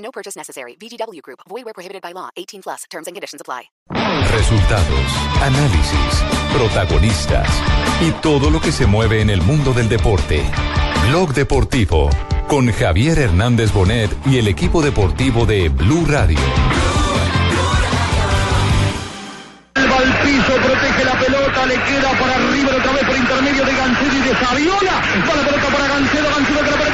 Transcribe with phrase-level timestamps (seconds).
[0.00, 0.76] No purchase necessary.
[0.80, 1.40] VGW Group.
[1.48, 2.30] Void where prohibited by law.
[2.36, 2.84] 18 plus.
[2.90, 3.70] Terms and conditions apply.
[4.32, 6.22] Resultados, análisis,
[6.56, 7.48] protagonistas
[8.00, 10.42] y todo lo que se mueve en el mundo del deporte.
[11.08, 12.10] Blog Deportivo
[12.50, 16.38] con Javier Hernández Bonet y el equipo deportivo de Blue Radio.
[19.76, 23.72] Va al piso, protege la pelota, le queda para arriba otra vez por intermedio de
[23.72, 25.02] Gancedo y de Saviola.
[25.28, 26.89] Va la pelota para Gancedo, Gancedo que la pone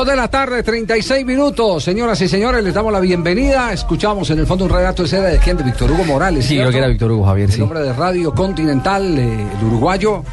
[0.00, 1.84] Dos de la tarde, 36 minutos.
[1.84, 3.70] Señoras y señores, les damos la bienvenida.
[3.70, 6.46] Escuchamos en el fondo un relato de seda de quién, de Víctor Hugo Morales.
[6.46, 6.72] Sí, creo ¿cierto?
[6.72, 7.60] que era Víctor Hugo Javier, El sí.
[7.60, 10.24] hombre de Radio Continental, eh, el uruguayo,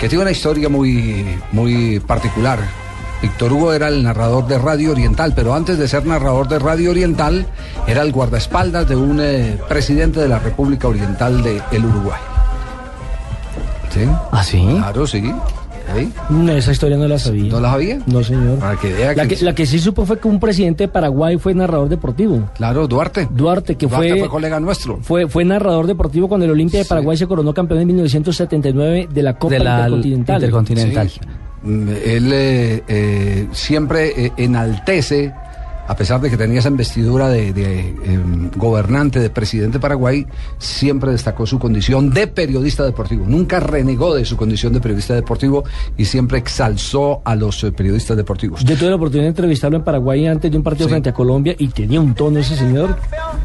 [0.00, 2.58] que tiene una historia muy, muy particular.
[3.22, 6.90] Víctor Hugo era el narrador de Radio Oriental, pero antes de ser narrador de Radio
[6.90, 7.46] Oriental,
[7.86, 12.18] era el guardaespaldas de un eh, presidente de la República Oriental del Uruguay.
[13.90, 14.08] ¿Sí?
[14.32, 14.74] ¿Ah, sí?
[14.76, 15.32] Claro, sí.
[16.30, 17.50] No, esa historia no la sabía.
[17.52, 17.98] ¿No la sabía?
[18.06, 18.58] No, señor.
[18.58, 20.88] Para que vea La que- que, la que sí supo fue que un presidente de
[20.88, 22.48] Paraguay fue narrador deportivo.
[22.54, 23.28] Claro, Duarte.
[23.30, 24.98] Duarte, que Duarte fue, fue colega nuestro.
[25.02, 29.22] fue, fue narrador deportivo cuando el Olimpia de Paraguay se coronó campeón en 1979 de
[29.22, 30.36] la Copa De la Intercontinental.
[30.36, 31.08] Intercontinental.
[31.10, 31.20] Sí.
[31.62, 35.32] Mm, Él eh, eh, siempre eh, enaltece,
[35.86, 40.26] a pesar de que tenía esa investidura de, de, em, gobernante, de presidente de Paraguay,
[40.58, 43.24] siempre destacó su condición de periodista deportivo.
[43.28, 45.64] Nunca renegó de su condición de periodista deportivo
[45.96, 48.64] y siempre exalzó a los eh, periodistas deportivos.
[48.64, 50.90] Yo tuve la oportunidad de entrevistarlo en Paraguay antes de un partido Sí.
[50.92, 52.96] frente a Colombia y tenía un tono ese señor.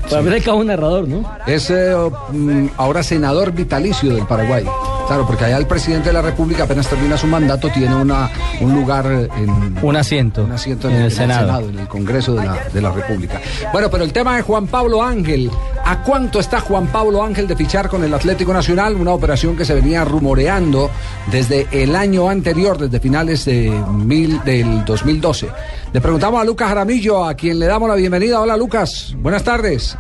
[0.10, 1.30] Para ver el cabo narrador, ¿no?
[1.46, 1.94] Es eh,
[2.32, 4.66] mm, ahora senador vitalicio del Paraguay.
[5.10, 8.30] Claro, porque allá el presidente de la República apenas termina su mandato, tiene una,
[8.62, 11.68] un lugar en, Un asiento, un asiento en el Senado.
[11.68, 13.42] en el Congreso de la, de la República.
[13.74, 15.50] Bueno, pero el tema de Juan Pablo Ángel.
[15.84, 18.98] ¿A cuánto está Juan Pablo Ángel de fichar con el Atlético Nacional?
[18.98, 20.92] Una operación que se venía rumoreando
[21.32, 25.50] desde el año anterior, desde finales de mil, del 2012.
[25.92, 28.42] Le preguntamos a Lucas Jaramillo, a quien le damos la bienvenida.
[28.42, 29.98] Hola Lucas, buenas tardes.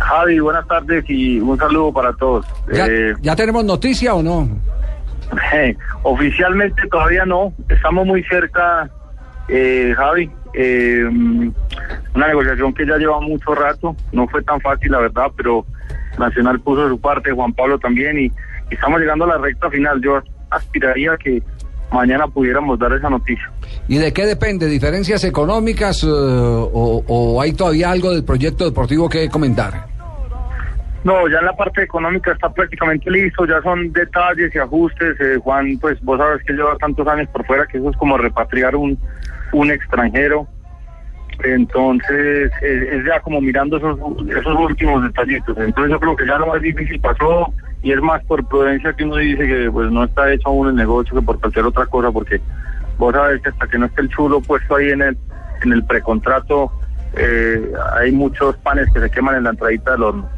[0.00, 2.46] Javi, buenas tardes y un saludo para todos.
[2.72, 4.48] ¿Ya, Eh, ya tenemos noticia o no?
[6.02, 8.88] oficialmente todavía no, estamos muy cerca,
[9.48, 10.30] eh, Javi.
[10.54, 11.04] eh,
[12.14, 15.64] una negociación que ya lleva mucho rato, no fue tan fácil la verdad, pero
[16.18, 18.32] Nacional puso de su parte, Juan Pablo también y, y
[18.74, 20.00] estamos llegando a la recta final.
[20.02, 20.20] Yo
[20.50, 21.40] aspiraría que
[21.92, 23.50] mañana pudiéramos dar esa noticia.
[23.88, 24.66] ¿Y de qué depende?
[24.66, 29.88] ¿Diferencias económicas eh, o, o hay todavía algo del proyecto deportivo que comentar?
[31.02, 35.18] No, ya en la parte económica está prácticamente listo, ya son detalles y ajustes.
[35.18, 38.18] eh, Juan, pues vos sabes que lleva tantos años por fuera que eso es como
[38.18, 38.98] repatriar un,
[39.52, 40.46] un extranjero.
[41.42, 43.98] Entonces, es, es ya como mirando esos,
[44.28, 45.56] esos últimos detallitos.
[45.56, 47.50] Entonces, yo creo que ya lo más difícil pasó
[47.82, 50.74] y es más por prudencia que uno dice que pues no está hecho aún el
[50.76, 52.40] negocio que por cualquier otra cosa, porque
[52.98, 55.16] vos sabés que hasta que no esté el chulo puesto ahí en el,
[55.64, 56.70] en el precontrato,
[57.16, 60.28] eh, hay muchos panes que se queman en la entradita del horno.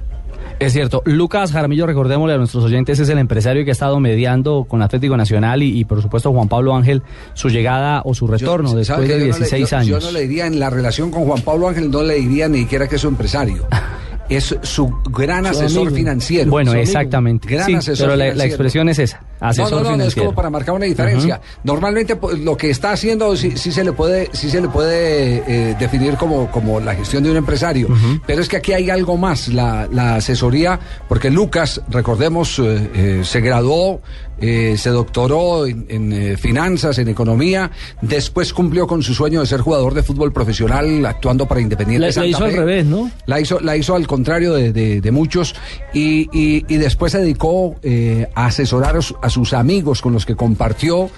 [0.59, 1.03] Es cierto.
[1.06, 5.17] Lucas Jaramillo, recordémosle a nuestros oyentes, es el empresario que ha estado mediando con Atlético
[5.17, 7.03] Nacional y, y, por supuesto Juan Pablo Ángel
[7.35, 9.77] su llegada o su retorno Yo- después ¿sabe de que yo no le- 16 yo-
[9.77, 10.05] años.
[10.05, 12.59] Yo no le diría en la relación con Juan Pablo Ángel, no le diría ni
[12.61, 13.67] siquiera que es su empresario.
[14.37, 15.96] Es su gran asesor amigo.
[15.96, 16.50] financiero.
[16.50, 17.49] Bueno, exactamente.
[17.49, 18.55] Gran Sí, asesor pero la- la financiero.
[18.55, 20.26] expresión es esa, asesor no, no, no, no, es financiero.
[20.26, 21.40] como para marcar una diferencia.
[21.64, 25.43] Normalmente pues, lo que está haciendo sí, sí se le puede, sí se le puede
[25.46, 27.88] eh, definir como, como la gestión de un empresario.
[28.26, 30.78] Pero es que aquí hay algo más, la, la asesoría,
[31.08, 34.00] porque Lucas, recordemos, eh, eh, se graduó,
[34.43, 37.71] eh, se doctoró en, en, eh, finanzas, en economía,
[38.03, 42.06] después cumplió con su sueño de ser jugador de fútbol profesional, actuando para Independiente.
[42.21, 43.11] La- hizo al revés, ¿no?
[43.27, 45.55] La hizo, la hizo al contrario de, de- de muchos
[45.94, 50.12] y, y- y después se dedicó eh, a asesorar a, su- a sus amigos con
[50.12, 51.09] los que compartió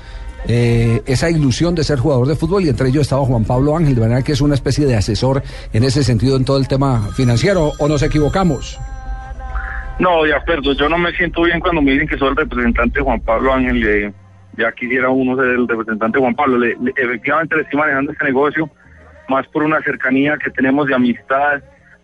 [0.46, 3.94] eh, esa ilusión de ser jugador de fútbol y entre ellos estaba Juan Pablo Ángel,
[3.94, 5.42] de manera que es una especie de asesor
[5.72, 8.78] en ese sentido en todo el tema financiero, o nos equivocamos.
[9.98, 13.00] No, de acuerdo, yo no me siento bien cuando me dicen que soy el representante
[13.00, 14.12] Juan Pablo Ángel, eh,
[14.56, 16.58] ya quisiera uno ser el representante Juan Pablo.
[16.58, 18.68] Le- le- efectivamente le estoy manejando este negocio
[19.28, 21.62] más por una cercanía que tenemos de amistad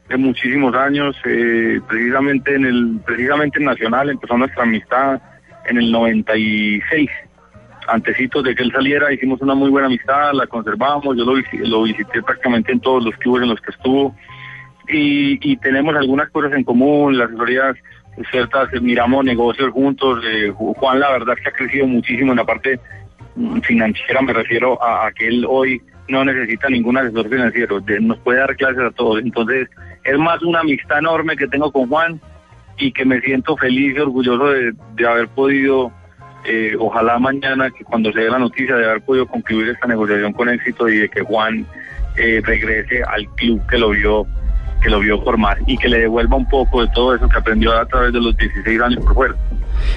[0.08, 5.20] de muchísimos años, eh, precisamente en el precisamente en Nacional empezó nuestra amistad
[5.66, 7.08] en el 96.
[7.88, 11.34] Antecitos de que él saliera hicimos una muy buena amistad, la conservamos, yo lo,
[11.68, 14.14] lo visité prácticamente en todos los clubes en los que estuvo
[14.92, 17.76] y, y tenemos algunas cosas en común, las asesorías
[18.30, 20.22] ciertas, miramos negocios juntos.
[20.26, 22.78] eh, Ju- Juan, la verdad es que ha crecido muchísimo en la parte
[23.36, 28.00] mm, financiera, me refiero a, a que él hoy no necesita ningún asesor financiero, de-
[28.00, 29.20] nos puede dar clases a todos.
[29.22, 29.68] Entonces,
[30.04, 32.20] es más una amistad enorme que tengo con Juan
[32.78, 35.92] y que me siento feliz y orgulloso de, de haber podido,
[36.44, 40.32] eh, ojalá mañana, que cuando se dé la noticia de haber podido concluir esta negociación
[40.32, 41.64] con éxito y de que Juan
[42.16, 44.26] eh, regrese al club que lo vio
[44.80, 47.72] que lo vio formar y que le devuelva un poco de todo eso que aprendió
[47.76, 49.34] a través de los 16 años por fuera.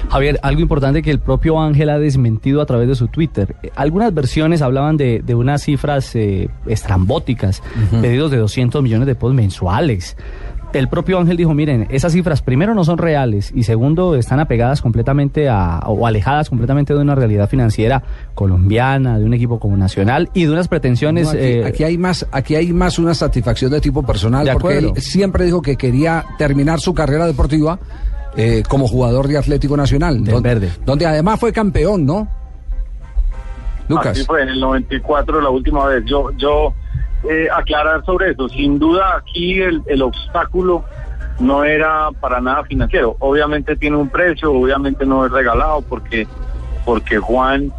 [0.08, 3.56] Javier, algo importante que el propio Ángel ha desmentido a través de su Twitter.
[3.74, 7.62] Algunas versiones hablaban de, de unas cifras eh, estrambóticas,
[8.00, 10.16] pedidos de 200 millones de pesos mensuales.
[10.74, 14.82] El propio Ángel dijo, miren, esas cifras primero no son reales y segundo están apegadas
[14.82, 18.02] completamente a, o alejadas completamente de una realidad financiera
[18.34, 21.26] colombiana, de un equipo como Nacional y de unas pretensiones...
[21.26, 24.52] No, aquí, eh, aquí hay más, aquí hay más una satisfacción de tipo personal, De
[24.52, 27.78] porque él siempre dijo que quería terminar su carrera deportiva
[28.36, 30.70] eh, como jugador de Atlético Nacional, Del donde, Verde.
[30.84, 32.26] donde además fue campeón, ¿no?
[33.88, 34.08] Lucas.
[34.08, 36.04] Así fue en el 94 la última vez.
[36.06, 36.74] Yo, yo
[37.28, 38.48] eh, aclarar sobre eso.
[38.48, 40.84] Sin duda aquí el, el obstáculo
[41.40, 43.16] no era para nada financiero.
[43.18, 46.26] Obviamente tiene un precio, obviamente no es regalado porque
[46.84, 47.72] porque Juan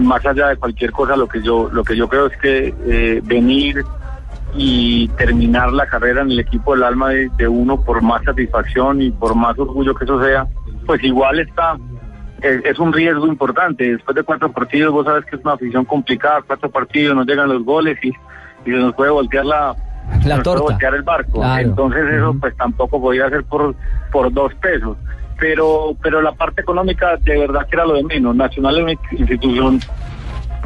[0.00, 3.20] más allá de cualquier cosa lo que yo lo que yo creo es que eh,
[3.24, 3.84] venir
[4.54, 9.02] y terminar la carrera en el equipo del alma de, de uno por más satisfacción
[9.02, 10.46] y por más orgullo que eso sea,
[10.86, 11.76] pues igual está
[12.42, 13.92] es, es un riesgo importante.
[13.92, 17.48] Después de cuatro partidos, vos sabes que es una afición complicada, cuatro partidos, nos llegan
[17.48, 18.12] los goles y,
[18.64, 19.74] y se nos puede voltear la,
[20.24, 21.40] La nos puede voltear el barco.
[21.40, 21.68] Claro.
[21.68, 23.74] Entonces eso pues tampoco podía ser por,
[24.12, 24.96] por dos pesos.
[25.38, 28.36] Pero, pero la parte económica de verdad que era lo de menos.
[28.36, 29.80] Nacional es una institución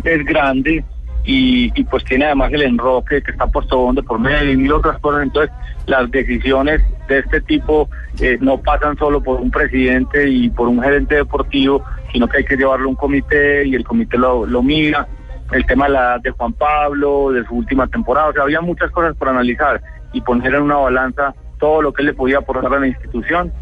[0.03, 0.85] es grande
[1.25, 4.73] y, y pues tiene además el enroque que está puesto de por medio y mil
[4.73, 5.23] otras cosas.
[5.23, 5.55] Entonces,
[5.87, 7.89] las decisiones de este tipo
[8.21, 12.45] eh, no pasan solo por un presidente y por un gerente deportivo, sino que hay
[12.45, 15.07] que llevarlo a un comité y el comité lo, lo mira.
[15.55, 18.91] El tema de la de Juan Pablo, de su última temporada, o sea, había muchas
[18.91, 19.81] cosas por analizar
[20.13, 23.53] y poner en una balanza todo lo que él le podía aportar a la institución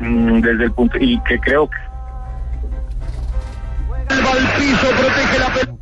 [0.00, 1.76] mm, desde el punto y que creo que
[4.58, 5.78] piso, protege la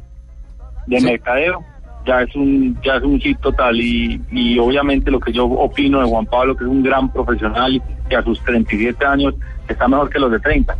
[0.86, 1.64] de mercadeo
[2.04, 6.00] ya es un ya es un hit total y, y obviamente lo que yo opino
[6.00, 9.34] de Juan Pablo que es un gran profesional y que a sus 37 años
[9.66, 10.76] está mejor que los de 30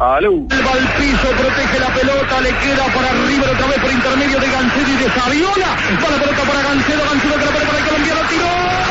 [0.00, 0.32] Aló.
[0.32, 4.88] Al piso, protege la pelota, le queda para arriba otra vez por intermedio de Gancedo
[4.88, 5.76] y de Saviola.
[6.02, 8.89] Va la pelota para Gancedo, Gancedo que la pelota para el colombiano, tiró.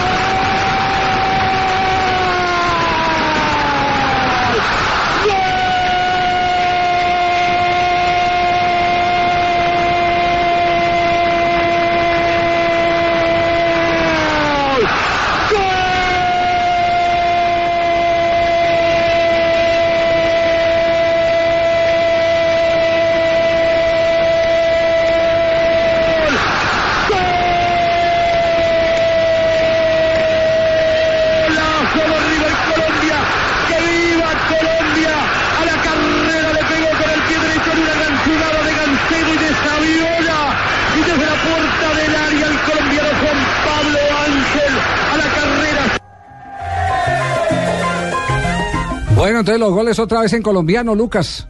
[49.30, 51.48] Bueno, entonces los goles otra vez en colombiano, Lucas.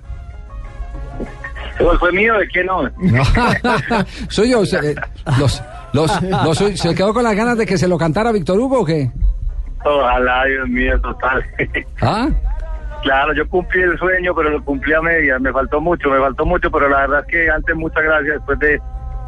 [1.80, 2.38] ¿El gol fue mío?
[2.38, 2.84] ¿De quién no?
[2.84, 3.24] No.
[4.28, 4.66] Soy yo.
[4.66, 4.96] se- eh,
[5.40, 8.82] Los, los, los- ¿Se quedó con las ganas de que se lo cantara Víctor Hugo
[8.82, 9.10] o qué?
[9.86, 11.42] Ojalá, Dios mío, total.
[12.02, 12.28] ¿Ah?
[13.02, 15.40] Claro, yo cumplí el sueño, pero lo cumplí a medias.
[15.40, 18.60] Me faltó mucho, me faltó mucho, pero la verdad es que antes muchas gracias después
[18.60, 18.78] de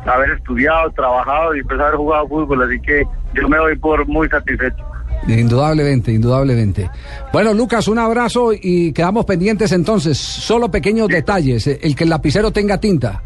[0.06, 2.64] haber estudiado, trabajado y después haber jugado fútbol.
[2.64, 4.84] Así que yo me voy por muy satisfecho.
[5.28, 6.90] Indudablemente, indudablemente.
[7.32, 10.18] Bueno, Lucas, un abrazo y quedamos pendientes entonces.
[10.18, 11.68] Solo pequeños detalles.
[11.68, 13.22] El que el lapicero tenga tinta.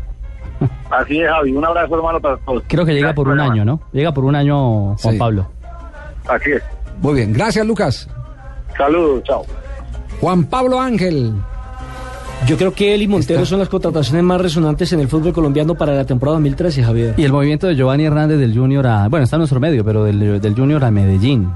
[0.89, 1.51] Así es, Javi.
[1.53, 2.63] Un abrazo, hermano, para todos.
[2.67, 3.81] Creo que llega Gracias por un año, ¿no?
[3.91, 5.17] Llega por un año Juan Sí.
[5.19, 5.47] Pablo.
[6.27, 6.63] Así es.
[7.01, 8.09] Muy bien, gracias Lucas.
[8.77, 9.45] Saludos, chao.
[10.21, 11.33] Juan Pablo Ángel.
[12.47, 15.75] Yo creo que él y Montero son las contrataciones más resonantes en el fútbol colombiano
[15.75, 17.13] para la temporada 2013, Javier.
[17.17, 19.07] Y el movimiento de Giovanni Hernández del Junior a...
[19.07, 21.49] Bueno, está en nuestro medio, pero del, del Junior a Medellín.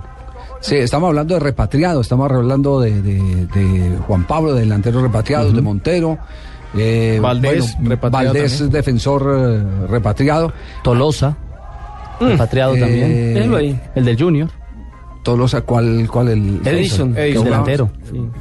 [0.61, 5.53] Sí, estamos hablando de repatriado, estamos hablando de, de- de Juan Pablo, de delanteros repatriados,
[5.53, 6.17] de Montero.
[6.77, 8.71] eh, Valdés, repatriado Valdés, también.
[8.71, 10.51] defensor eh, repatriado.
[10.83, 11.35] Tolosa,
[12.19, 13.33] repatriado Eh, también.
[13.33, 13.79] Déjelo ahí.
[13.95, 14.49] El del Junior.
[15.23, 16.61] Tolosa, ¿cuál, cuál el?
[16.65, 17.15] Edison.
[17.17, 17.43] Edison.
[17.43, 17.89] delantero.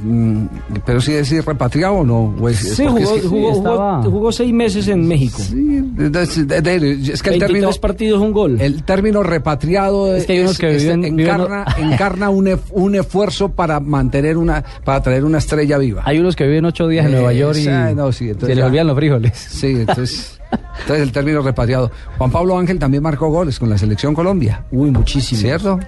[0.01, 0.45] Mm,
[0.85, 2.33] pero sí decir repatriado o no.
[2.39, 5.39] O es- es Sí, jugó, es que- jugó, estaba- jugó seis meses en México.
[5.41, 8.61] Sí, de- de- de- de- es que el 23 término, partidos, un gol.
[8.61, 12.71] el término repatriado Es que hay unos que es- viven- viven- encarna, encarna un, ef-
[12.71, 16.01] un esfuerzo para mantener una, para traer una estrella viva.
[16.05, 18.49] Hay unos que viven ocho días en Eh, Nueva York y esa- no, sí, entonces
[18.49, 19.37] se les olvidan los frijoles.
[19.37, 20.39] Sí, entonces,
[20.81, 21.91] entonces el término repatriado.
[22.17, 25.41] Juan Pablo Ángel también marcó goles con la selección Colombia, Uy, muchísimo.
[25.41, 25.79] ¿cierto?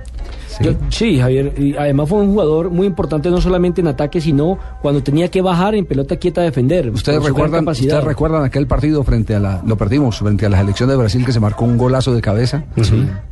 [0.57, 0.63] Sí.
[0.65, 1.53] Yo- sí, Javier.
[1.57, 5.41] Y además fue un jugador muy importante no solamente en ataque, sino cuando tenía que
[5.41, 6.89] bajar en pelota quieta a defender.
[6.89, 7.93] Ustedes recuerdan, capacidad.
[7.97, 11.23] ustedes recuerdan aquel partido frente a la, lo perdimos, frente a la selección de Brasil
[11.25, 12.63] que se marcó un golazo de cabeza.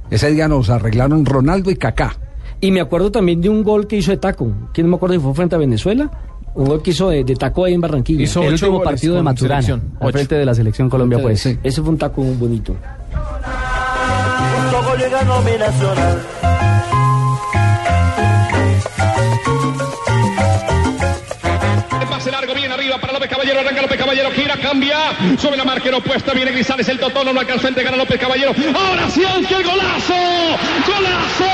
[0.09, 2.15] Ese día nos arreglaron Ronaldo y Kaká.
[2.61, 4.51] Y me acuerdo también de un gol que hizo de taco.
[4.73, 6.09] ¿Quién no me acuerdo si fue frente a Venezuela?
[6.55, 8.23] Un gol que hizo de, de taco ahí en Barranquilla.
[8.23, 9.93] Hizo el último partido de Maturana, selección.
[9.99, 11.39] al frente de la selección Colombia, pues.
[11.41, 12.75] Sí, Ese fue un taco muy bonito.
[23.39, 24.97] Caballero, arranca López Caballero, gira, cambia,
[25.37, 28.53] sobre la marca opuesta, viene Grisales, el Totón, no alcanzó a entregar a López Caballero,
[28.75, 30.13] ahora sí Ángel, golazo,
[30.85, 31.45] golazo,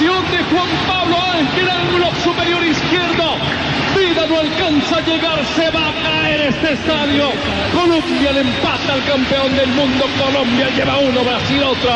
[0.00, 3.36] gol de Juan Pablo Ángel, ángulo superior izquierdo.
[3.96, 5.79] Vida no alcanza a llegar, se va
[6.50, 7.24] este estadio.
[7.72, 10.04] Colombia le empata al campeón del mundo.
[10.18, 11.90] Colombia lleva uno, Brasil otro.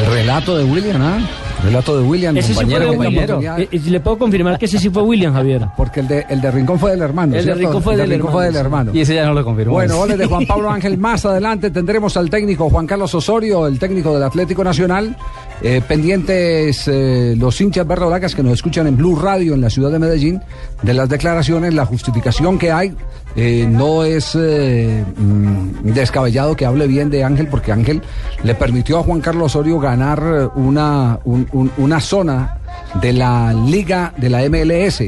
[0.00, 1.18] El relato de William, ¿ah?
[1.64, 3.40] Relato de William, Ese sí fue compañero, de compañero.
[3.58, 5.66] Eh, eh, le puedo confirmar que ese sí fue William, Javier.
[5.76, 7.34] Porque el de, el de Rincón fue del hermano.
[7.34, 7.60] El de ¿cierto?
[7.60, 8.92] Rincón fue El de del Rincón fue del hermano.
[8.94, 9.72] Y ese ya no lo confirmó.
[9.72, 10.96] Bueno, goles de Juan Pablo Ángel.
[10.98, 15.16] Más adelante tendremos al técnico Juan Carlos Osorio, el técnico del Atlético Nacional.
[15.60, 19.90] Eh, pendientes eh, los hinchas verdolagas que nos escuchan en Blue Radio en la ciudad
[19.90, 20.40] de Medellín
[20.82, 22.94] de las declaraciones, la justificación que hay.
[23.36, 28.02] Eh, no es eh, mm, descabellado que hable bien de Ángel porque Ángel
[28.44, 32.58] le permitió a Juan Carlos Osorio ganar una, un- un- una zona
[33.00, 35.02] de la liga de la MLS.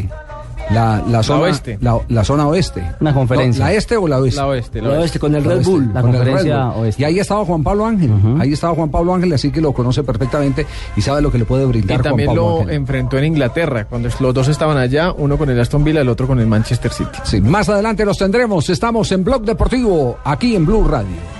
[0.73, 1.79] La, la zona oeste.
[1.81, 2.83] La, la zona oeste.
[3.01, 3.65] Una conferencia.
[3.65, 4.37] No, ¿La este o la oeste?
[4.41, 5.03] La oeste, la La oeste.
[5.03, 5.91] oeste con el Red oeste, Bull.
[5.93, 6.83] La conferencia Bull.
[6.85, 7.03] oeste.
[7.03, 8.11] Y ahí estaba Juan Pablo Ángel.
[8.41, 11.45] Ahí estaba Juan Pablo Ángel, así que lo conoce perfectamente y sabe lo que le
[11.45, 12.75] puede Y brindar Juan también Pablo lo Ángel.
[12.77, 16.27] enfrentó en Inglaterra, cuando los dos estaban allá, uno con el Aston Villa, el otro
[16.27, 17.19] con el Manchester City.
[17.25, 18.71] Sí, más adelante los tendremos.
[18.71, 21.40] Estamos en Blog Deportivo, aquí en Blue Radio.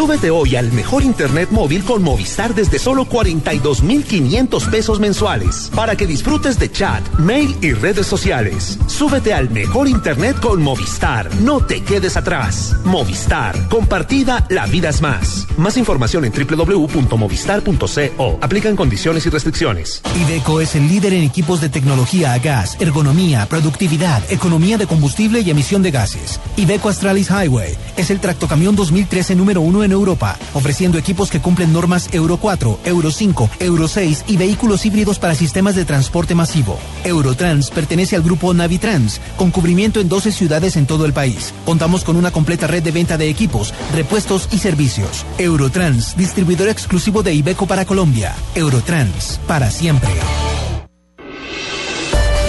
[0.00, 6.06] Súbete hoy al mejor internet móvil con Movistar desde solo 42,500 pesos mensuales para que
[6.06, 8.78] disfrutes de chat, mail y redes sociales.
[8.86, 11.28] Súbete al mejor internet con Movistar.
[11.42, 12.74] No te quedes atrás.
[12.82, 13.68] Movistar.
[13.68, 15.46] Compartida, la vida es más.
[15.58, 18.38] Más información en www.movistar.co.
[18.40, 20.00] Aplican condiciones y restricciones.
[20.18, 25.40] Iveco es el líder en equipos de tecnología a gas, ergonomía, productividad, economía de combustible
[25.40, 26.40] y emisión de gases.
[26.56, 31.72] Iveco Astralis Highway es el tractocamión 2013 número uno en Europa, ofreciendo equipos que cumplen
[31.72, 36.78] normas Euro 4, Euro 5, Euro 6 y vehículos híbridos para sistemas de transporte masivo.
[37.04, 41.52] Eurotrans pertenece al grupo Navitrans, con cubrimiento en 12 ciudades en todo el país.
[41.64, 45.24] Contamos con una completa red de venta de equipos, repuestos y servicios.
[45.38, 48.34] Eurotrans, distribuidor exclusivo de Iveco para Colombia.
[48.54, 50.10] Eurotrans, para siempre.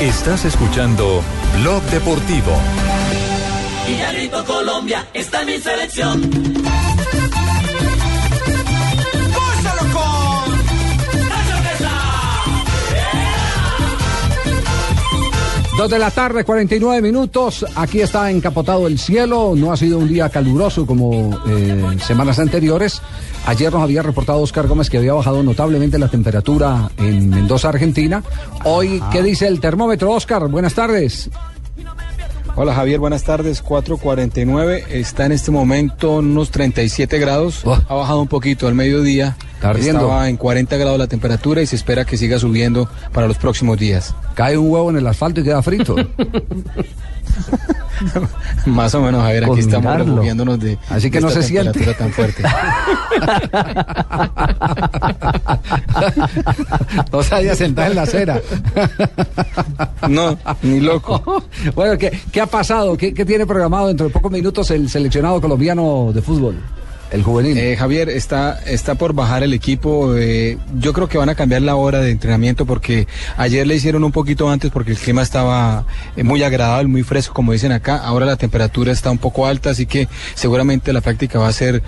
[0.01, 1.21] Estás escuchando
[1.59, 2.57] Blog Deportivo.
[3.87, 6.21] Villarrico, Colombia, está mi selección.
[15.77, 17.65] Dos de la tarde, 49 minutos.
[17.75, 19.53] Aquí está encapotado el cielo.
[19.55, 23.01] No ha sido un día caluroso como eh, semanas anteriores.
[23.45, 28.21] Ayer nos había reportado Oscar Gómez que había bajado notablemente la temperatura en Mendoza, Argentina.
[28.65, 30.47] Hoy, ¿qué dice el termómetro, Oscar?
[30.49, 31.29] Buenas tardes.
[32.55, 33.63] Hola Javier, buenas tardes.
[33.63, 37.63] 4.49, está en este momento unos 37 grados.
[37.65, 39.37] Ha bajado un poquito al mediodía.
[39.69, 40.01] Ardiendo.
[40.01, 43.77] Estaba en 40 grados la temperatura y se espera que siga subiendo para los próximos
[43.77, 44.13] días.
[44.35, 45.95] Cae un huevo en el asfalto y queda frito.
[48.65, 51.47] Más o menos, Javier, aquí Con estamos refugiándonos de, Así que de no esta se
[51.47, 51.93] siente.
[51.93, 52.43] tan fuerte.
[57.11, 58.41] no se haya sentado en la acera.
[60.09, 61.43] No, ni loco.
[61.75, 62.97] Bueno, ¿qué, qué ha pasado?
[62.97, 66.55] ¿Qué, qué tiene programado dentro de pocos minutos el seleccionado colombiano de fútbol?
[67.11, 67.57] El juvenil.
[67.57, 70.15] Eh, Javier, está, está por bajar el equipo.
[70.15, 74.05] eh, yo creo que van a cambiar la hora de entrenamiento porque ayer le hicieron
[74.05, 77.97] un poquito antes porque el clima estaba eh, muy agradable, muy fresco, como dicen acá.
[77.97, 81.83] Ahora la temperatura está un poco alta, así que seguramente la práctica va a ser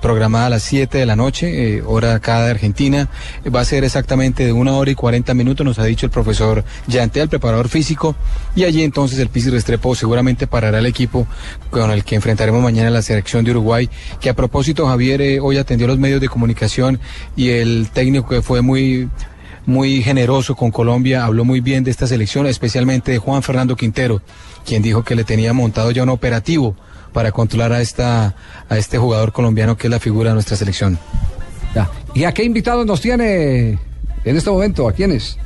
[0.00, 3.10] programada a las 7 de la noche, hora acá de Argentina.
[3.54, 6.64] Va a ser exactamente de una hora y 40 minutos, nos ha dicho el profesor
[6.86, 8.16] Yante, el preparador físico.
[8.56, 11.26] Y allí entonces el Pisi Restrepo seguramente parará el equipo
[11.70, 15.58] con el que enfrentaremos mañana la selección de Uruguay, que a propósito Javier eh, hoy
[15.58, 17.00] atendió los medios de comunicación
[17.36, 19.08] y el técnico que fue muy
[19.64, 24.20] muy generoso con Colombia, habló muy bien de esta selección, especialmente de Juan Fernando Quintero,
[24.66, 26.74] quien dijo que le tenía montado ya un operativo
[27.12, 28.34] para controlar a esta
[28.68, 30.98] a este jugador colombiano que es la figura de nuestra selección.
[31.74, 31.90] Ya.
[32.14, 33.78] ¿Y a qué invitados nos tiene
[34.24, 34.88] en este momento?
[34.88, 35.38] ¿A quiénes?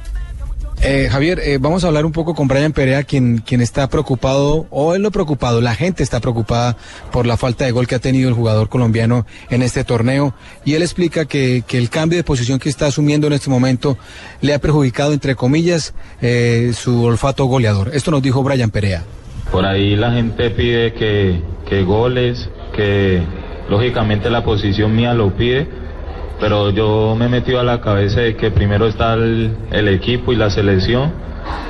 [0.83, 4.67] Eh, Javier, eh, vamos a hablar un poco con Brian Perea, quien, quien está preocupado,
[4.71, 6.77] o él no preocupado, la gente está preocupada
[7.11, 10.35] por la falta de gol que ha tenido el jugador colombiano en este torneo.
[10.65, 13.97] Y él explica que, que el cambio de posición que está asumiendo en este momento
[14.43, 17.91] le ha perjudicado, entre comillas, eh, su olfato goleador.
[17.95, 19.03] Esto nos dijo Brian Perea.
[19.51, 23.23] Por ahí la gente pide que, que goles, que
[23.71, 25.69] lógicamente la posición mía lo pide,
[26.41, 30.37] pero yo me metido a la cabeza de que primero está el, el equipo y
[30.37, 31.13] la selección.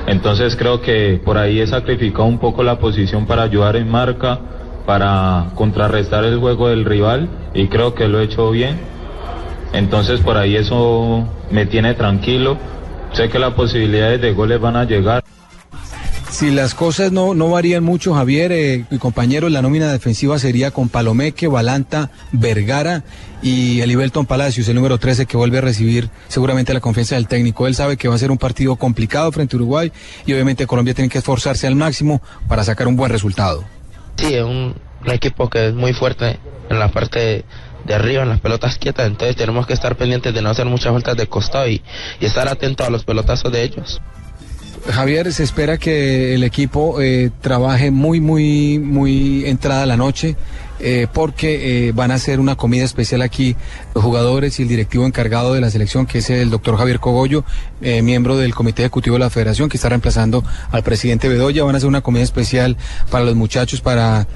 [0.06, 4.38] Entonces creo que por ahí he sacrificado un poco la posición para ayudar en marca,
[4.86, 8.78] para contrarrestar el juego del rival y creo que lo he hecho bien.
[9.72, 12.56] Entonces por ahí eso me tiene tranquilo.
[13.12, 15.22] Sé que las posibilidades de goles van a llegar.
[16.36, 20.70] Si las cosas no, no varían mucho, Javier, eh, mi compañero, la nómina defensiva sería
[20.70, 23.04] con Palomeque, Balanta, Vergara
[23.42, 27.66] y Elibelton Palacios, el número 13, que vuelve a recibir seguramente la confianza del técnico.
[27.66, 29.90] Él sabe que va a ser un partido complicado frente a Uruguay
[30.26, 33.64] y obviamente Colombia tiene que esforzarse al máximo para sacar un buen resultado.
[34.16, 34.74] Sí, es un,
[35.06, 37.44] equipo que es muy fuerte en la parte de,
[37.86, 40.92] de arriba, en las pelotas quietas, entonces tenemos que estar pendientes de no hacer muchas
[40.92, 41.82] vueltas de costado y,
[42.20, 44.02] y estar atentos a los pelotazos de ellos.
[44.90, 50.36] Javier, se espera que el equipo eh, trabaje muy, muy, muy entrada la noche.
[50.80, 53.56] eh, porque eh, van a hacer una comida especial aquí
[53.94, 57.44] los jugadores y el directivo encargado de la selección, que es el doctor Javier Cogollo,
[57.80, 61.64] eh, miembro del comité ejecutivo de la federación, que está reemplazando al presidente Bedoya.
[61.64, 62.76] Van a hacer una comida especial
[63.10, 64.26] para los muchachos, para,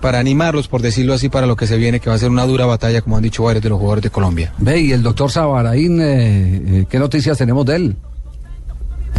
[0.00, 2.46] para animarlos, por decirlo así, para lo que se viene, que va a ser una
[2.46, 4.52] dura batalla, como han dicho varios de los jugadores de Colombia.
[4.58, 7.96] Ve, y el doctor Sabaraín, eh, eh, ¿qué noticias tenemos de él?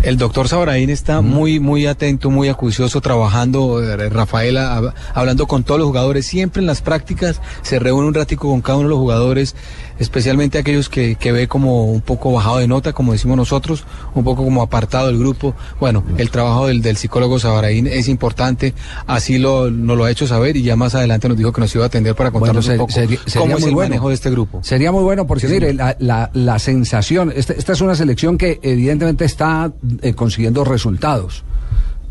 [0.05, 5.63] El doctor Sabraín está muy, muy atento, muy acucioso, trabajando, eh, Rafaela, hab- hablando con
[5.63, 6.27] todos los jugadores.
[6.27, 9.55] Siempre en las prácticas se reúne un ratico con cada uno de los jugadores,
[9.97, 14.23] especialmente aquellos que, que ve como un poco bajado de nota, como decimos nosotros, un
[14.23, 15.55] poco como apartado del grupo.
[15.79, 18.75] Bueno, el trabajo del, del psicólogo Sabraín es importante,
[19.07, 21.73] así lo, nos lo ha hecho saber y ya más adelante nos dijo que nos
[21.73, 22.99] iba a atender para contarnos Bueno, un poco
[23.39, 23.89] cómo es el bueno.
[23.89, 24.59] manejo de este grupo.
[24.61, 28.37] Sería muy bueno porque, Sí, mire, la, la- la sensación, esta, esta es una selección
[28.37, 31.43] que evidentemente está eh, consiguiendo resultados,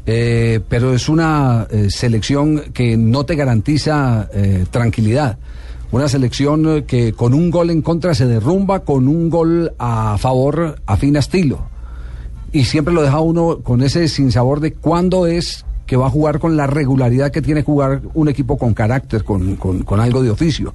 [0.06, 4.28] eh, pero es una eh, selección que no te garantiza
[4.70, 5.38] tranquilidad.
[5.90, 10.80] Una selección que con un gol en contra se derrumba, con un gol a favor
[10.86, 11.68] afina estilo.
[12.52, 16.38] Y siempre lo deja uno con ese sinsabor de cuándo es que va a jugar
[16.38, 20.72] con la regularidad que tiene jugar un equipo con carácter, con, con- algo de oficio.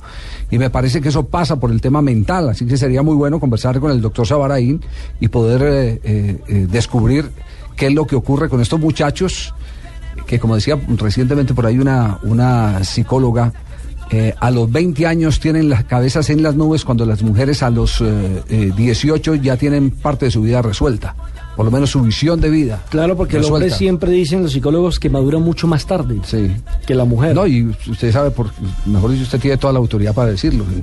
[0.52, 3.40] Y me parece que eso pasa por el tema mental, así que sería muy bueno
[3.40, 4.82] conversar con el doctor Sabaraín
[5.20, 7.30] y poder eh, eh, eh, descubrir
[7.76, 9.54] qué es lo que ocurre con estos muchachos,
[10.28, 13.52] que como decía recientemente por ahí una, una psicóloga,
[14.12, 17.70] eh, a los 20 años tienen las cabezas en las nubes cuando las mujeres a
[17.70, 21.16] los eh, eh, 18 ya tienen parte de su vida resuelta,
[21.60, 22.84] por lo menos su visión de vida.
[22.90, 26.50] Claro, porque el hombre siempre dicen los psicólogos que madura mucho más tarde Sí.
[26.88, 27.36] que la mujer.
[27.36, 28.48] No, y usted sabe, por,
[28.86, 30.64] mejor dicho, usted tiene toda la autoridad para decirlo.
[30.74, 30.82] ¿sí?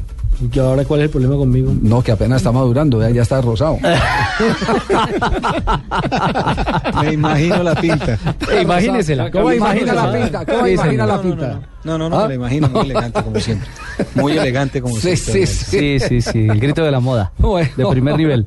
[0.53, 1.73] ¿Y ahora cuál es el problema conmigo?
[1.81, 3.79] No, que apenas está madurando, ya, ya está rosado.
[7.03, 8.19] Me imagino la pinta.
[8.61, 9.31] Imagínesela.
[9.31, 10.45] ¿Cómo imagina la pinta?
[10.45, 11.61] ¿Cómo imagina la No, pinta?
[11.87, 12.23] No, no, no, ¿Ah?
[12.25, 13.69] me la imagino muy elegante como siempre.
[14.15, 15.47] Muy elegante como Sí, siempre.
[15.47, 16.47] sí, Sí, sí, sí.
[16.49, 17.33] El grito de la moda.
[17.39, 17.71] Bueno.
[17.77, 18.47] De primer nivel.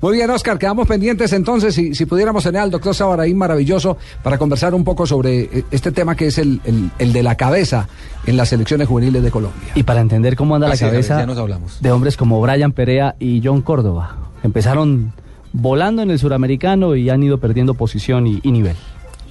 [0.00, 4.38] Muy bien, Oscar, quedamos pendientes entonces, si, si pudiéramos tener al doctor Sabaraín maravilloso para
[4.38, 7.88] conversar un poco sobre eh, este tema que es el, el- el de la cabeza
[8.26, 9.68] en las selecciones juveniles de Colombia.
[9.74, 11.80] Y para entender cómo anda Así la Javier, cabeza ya nos hablamos.
[11.82, 14.16] de hombres como Brian Perea y John Córdoba.
[14.42, 15.12] Empezaron
[15.52, 18.76] volando en el suramericano y han ido perdiendo posición y, y nivel.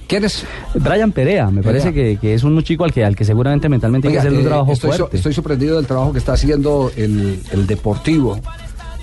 [0.08, 0.44] ¿Quién es?
[0.74, 4.08] Brian Perea, me parece que, que es un chico al que, al que seguramente mentalmente
[4.08, 5.16] hay que Oiga, hacer un eh, trabajo estoy, so- fuerte.
[5.18, 8.40] estoy sorprendido del trabajo que está haciendo el, el Deportivo.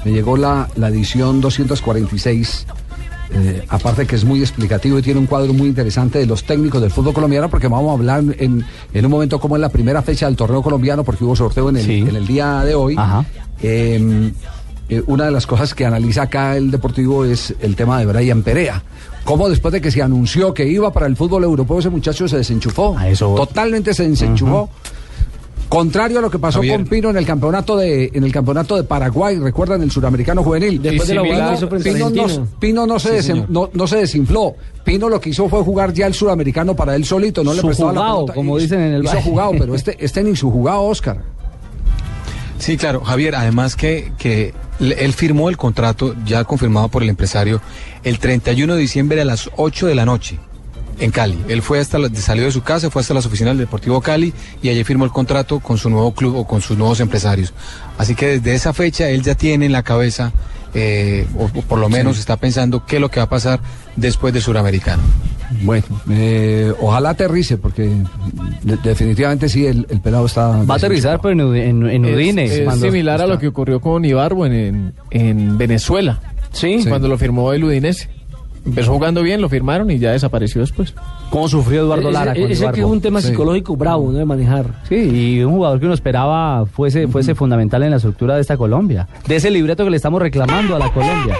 [0.04, 2.66] Me llegó la, la edición 246.
[3.34, 6.82] eh, aparte que es muy explicativo y tiene un cuadro muy interesante de los técnicos
[6.82, 8.64] del fútbol colombiano, porque vamos a hablar en,
[8.94, 11.78] en un momento como es la primera fecha del torneo colombiano, porque hubo sorteo en
[11.78, 12.00] el, Sí.
[12.08, 12.96] en el día de hoy.
[13.62, 14.32] Eh,
[14.90, 18.44] eh, una de las cosas que analiza acá el Deportivo es el tema de Brian
[18.44, 18.84] Perea.
[19.26, 22.38] Cómo después de que se anunció que iba para el fútbol europeo, ese muchacho se
[22.38, 22.96] desenchufó.
[23.36, 24.70] Totalmente se desenchufó.
[25.68, 26.76] Contrario a lo que pasó Javier.
[26.78, 30.80] con Pino en el campeonato de en el campeonato de Paraguay, recuerdan el suramericano juvenil.
[30.80, 32.48] Después de la a Pino, no.
[32.60, 34.54] Pino no se Sí, desen- no, no se desinfló.
[34.84, 37.92] Pino lo que hizo fue jugar ya el suramericano para él solito, no le prestaba
[37.94, 38.34] la jugado, pelota.
[38.36, 41.24] como dicen en el hizo jugado, pero este este ni su jugado, Oscar.
[42.60, 47.62] Sí, claro, Javier, además que, que él firmó el contrato ya confirmado por el empresario
[48.04, 50.40] el 31 de diciembre a las 8 de la noche
[51.00, 51.38] en Cali.
[51.50, 54.34] Él fue hasta la- salió de su casa, fue hasta las oficinas del Deportivo Cali
[54.62, 57.54] y allí firmó el contrato con su nuevo club o con sus nuevos empresarios.
[57.98, 60.32] Así que desde esa fecha él ya tiene en la cabeza,
[60.74, 63.60] eh, o, o por lo menos está pensando qué es lo que va a pasar
[63.96, 65.04] después del Suramericano.
[65.64, 67.84] Bueno, eh, ojalá aterrice, porque
[68.64, 70.64] de- definitivamente sí, el, el pelado está...
[70.64, 72.46] Va a aterrizar, pero en, en, en Udine.
[72.46, 76.20] Es, similar a lo que ocurrió con Ibarbo en, en, en Venezuela.
[76.52, 76.84] Sí.
[76.88, 78.10] Cuando lo firmó el Udinese.
[78.66, 80.96] Empezó jugando bien, lo firmaron y ya desapareció después.
[81.30, 83.28] ¿Cómo sufrió Eduardo Lara Ese, con ese que es un tema Sí.
[83.28, 84.18] psicológico bravo, ¿no?
[84.18, 84.82] De manejar.
[84.90, 88.58] Sí, y un jugador que uno esperaba fuese, fuese fundamental en la estructura de esta
[88.58, 89.08] Colombia.
[89.28, 91.36] De ese libreto que le estamos reclamando a la Colombia.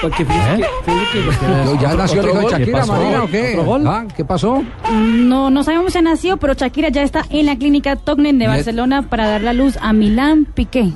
[0.00, 2.52] Porque que- que- Yo, ¿Ya Otro- nació el otro hijo de gol.
[2.52, 2.92] Shakira, ¿Qué pasó?
[2.92, 3.50] Marina, o qué?
[3.52, 3.86] ¿Otro gol?
[3.86, 4.62] Ah, ¿Qué pasó?
[4.92, 8.46] No, no sabemos si ha nacido, pero Shakira ya está en la clínica Tognen de
[8.46, 10.92] Barcelona para dar la luz a Milán Piqué.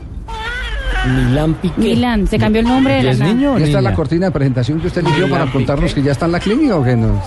[1.04, 1.80] Milán Piqué.
[1.80, 3.58] Milán, se cambió el nombre de la nada.
[3.58, 6.26] ¿Y esta es la cortina de presentación que usted eligió para contarnos que ya está
[6.26, 7.20] en la clínica o qué no?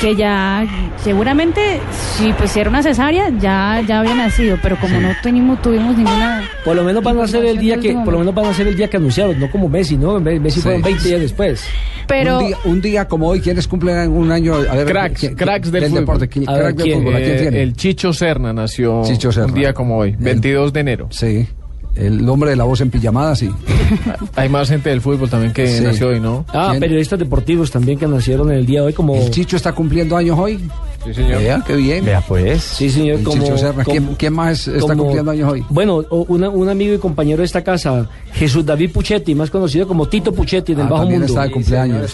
[0.00, 0.66] Que ya,
[1.02, 1.80] seguramente,
[2.16, 6.42] si pues era una cesárea, ya, ya había nacido, pero como no tuvimos, tuvimos ninguna...
[6.64, 8.66] Por lo menos van a ser el día que, por lo menos van a ser
[8.66, 10.18] el día que anunciaron, no como Messi, ¿no?
[10.20, 10.60] Messi Sí.
[10.62, 11.64] fueron 20 días después.
[12.08, 14.54] Pero- Un día, un día como hoy, ¿quiénes cumplen un año?
[14.54, 16.00] A ver, Cracks, ¿quién- cracks del, del fútbol.
[16.02, 16.28] deporte?
[16.28, 16.98] ¿Quién- A ver, crack del ¿quién?
[16.98, 17.14] fútbol?
[17.14, 17.62] ¿A quién Eh, tiene?
[17.62, 19.48] El Chicho Serna nació Chicho Serna.
[19.48, 21.06] un día como hoy, 22 de enero.
[21.10, 21.46] Sí,
[21.94, 23.50] el hombre de la voz en pijamada, sí.
[24.36, 25.82] Hay más gente del fútbol también que Sí.
[25.84, 26.44] nació hoy, ¿no?
[26.48, 26.80] Ah, ¿Quién?
[26.80, 29.14] periodistas deportivos también que nacieron en el día de hoy como...
[29.16, 30.58] ¿El Chicho está cumpliendo años hoy?
[31.04, 31.38] Sí, señor.
[31.40, 32.04] Vea, qué bien.
[32.04, 32.62] Vea, pues.
[32.62, 33.42] Sí, señor, El como...
[33.42, 33.84] Chicho Serna.
[33.84, 35.64] ¿Quién, como- quién más está como- cumpliendo años hoy?
[35.68, 40.06] Bueno, una- un amigo y compañero de esta casa, Jesús David Puchetti, más conocido como
[40.08, 41.26] Tito Puchetti del Ah, Bajo Mundo.
[41.26, 42.10] está de cumpleaños.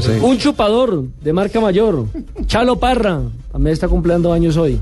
[0.00, 0.12] Sí.
[0.22, 2.06] Un chupador de marca mayor,
[2.46, 4.80] Chalo Parra, también está cumpliendo años hoy.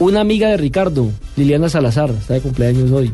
[0.00, 3.12] Una amiga de Ricardo, Liliana Salazar, está de cumpleaños hoy.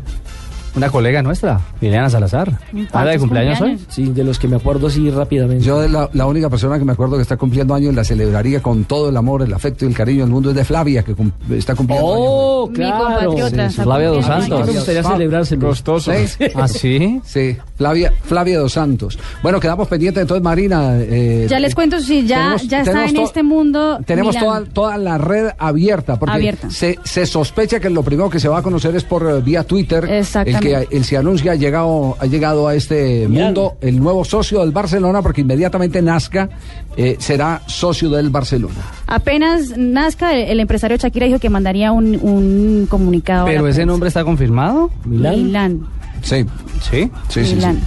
[0.77, 2.53] Una colega nuestra, Liliana Salazar.
[2.93, 3.79] ¿Anda de cumpleaños hoy?
[3.89, 5.65] Sí, de los que me acuerdo así rápidamente.
[5.65, 8.05] Yo de la, la única persona que me acuerdo que está cumpliendo años y la
[8.05, 11.03] celebraría con todo el amor, el afecto y el cariño del mundo es de Flavia,
[11.03, 12.19] que cum- está cumpliendo años.
[12.29, 13.05] Oh, Mi claro.
[13.05, 13.71] compatriota.
[13.71, 13.83] Sí, sí.
[13.83, 14.49] Flavia dos Santos.
[14.51, 14.75] Me años.
[14.75, 15.67] gustaría celebrárselo.
[15.69, 16.13] Costoso.
[16.13, 16.45] ¿Sí?
[16.55, 17.21] ¿Ah, sí?
[17.25, 19.19] Sí, Flavia, Flavia dos Santos.
[19.43, 20.95] Bueno, quedamos pendientes entonces, Marina.
[20.99, 23.99] eh, Ya les cuento si ya, tenemos- ya está en este mundo.
[24.05, 24.45] Tenemos Milán.
[24.47, 26.69] toda, toda la red abierta, porque Abierta.
[26.71, 29.65] Se, se sospecha que lo primero que se va a conocer es por eh, vía
[29.65, 30.05] Twitter.
[30.05, 30.66] El Exactamente.
[30.69, 34.71] Que el se anuncia ha llegado, ha llegado a este mundo el nuevo socio del
[34.73, 36.49] Barcelona, porque inmediatamente nazca
[36.97, 38.75] eh, será socio del Barcelona.
[39.07, 43.43] Apenas nazca, el, el empresario Shakira dijo que mandaría un, un comunicado.
[43.43, 43.91] a ¿Pero la ese prensa.
[43.93, 44.91] nombre está confirmado?
[45.05, 45.45] Milán.
[45.45, 45.87] Milán.
[46.23, 46.45] Sí,
[46.83, 47.11] Sí.
[47.11, 47.45] sí, sí.
[47.47, 47.55] sí.
[47.57, 47.81] Milán.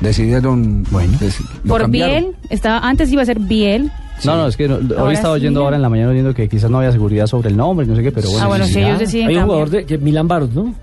[0.00, 0.84] Decidieron.
[0.90, 1.12] Bueno,
[1.66, 3.90] Por Biel, estaba, antes iba a ser Biel.
[4.24, 6.48] No, no, es que no- hoy estaba sí, oyendo ahora en la mañana oyendo que
[6.48, 8.44] quizás no había seguridad sobre el nombre, no sé qué, pero bueno.
[8.44, 10.74] Ah, bueno, sí, si ellos deciden Hay un jugador de que, Milán Baros, ¿no?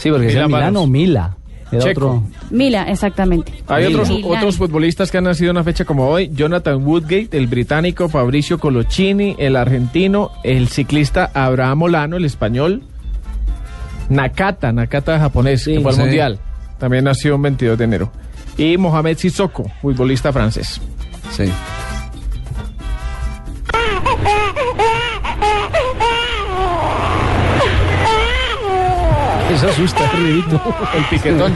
[0.00, 0.82] Sí, porque Milán Milán Baros.
[0.82, 1.36] o Mila.
[1.72, 2.06] Era Checo.
[2.06, 2.22] otro.
[2.50, 3.52] Mila, exactamente.
[3.68, 4.38] Hay otros, Milán.
[4.38, 6.28] otros futbolistas que han nacido en una fecha como hoy.
[6.34, 12.82] Jonathan Woodgate, el británico, Fabricio Colochini, el argentino, el ciclista Abraham Olano, el español,
[14.08, 15.74] Nakata, Nakata japonés, Sí.
[15.74, 16.00] que fue al Sí.
[16.02, 16.38] Mundial.
[16.78, 18.10] También nació un 22 de enero.
[18.58, 20.80] Y Mohamed Sissoko, futbolista francés.
[21.30, 21.44] Sí.
[29.58, 30.10] Se asusta.
[30.94, 31.52] El piquetón.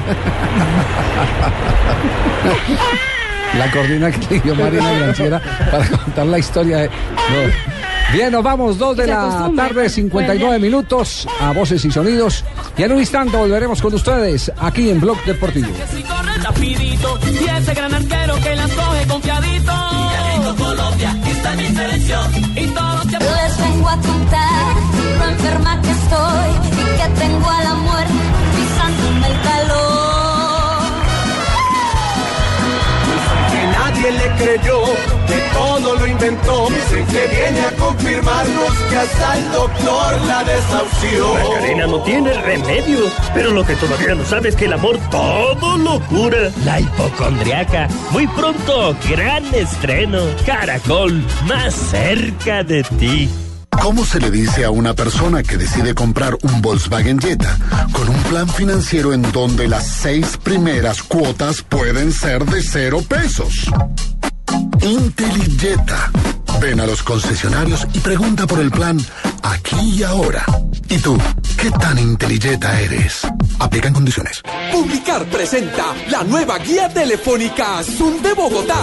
[3.59, 6.89] La coordina que le dio Marina Granciera para contar la historia de.
[6.89, 7.75] No.
[8.13, 12.45] Bien, nos vamos, dos de la tarde, 59 minutos a voces y sonidos.
[12.77, 15.69] Y en un instante volveremos con ustedes aquí en Blog Deportivo.
[15.93, 19.73] Si corre rapidito y ese gran arquero que las coge confiadito.
[19.73, 22.33] Y rico Colombia, está en mi selección.
[23.59, 24.75] Vengo a contar
[25.19, 28.14] lo enferma que estoy y que tengo a la muerte
[34.05, 34.83] nadie le creyó,
[35.27, 36.69] que todo lo inventó.
[36.69, 41.35] Dicen que viene a confirmarnos que hasta el doctor la desahució.
[41.35, 42.99] Macarena no tiene remedio,
[43.35, 46.51] pero lo que todavía no sabe es que el amor todo lo cura.
[46.65, 47.89] La hipocondriaca.
[48.11, 50.21] Muy pronto, gran estreno.
[50.47, 53.29] Caracol, más cerca de ti.
[53.83, 57.59] ¿Cómo se le dice a una persona que decide comprar un Volkswagen Jetta
[57.93, 63.71] con un plan financiero en donde las seis primeras cuotas pueden ser de cero pesos?
[64.81, 66.11] IntelliJetta.
[66.61, 68.99] Ven a los concesionarios y pregunta por el plan
[69.43, 70.45] aquí y ahora.
[70.89, 71.19] ¿Y tú,
[71.61, 73.27] qué tan IntelliJetta eres?
[73.59, 74.43] Aplican condiciones.
[74.73, 78.81] Publicar presenta la nueva guía telefónica Azul de Bogotá.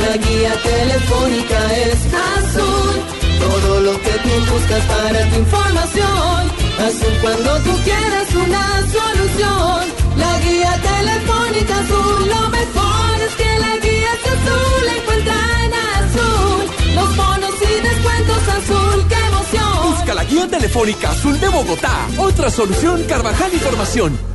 [0.00, 3.23] La guía telefónica es azul.
[3.40, 6.40] Todo lo que tú buscas para tu información.
[6.86, 8.64] Azul cuando tú quieras una
[8.96, 9.82] solución.
[10.16, 12.28] La guía telefónica azul.
[12.28, 14.86] Lo mejor es que la guía es azul.
[14.86, 16.94] La encuentra en azul.
[16.94, 19.04] Los bonos y descuentos azul.
[19.08, 19.90] ¡Qué emoción!
[19.90, 22.08] Busca la guía telefónica Azul de Bogotá.
[22.18, 24.34] Otra solución Carvajal Información.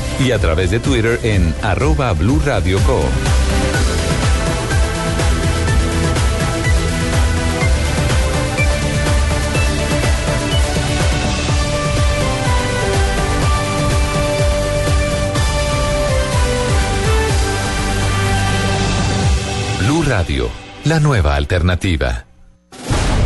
[0.25, 3.01] y a través de Twitter en arroba Blue Radio Co.
[19.79, 20.49] Blue Radio,
[20.85, 22.30] la nueva alternativa.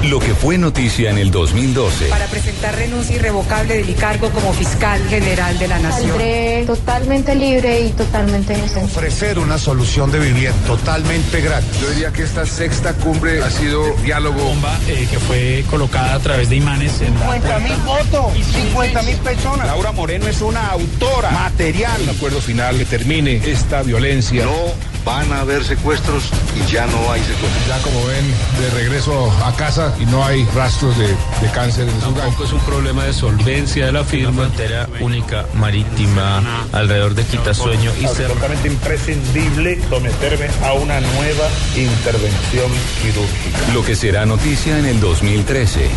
[0.09, 2.05] Lo que fue noticia en el 2012.
[2.09, 6.09] para presentar renuncia irrevocable de mi cargo como fiscal general de la nación.
[6.09, 8.85] Saldré totalmente libre y totalmente inocente.
[8.85, 11.81] Ofrecer una solución de vivienda totalmente gratis.
[11.81, 14.43] Yo diría que esta sexta cumbre ha sido diálogo.
[14.43, 18.43] bomba eh, que fue colocada a través de imanes en la 50 mil votos y
[18.43, 19.65] 50 mil personas.
[19.65, 22.01] Laura Moreno es una autora material.
[22.03, 24.45] Un acuerdo final que termine esta violencia.
[24.45, 27.67] No van a haber secuestros y ya no hay secuestros.
[27.67, 28.25] Ya como ven,
[28.59, 31.99] de regreso a casa y no hay rastros de, de cáncer en.
[31.99, 34.43] Tampoco es un problema de solvencia de la firma.
[34.45, 38.33] frontera única marítima alrededor de Quitasueño y Cerro.
[38.33, 43.73] Absolutamente imprescindible someterme a una nueva intervención quirúrgica.
[43.73, 45.89] Lo que será noticia en el 2013.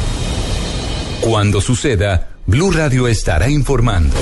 [1.22, 4.16] Cuando suceda, Blue Radio estará informando.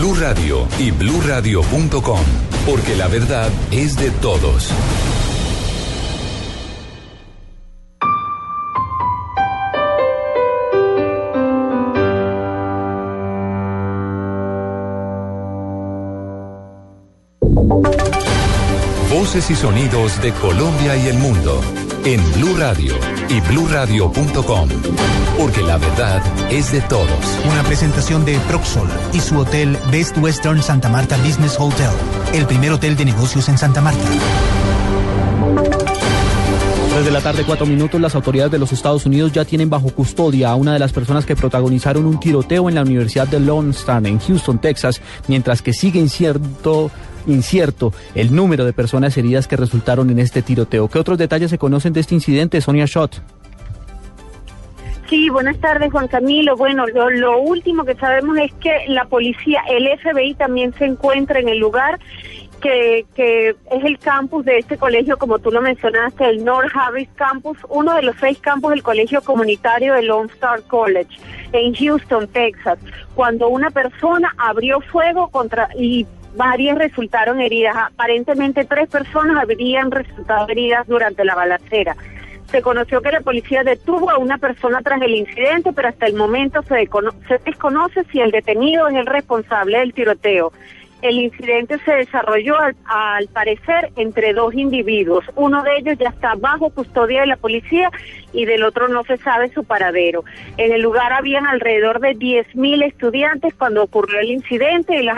[0.00, 2.20] Blue Radio y bluradio.com,
[2.64, 4.70] porque la verdad es de todos.
[19.12, 21.60] Voces y sonidos de Colombia y el mundo
[22.04, 22.94] en Blue Radio
[23.28, 24.68] y bluradio.com,
[25.38, 27.08] porque la verdad es de todos.
[27.50, 31.90] Una presentación de Proxol y su hotel Best Western Santa Marta Business Hotel,
[32.32, 34.04] el primer hotel de negocios en Santa Marta.
[36.96, 40.50] Desde la tarde, cuatro minutos, las autoridades de los Estados Unidos ya tienen bajo custodia
[40.50, 44.06] a una de las personas que protagonizaron un tiroteo en la Universidad de Lone Star
[44.06, 46.90] en Houston, Texas, mientras que sigue incierto,
[47.26, 50.88] incierto el número de personas heridas que resultaron en este tiroteo.
[50.88, 53.20] ¿Qué otros detalles se conocen de este incidente, Sonia Schott?
[55.10, 56.56] Sí, buenas tardes, Juan Camilo.
[56.56, 61.48] Bueno, lo, último que sabemos es que la policía, el FBI también se encuentra en
[61.48, 61.98] el lugar
[62.62, 67.08] que, que es el campus de este colegio, como tú lo mencionaste, el North Harris
[67.16, 71.18] Campus, uno de los seis campus del colegio comunitario de Lone Star College
[71.52, 72.78] en Houston, Texas,
[73.16, 76.06] cuando una persona abrió fuego contra y
[76.36, 77.76] varias resultaron heridas.
[77.76, 81.96] Aparentemente tres personas habrían resultado heridas durante la balacera.
[82.50, 86.14] Se conoció que la policía detuvo a una persona tras el incidente, pero hasta el
[86.14, 86.88] momento se,
[87.28, 90.52] se desconoce si el detenido es el responsable del tiroteo.
[91.00, 95.24] El incidente se desarrolló al, al parecer entre dos individuos.
[95.34, 97.90] Uno de ellos ya está bajo custodia de la policía
[98.32, 100.24] y del otro no se sabe su paradero.
[100.58, 105.16] En el lugar habían alrededor de 10.000 estudiantes cuando ocurrió el incidente y las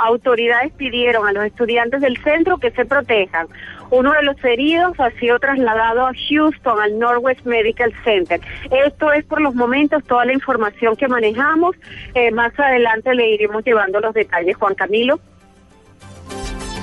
[0.00, 3.46] autoridades pidieron a los estudiantes del centro que se protejan.
[3.90, 8.40] Uno de los heridos ha sido trasladado a Houston, al Northwest Medical Center.
[8.70, 11.74] Esto es por los momentos toda la información que manejamos.
[12.14, 15.18] Eh, más adelante le iremos llevando los detalles, Juan Camilo.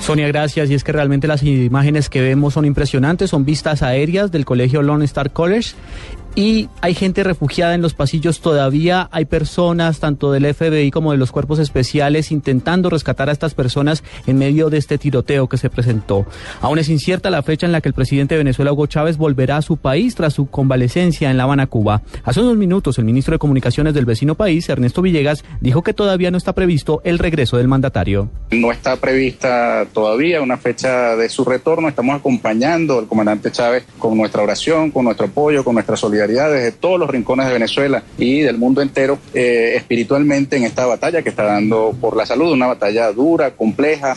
[0.02, 0.70] Sonia, gracias.
[0.70, 4.82] Y es que realmente las imágenes que vemos son impresionantes, son vistas aéreas del colegio
[4.82, 5.76] Lone Star College.
[6.38, 11.18] Y hay gente refugiada en los pasillos todavía, hay personas tanto del FBI como de
[11.18, 15.72] los cuerpos especiales intentando rescatar a estas personas en medio de este tiroteo que se
[15.72, 16.28] presentó.
[16.62, 19.58] Aún es incierta la fecha en la que el presidente de Venezuela, Hugo Chávez, volverá
[19.58, 22.04] a su país tras su convalecencia en La Habana, Cuba.
[22.24, 26.30] Hace unos minutos, el ministro de Comunicaciones del vecino país, Ernesto Villegas, dijo que todavía
[26.30, 28.30] no está previsto el regreso del mandatario.
[28.52, 31.90] No está prevista todavía una fecha de su retorno.
[31.90, 36.72] Estamos acompañando al comandante Chávez con nuestra oración, con nuestro apoyo, con nuestra solidaridad desde
[36.72, 41.30] todos los rincones de Venezuela y del mundo entero eh, espiritualmente en esta batalla que
[41.30, 44.16] está dando por la salud, una batalla dura, compleja,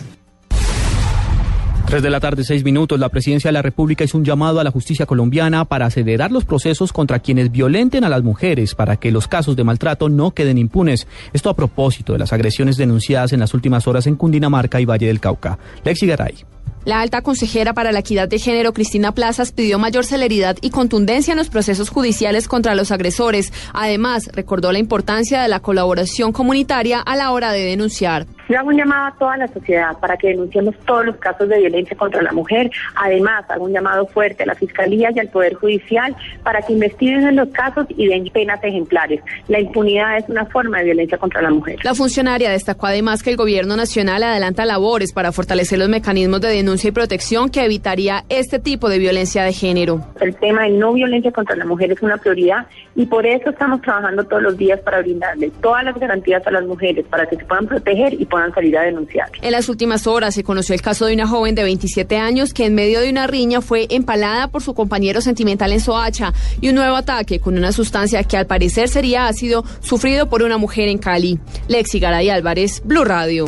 [1.91, 3.01] Tres de la tarde, seis minutos.
[3.01, 6.45] La presidencia de la República hizo un llamado a la justicia colombiana para acelerar los
[6.45, 10.57] procesos contra quienes violenten a las mujeres para que los casos de maltrato no queden
[10.57, 11.09] impunes.
[11.33, 15.09] Esto a propósito de las agresiones denunciadas en las últimas horas en Cundinamarca y Valle
[15.09, 15.59] del Cauca.
[15.83, 16.45] Lexi Garay.
[16.87, 21.33] La alta consejera para la equidad de género, Cristina Plazas, pidió mayor celeridad y contundencia
[21.33, 23.53] en los procesos judiciales contra los agresores.
[23.75, 28.25] Además, recordó la importancia de la colaboración comunitaria a la hora de denunciar.
[28.49, 31.59] Yo hago un llamado a toda la sociedad para que denunciemos todos los casos de
[31.59, 32.71] violencia contra la mujer.
[32.97, 37.29] Además, hago un llamado fuerte a la Fiscalía y al Poder Judicial para que investiguen
[37.29, 39.21] en los casos y den penas ejemplares.
[39.49, 41.79] La impunidad es una forma de violencia contra la mujer.
[41.85, 46.49] La funcionaria destacó además que el gobierno nacional adelanta labores para fortalecer los mecanismos de
[46.49, 50.07] denuncia y protección que evitaría este tipo de violencia de género.
[50.21, 53.83] El tema de no violencia contra la mujer es una prioridad y por eso estamos
[53.83, 57.45] trabajando todos los días para brindarle todas las garantías a las mujeres para que se
[57.45, 59.29] puedan proteger y puedan salir a denunciar.
[59.43, 62.67] En las últimas horas se conoció el caso de una joven de 27 años que
[62.67, 66.77] en medio de una riña fue empalada por su compañero sentimental en Soacha y un
[66.77, 70.99] nuevo ataque con una sustancia que al parecer sería ácido sufrido por una mujer en
[70.99, 71.41] Cali.
[71.69, 73.47] Lexi Garay Álvarez, Blue Radio.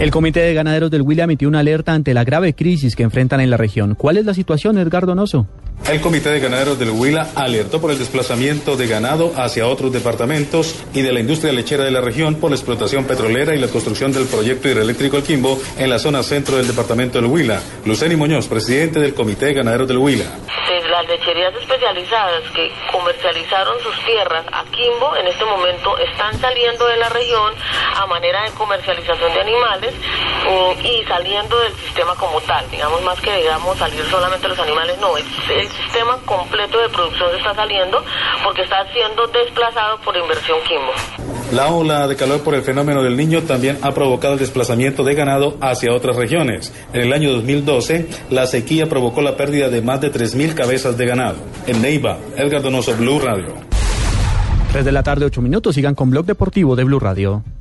[0.00, 3.38] El Comité de Ganaderos del Huila emitió una alerta ante la grave crisis que enfrentan
[3.40, 3.94] en la región.
[3.94, 5.46] ¿Cuál es la situación, Edgar Donoso?
[5.88, 10.84] El Comité de Ganaderos del Huila alertó por el desplazamiento de ganado hacia otros departamentos
[10.94, 14.12] y de la industria lechera de la región por la explotación petrolera y la construcción
[14.12, 17.60] del proyecto hidroeléctrico El Quimbo en la zona centro del departamento del Huila.
[17.84, 20.26] Luceni Muñoz, presidente del Comité de Ganaderos del Huila.
[20.90, 26.96] las lecherías especializadas que comercializaron sus tierras a Quimbo en este momento están saliendo de
[26.96, 27.54] la región
[27.96, 29.94] a manera de comercialización de animales
[30.46, 34.98] eh, y saliendo del sistema como tal, digamos más que digamos salir solamente los animales,
[34.98, 35.24] no, el,
[35.70, 38.02] el sistema completo de producción está saliendo
[38.44, 40.92] porque está siendo desplazado por inversión Quimbo.
[41.52, 45.14] La ola de calor por el fenómeno del niño también ha provocado el desplazamiento de
[45.14, 46.72] ganado hacia otras regiones.
[46.92, 51.06] En el año 2012, la sequía provocó la pérdida de más de 3.000 cabezas de
[51.06, 51.36] ganado.
[51.66, 53.54] En Neiva, Edgar Donoso, Blue Radio.
[54.72, 55.74] 3 de la tarde, 8 minutos.
[55.74, 57.42] Sigan con Blog Deportivo de Blue Radio.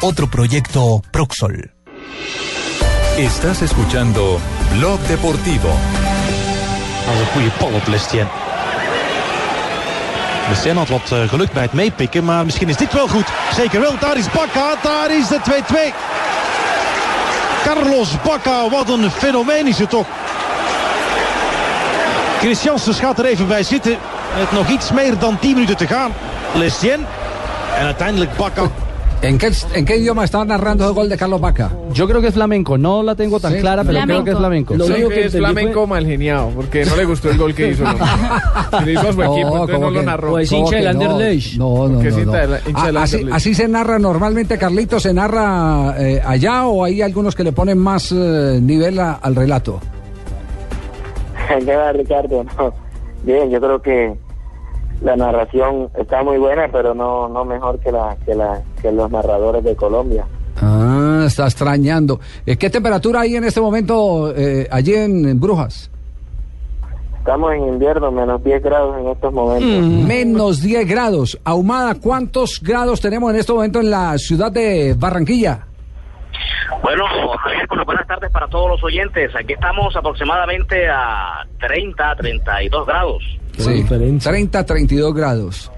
[0.00, 1.72] Otro proyecto Proxol.
[3.16, 4.38] Estás escuchando
[4.70, 5.68] Blog Deportivo.
[7.04, 8.26] Dat is een goede bal op Lestien.
[10.48, 13.26] Lestien had wat eh, geluk bij het meepikken, maar misschien is dit wel goed.
[13.54, 15.94] Zeker wel, daar is Bakka, daar is de 2-2.
[17.64, 20.06] Carlos Bakka, wat een fenomeen is het toch.
[22.38, 23.96] Chris Janssens gaat er even bij zitten.
[24.38, 26.12] Met nog iets meer dan 10 minuten te gaan.
[26.54, 27.06] Lestien.
[27.78, 28.70] En uiteindelijk Bakka.
[29.20, 31.72] ¿En qué, ¿En qué idioma estaba narrando el gol de Carlos Vaca?
[31.92, 33.58] Yo creo que es flamenco, no la tengo tan Sí.
[33.60, 34.74] clara, pero creo que es flamenco.
[34.76, 37.82] Lo único que es flamenco mal geniado, porque no le gustó el gol que hizo.
[37.82, 37.94] ¿no?
[38.78, 40.28] Se le hizo a su equipo, entonces no ¿cómo lo narró.
[40.48, 40.92] ¿cómo que no?
[40.92, 42.20] No, no, no, es no.
[42.22, 43.36] hincha de la- hincha Ah, del así, Anderlecht.
[43.36, 47.76] así se narra normalmente, Carlito, ¿se narra eh, allá o hay algunos que le ponen
[47.78, 49.80] más eh, nivel a- al relato?
[51.64, 52.44] ¿Qué va, Ricardo?
[52.56, 52.72] No.
[53.24, 54.14] Bien, yo creo que
[55.02, 59.10] la narración está muy buena, pero no no mejor que la que la que los
[59.10, 60.26] narradores de Colombia.
[60.60, 62.20] Ah, está extrañando.
[62.44, 65.90] Eh, ¿Qué temperatura hay en este momento eh, allí en, en Brujas?
[67.18, 69.86] Estamos en invierno, menos 10 grados en estos momentos.
[70.06, 71.38] Menos 10 grados.
[71.44, 75.66] Ahumada, ¿cuántos grados tenemos en este momento en la ciudad de Barranquilla?
[76.82, 77.04] Bueno,
[77.84, 79.30] buenas tardes para todos los oyentes.
[79.36, 83.22] Aquí estamos aproximadamente a 30, 32 grados.
[83.58, 85.70] Sí, 30 a 32 grados.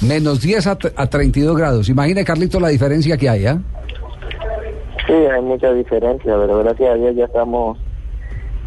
[0.00, 1.88] Menos 10 a, a 32 grados.
[1.88, 3.60] Imagine, Carlito, la diferencia que hay, ¿ah?
[5.06, 7.78] Sí, hay mucha diferencia, pero gracias a Dios ya estamos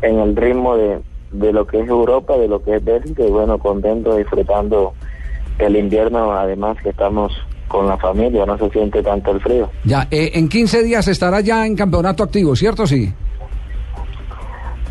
[0.02, 1.00] en el ritmo de,
[1.32, 4.94] de lo que es Europa, de lo que es Bélgica, y bueno, contento, disfrutando
[5.60, 7.32] el invierno, además que estamos
[7.68, 9.70] con la familia, no se siente tanto el frío.
[9.84, 12.86] Ya, eh, en 15 días estará ya en campeonato activo, ¿cierto?
[12.86, 13.12] Sí.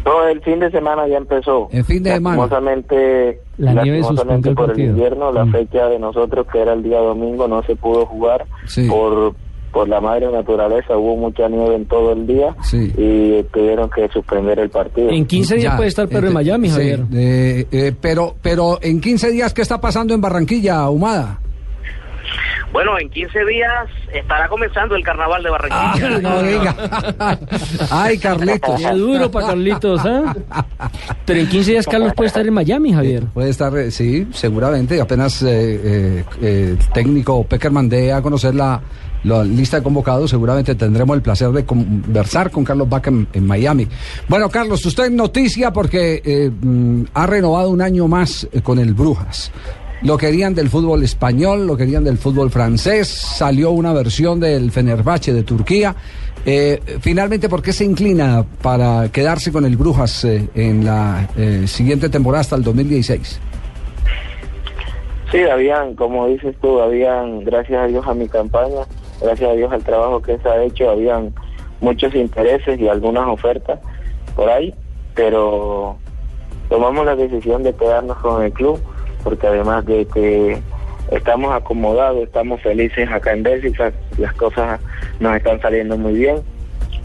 [0.04, 1.68] No, el fin de semana ya empezó.
[1.70, 2.36] El fin de semana.
[2.36, 5.52] Lastimosamente, La nieve lastimosamente por el invierno, la Mm.
[5.52, 8.88] fecha de nosotros, que era el día domingo, no se pudo jugar Sí.
[8.88, 9.34] por
[9.72, 10.98] por la madre naturaleza.
[10.98, 12.92] Hubo mucha nieve en todo el día Sí.
[12.94, 15.08] y tuvieron que suspender el partido.
[15.08, 17.00] En 15 días Ya, puede estar Pedro en eh, Miami, sí, Javier.
[17.14, 21.38] eh, eh, pero, pero en 15 días, ¿qué está pasando en Barranquilla, Ahumada?
[22.72, 26.18] Bueno, en 15 días estará comenzando el carnaval de Barranquilla.
[26.20, 27.38] no diga.
[27.90, 28.80] Ay, Carlitos.
[28.80, 30.34] Qué duro para Carlitos, ¿ah?
[31.26, 33.24] Pero en 15 días Carlos puede estar en Miami, Javier.
[33.34, 35.00] Puede estar, eh, sí, seguramente.
[35.00, 38.80] Apenas eh, eh, eh, el técnico Peckerman dé a conocer la,
[39.24, 43.46] la lista de convocados, seguramente tendremos el placer de conversar con Carlos Vaca en, en
[43.46, 43.86] Miami.
[44.28, 48.78] Bueno, Carlos, usted en noticia porque eh, mm, ha renovado un año más eh, con
[48.78, 49.52] el Brujas.
[50.04, 55.32] Lo querían del fútbol español, lo querían del fútbol francés, salió una versión del Fenerbahce
[55.32, 55.94] de Turquía.
[56.44, 61.68] Eh, finalmente, ¿por qué se inclina para quedarse con el Brujas eh, en la eh,
[61.68, 63.40] siguiente temporada hasta el 2016?
[65.30, 68.82] Sí, habían, como dices tú, habían, gracias a Dios a mi campaña,
[69.20, 71.32] gracias a Dios al trabajo que se ha hecho, habían
[71.80, 73.78] muchos intereses y algunas ofertas
[74.34, 74.74] por ahí,
[75.14, 75.96] pero
[76.68, 78.80] tomamos la decisión de quedarnos con el club,
[79.22, 80.58] porque además de que
[81.10, 84.80] estamos acomodados, estamos felices acá en Bélgica, las cosas
[85.20, 86.36] nos están saliendo muy bien.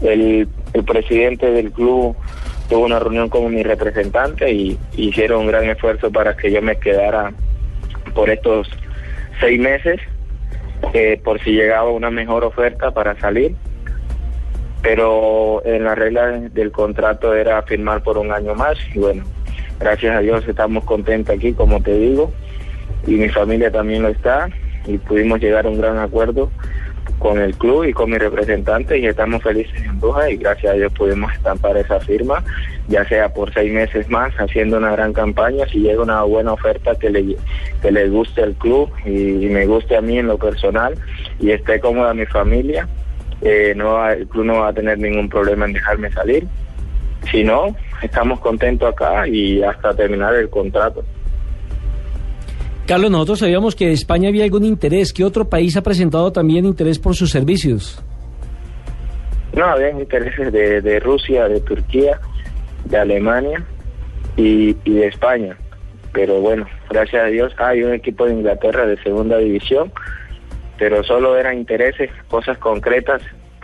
[0.02, 2.16] El, el presidente del club
[2.68, 6.76] tuvo una reunión con mi representante y hicieron un gran esfuerzo para que yo me
[6.76, 7.32] quedara
[8.14, 8.68] por estos
[9.40, 10.00] seis meses,
[10.92, 13.54] eh, por si llegaba una mejor oferta para salir.
[14.82, 19.24] Pero en la regla del contrato era firmar por un año más y bueno,
[19.78, 22.32] gracias a Dios estamos contentos aquí, como te digo,
[23.06, 24.48] y mi familia también lo está
[24.86, 26.50] y pudimos llegar a un gran acuerdo
[27.18, 30.76] con el club y con mi representante y estamos felices en Brujas y gracias a
[30.76, 32.44] Dios pudimos estampar esa firma,
[32.86, 36.94] ya sea por seis meses más, haciendo una gran campaña, si llega una buena oferta
[36.94, 37.36] que le,
[37.82, 40.94] que le guste al club y, me guste a mí en lo personal
[41.40, 42.86] y esté cómoda mi familia,
[43.40, 46.46] eh, no el club no va a tener ningún problema en dejarme salir.
[47.30, 51.04] Si no, estamos contentos acá y hasta terminar el contrato.
[52.86, 55.12] Carlos, nosotros sabíamos que de España había algún interés.
[55.12, 58.02] ¿Qué otro país ha presentado también interés por sus servicios?
[59.52, 62.18] No, había intereses de, de Rusia, de Turquía,
[62.86, 63.62] de Alemania
[64.36, 65.56] y, y de España.
[66.12, 69.92] Pero bueno, gracias a Dios hay un equipo de Inglaterra de segunda división,
[70.78, 73.20] pero solo eran intereses, cosas concretas,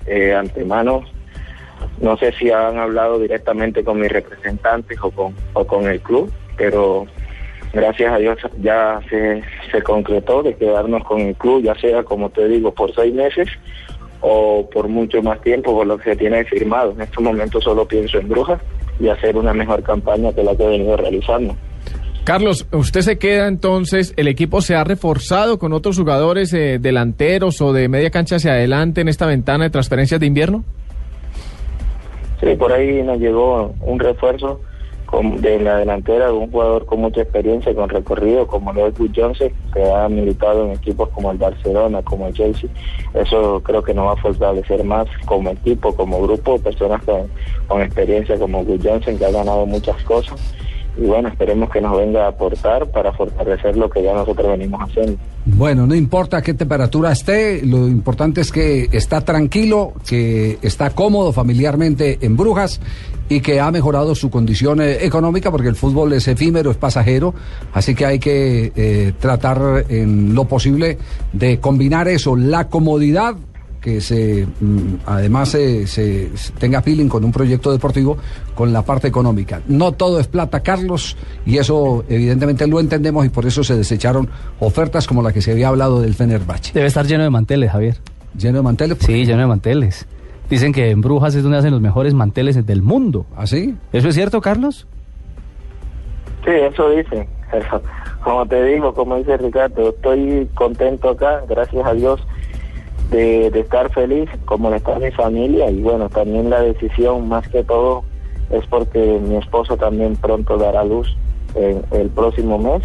[0.06, 1.04] eh, antemano.
[2.00, 6.32] No sé si han hablado directamente con mis representantes o con, o con el club,
[6.56, 7.06] pero
[7.72, 12.30] gracias a Dios ya se, se concretó de quedarnos con el club, ya sea, como
[12.30, 13.48] te digo, por seis meses
[14.20, 16.92] o por mucho más tiempo, por lo que se tiene firmado.
[16.92, 18.60] En estos momentos solo pienso en Brujas
[18.98, 21.54] y hacer una mejor campaña que la que he venido realizando.
[22.24, 27.60] Carlos, usted se queda entonces, el equipo se ha reforzado con otros jugadores eh, delanteros
[27.60, 30.64] o de media cancha hacia adelante en esta ventana de transferencias de invierno.
[32.40, 34.60] Sí, por ahí nos llegó un refuerzo
[35.22, 39.48] de la delantera de un jugador con mucha experiencia, con recorrido, como lo es Johnson,
[39.72, 42.68] que ha militado en equipos como el Barcelona, como el Chelsea.
[43.14, 48.38] Eso creo que nos va a fortalecer más como equipo, como grupo, personas con, experiencia
[48.38, 50.40] como Wood Johnson, que ha ganado muchas cosas.
[50.96, 54.80] Y bueno, esperemos que nos venga a aportar para fortalecer lo que ya nosotros venimos
[54.80, 55.16] haciendo.
[55.46, 61.32] Bueno, no importa qué temperatura esté, lo importante es que está tranquilo, que está cómodo
[61.32, 62.80] familiarmente en Brujas
[63.28, 67.34] y que ha mejorado su condición eh, económica porque el fútbol es efímero, es pasajero,
[67.72, 70.98] así que hay que eh, tratar en lo posible
[71.32, 73.34] de combinar eso, la comodidad
[73.84, 78.16] que se mm, además se, se- tenga feeling con un proyecto deportivo
[78.54, 79.60] con la parte económica.
[79.68, 84.30] No todo es plata, Carlos, y eso evidentemente lo entendemos y por eso se desecharon
[84.58, 86.72] ofertas como la que se había hablado del Fenerbahce.
[86.72, 87.98] Debe estar lleno de manteles, Javier.
[88.38, 88.96] ¿Lleno de manteles?
[89.00, 90.06] Sí, lleno de manteles.
[90.48, 93.26] Dicen que en Brujas es donde hacen los mejores manteles del mundo.
[93.36, 93.74] ¿Ah, sí?
[93.92, 94.86] ¿Eso es cierto, Carlos?
[96.44, 97.26] Sí, eso dicen.
[98.24, 102.20] Como te digo, como dice Ricardo, estoy contento acá, gracias a Dios,
[103.14, 107.48] de, de estar feliz, como lo está mi familia, y bueno, también la decisión más
[107.48, 108.04] que todo
[108.50, 111.16] es porque mi esposo también pronto dará luz
[111.54, 112.82] en el próximo mes,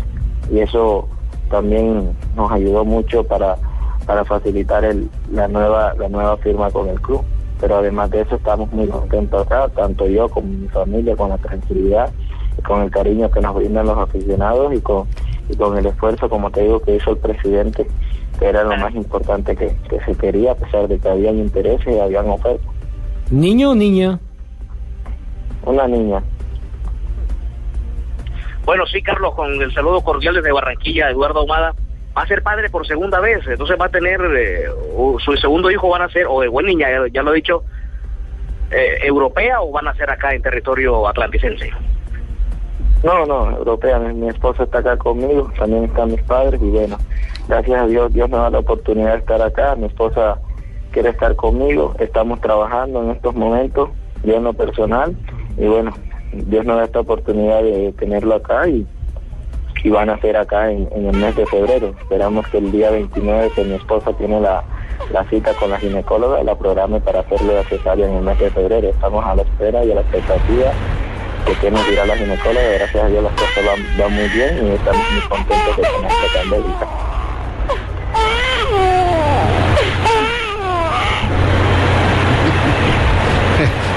[0.51, 1.07] y eso
[1.49, 3.57] también nos ayudó mucho para,
[4.05, 7.21] para facilitar el, la nueva la nueva firma con el club.
[7.59, 11.37] Pero además de eso estamos muy contentos acá, tanto yo como mi familia, con la
[11.37, 12.09] tranquilidad
[12.61, 15.07] con el cariño que nos brindan los aficionados y con,
[15.49, 17.87] y con el esfuerzo, como te digo, que hizo el presidente,
[18.39, 21.93] que era lo más importante que, que se quería, a pesar de que habían intereses
[21.93, 22.67] y habían ofertas.
[23.29, 24.19] ¿Niño o niña?
[25.63, 26.23] Una niña.
[28.65, 31.73] Bueno, sí, Carlos, con el saludo cordial desde Barranquilla, Eduardo Ahumada.
[32.17, 34.65] Va a ser padre por segunda vez, entonces va a tener, eh,
[35.19, 37.63] su segundo hijo van a ser, o de buen niña, ya, ya lo he dicho,
[38.71, 41.71] eh, europea o van a ser acá en territorio atlanticense.
[43.03, 43.99] No, no, europea.
[43.99, 46.97] Mi, mi esposa está acá conmigo, también están mis padres y bueno,
[47.47, 49.75] gracias a Dios, Dios nos da la oportunidad de estar acá.
[49.75, 50.37] Mi esposa
[50.91, 53.89] quiere estar conmigo, estamos trabajando en estos momentos,
[54.23, 55.15] yo en lo personal
[55.57, 55.93] y bueno,
[56.33, 58.85] Dios nos da esta oportunidad de tenerlo acá y,
[59.83, 61.93] y van a ser acá en, el mes de febrero.
[62.01, 64.63] Esperamos que el día 29 que mi esposa tiene la,
[65.29, 68.89] cita con la ginecóloga, la programe para hacerle la en el mes de febrero.
[68.89, 70.71] Estamos a la espera y a la expectativa
[71.49, 72.69] de que nos dirá la ginecóloga.
[72.75, 76.11] Gracias a Dios las cosas van, van muy bien y estamos muy contentos de tener
[76.11, 76.87] esta candélita.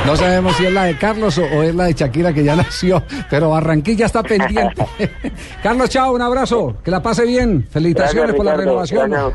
[0.06, 2.56] No sabemos si es la de Carlos o, o es la de Shakira que ya
[2.56, 4.84] nació, pero Barranquilla está pendiente.
[5.62, 7.64] Carlos, chao, un abrazo, que la pase bien.
[7.70, 9.14] Felicitaciones Gracias, por la renovación.
[9.14, 9.30] A.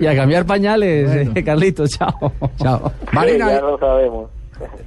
[0.00, 2.32] Y a cambiar pañales, eh, Carlitos, chao.
[2.60, 2.92] Chao.
[3.02, 4.30] Sí, Marina, ya lo sabemos.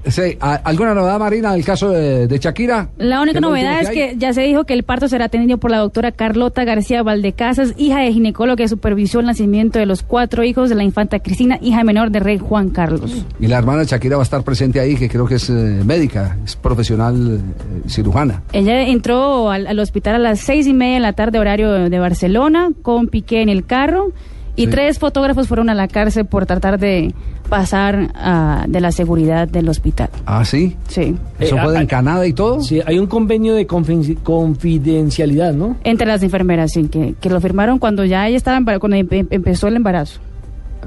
[0.08, 2.90] Sí, ¿a- ¿alguna novedad, Marina, del caso de, de Shakira?
[2.98, 5.58] La única ¿Qué lo novedad es que ya se dijo que el parto será atendido
[5.58, 10.04] por la doctora Carlota García Valdecasas, hija de ginecólogo que supervisó el nacimiento de los
[10.04, 13.26] cuatro hijos de la infanta Cristina, hija menor de rey Juan Carlos.
[13.40, 15.54] Y la hermana Shakira va a estar presente ahí, que creo que es eh,
[15.86, 18.44] médica, es profesional eh, cirujana.
[18.54, 22.00] Ella entró al, al hospital a las seis y media de la tarde, horario de
[22.00, 24.12] Barcelona, con Piqué en el carro.
[24.58, 24.68] Y Sí.
[24.72, 27.14] tres fotógrafos fueron a la cárcel por tratar de
[27.50, 30.10] pasar ah, de la seguridad del hospital.
[30.26, 30.76] ¿Ah, sí?
[30.88, 31.16] Sí.
[31.40, 32.62] ¿Eso Eh, fue de Encanada y todo?
[32.62, 35.76] Sí, hay un convenio de confi- confidencialidad, ¿no?
[35.84, 39.28] Entre las enfermeras, sí, que, que lo firmaron cuando ya ella estaba, embara- cuando empe-
[39.30, 40.20] empezó el embarazo.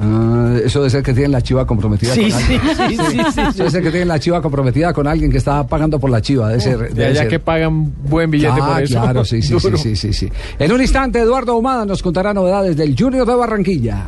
[0.00, 2.60] Ah, eso debe ser que tienen la chiva comprometida Sí, con sí, alguien.
[2.76, 3.58] sí, sí, sí, sí.
[3.58, 6.48] Debe ser que tienen la chiva comprometida con alguien que está pagando por la chiva.
[6.48, 7.28] Debe ser, De debe allá ser.
[7.28, 9.00] que pagan buen billete Ah, por eso.
[9.00, 9.76] claro, sí, sí, sí, Duro.
[9.76, 10.30] sí, sí, sí.
[10.58, 14.04] En un instante, Eduardo Humada nos contará novedades del Junior de Barranquilla.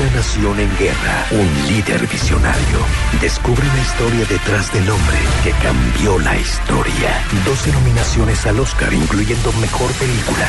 [0.00, 2.78] Una nación en guerra, un líder visionario.
[3.20, 7.10] Descubre la historia detrás del hombre que cambió la historia.
[7.44, 10.46] 12 nominaciones al Oscar, incluyendo Mejor Película.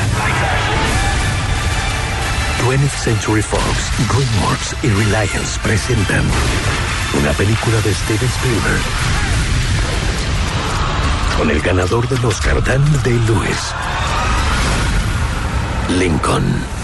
[2.61, 6.23] 20th Century Fox, DreamWorks y Reliance presentan
[7.19, 8.81] una película de Steven Spielberg
[11.37, 13.73] con el ganador del Oscar, Daniel Day-Lewis.
[15.97, 16.80] Lincoln.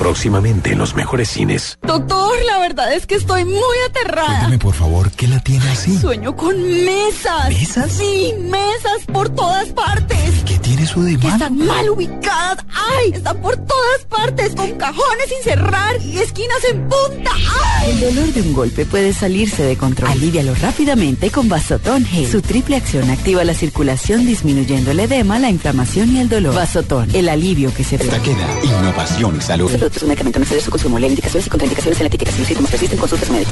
[0.00, 1.78] Próximamente en los mejores cines.
[1.82, 4.28] Doctor, la verdad es que estoy muy aterrada.
[4.28, 5.98] Cuéntame, por favor, ¿qué la tiene así?
[5.98, 7.50] Sueño con mesas.
[7.50, 7.92] ¿Mesas?
[7.92, 10.42] Sí, mesas por todas partes.
[10.46, 12.64] ¿Qué tiene eso de Que están mal ubicadas.
[12.96, 13.10] ¡Ay!
[13.12, 17.32] Están por todas partes, con cajones sin cerrar y esquinas en punta.
[17.80, 17.90] ¡Ay!
[17.90, 20.12] El dolor de un golpe puede salirse de control.
[20.12, 22.26] Alivialo rápidamente con Vasotón G.
[22.26, 26.54] Su triple acción activa la circulación disminuyendo el edema, la inflamación y el dolor.
[26.54, 28.18] Vasotón, el alivio que se queda
[28.62, 29.70] innovación y salud.
[29.96, 30.98] Es un medicamento no su consumo.
[30.98, 32.32] Lee indicaciones y contraindicaciones en la etiqueta.
[32.32, 33.50] Si los síntomas persisten, consulta su médico.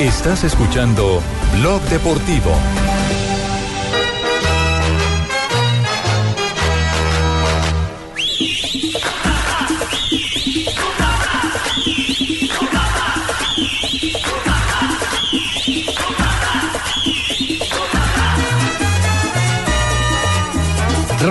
[0.00, 1.22] Estás escuchando
[1.52, 2.52] Blog Deportivo.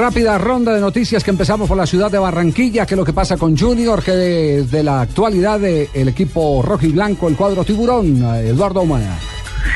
[0.04, 3.14] Rápida ronda de noticias que empezamos por la ciudad de Barranquilla, que es lo que
[3.14, 8.22] pasa con Junior, que desde la actualidad del equipo rojo y blanco, el cuadro tiburón,
[8.36, 9.18] Eduardo Humana.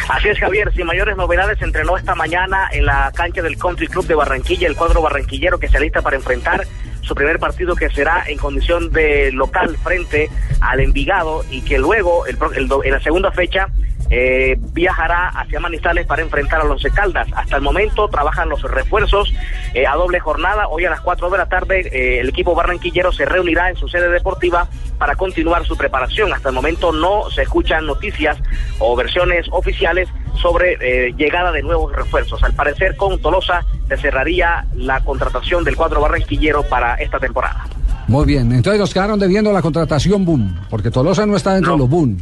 [0.09, 4.05] Así es, Javier, sin mayores novedades, entrenó esta mañana en la cancha del Country Club
[4.05, 6.67] de Barranquilla el cuadro barranquillero que se alista para enfrentar
[6.99, 12.25] su primer partido que será en condición de local frente al Envigado y que luego,
[12.25, 13.69] el, el, en la segunda fecha,
[14.09, 17.27] eh, viajará hacia Manizales para enfrentar a los Caldas.
[17.35, 19.33] Hasta el momento trabajan los refuerzos
[19.73, 20.67] eh, a doble jornada.
[20.67, 23.87] Hoy a las 4 de la tarde eh, el equipo barranquillero se reunirá en su
[23.87, 26.31] sede deportiva para continuar su preparación.
[26.33, 28.37] Hasta el momento no se escuchan noticias
[28.79, 30.07] o versiones oficiales
[30.41, 32.43] sobre llegada de nuevos refuerzos.
[32.43, 37.65] Al parecer con Tolosa se cerraría la contratación del cuadro barranquillero para esta temporada.
[38.07, 41.79] Muy bien, entonces nos quedaron debiendo la contratación boom, porque Tolosa no está dentro de
[41.79, 42.17] los boom.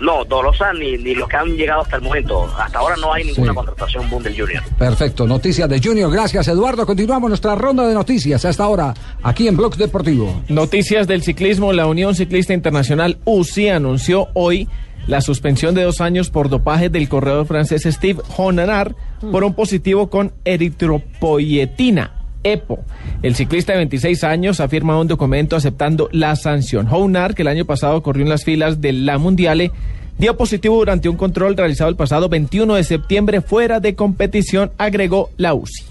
[0.00, 2.50] No, Dolosa ni, ni los que han llegado hasta el momento.
[2.58, 4.62] Hasta ahora no hay ninguna contratación boom del Junior.
[4.78, 6.10] Perfecto, noticias de Junior.
[6.10, 6.86] Gracias, Eduardo.
[6.86, 10.42] Continuamos nuestra ronda de noticias hasta ahora aquí en Blog Deportivo.
[10.48, 11.72] Noticias del ciclismo.
[11.72, 14.68] La Unión Ciclista Internacional UCI anunció hoy
[15.06, 18.94] la suspensión de dos años por dopaje del corredor francés Steve Honanar
[19.32, 22.19] por un positivo con eritropoyetina.
[22.42, 22.80] EPO.
[23.22, 26.86] El ciclista de 26 años afirma un documento aceptando la sanción.
[26.86, 29.70] Hounar, que el año pasado corrió en las filas de la Mundiale,
[30.18, 35.30] dio positivo durante un control realizado el pasado 21 de septiembre fuera de competición, agregó
[35.36, 35.84] la UCI.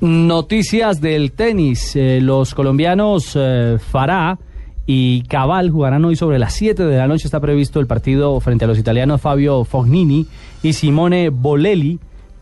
[0.00, 1.96] Noticias del tenis.
[1.96, 4.38] Eh, los colombianos eh, Fará
[4.86, 7.26] y Cabal jugarán hoy sobre las 7 de la noche.
[7.26, 10.26] Está previsto el partido frente a los italianos Fabio Fognini
[10.62, 11.98] y Simone Bolelli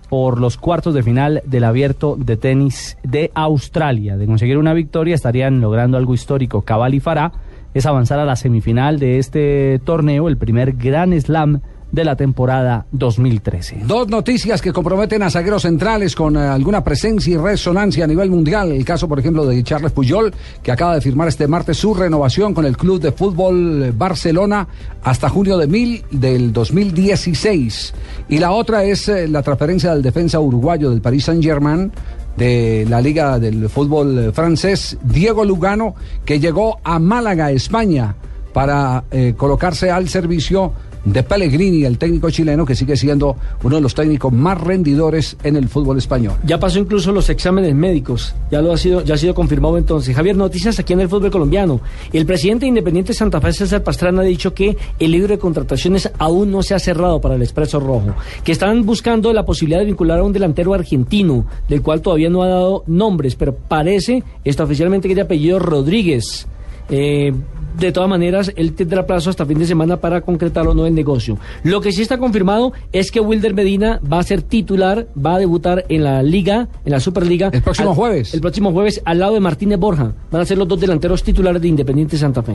[0.09, 4.16] por los cuartos de final del abierto de tenis de Australia.
[4.16, 6.62] De conseguir una victoria estarían logrando algo histórico.
[6.62, 7.32] Cabal y Farah
[7.74, 11.61] es avanzar a la semifinal de este torneo, el primer Gran Slam
[11.93, 13.82] de la temporada 2013.
[13.87, 18.30] Dos noticias que comprometen a zagueros centrales con eh, alguna presencia y resonancia a nivel
[18.30, 18.72] mundial.
[18.72, 20.32] El caso, por ejemplo, de Charles Puyol,
[20.62, 24.66] que acaba de firmar este martes su renovación con el Club de Fútbol Barcelona
[25.03, 27.95] hasta junio de mil del 2016.
[28.28, 31.93] Y la otra es eh, la transferencia del defensa uruguayo del Paris Saint-Germain
[32.37, 38.14] de la Liga del Fútbol Francés, Diego Lugano, que llegó a Málaga, España,
[38.53, 40.72] para eh, colocarse al servicio
[41.07, 45.57] de Pellegrini, el técnico chileno que sigue siendo uno de los técnicos más rendidores en
[45.57, 46.34] el fútbol español.
[46.44, 50.14] Ya pasó incluso los exámenes médicos, ya lo ha sido, ya ha sido confirmado entonces.
[50.14, 51.80] Javier, noticias aquí en el fútbol colombiano.
[52.12, 56.11] El presidente independiente de Santa Fe, César Pastrana, ha dicho que el libro de contrataciones
[56.18, 59.86] aún no se ha cerrado para el Expreso Rojo, que están buscando la posibilidad de
[59.86, 64.64] vincular a un delantero argentino, del cual todavía no ha dado nombres, pero parece, está
[64.64, 66.48] oficialmente que de apellido Rodríguez.
[66.88, 67.32] Eh,
[67.78, 70.94] de todas maneras, él tendrá plazo hasta fin de semana para concretar o no el
[70.94, 71.38] negocio.
[71.62, 75.38] Lo que sí está confirmado es que Wilder Medina va a ser titular, va a
[75.38, 77.50] debutar en la Liga, en la Superliga.
[77.52, 78.34] El próximo jueves.
[78.34, 80.12] El próximo jueves, al lado de Martínez Borja.
[80.30, 82.54] Van a ser los dos delanteros titulares de Independiente Santa Fe.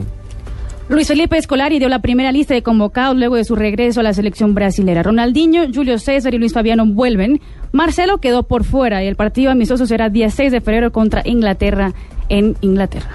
[0.88, 4.12] Luis Felipe Escolari dio la primera lista de convocados luego de su regreso a la
[4.12, 5.02] selección brasilera.
[5.02, 7.40] Ronaldinho, Julio César y Luis Fabiano vuelven.
[7.70, 11.94] Marcelo quedó por fuera y el partido amistoso será 16 de febrero contra Inglaterra
[12.28, 13.10] en Inglaterra.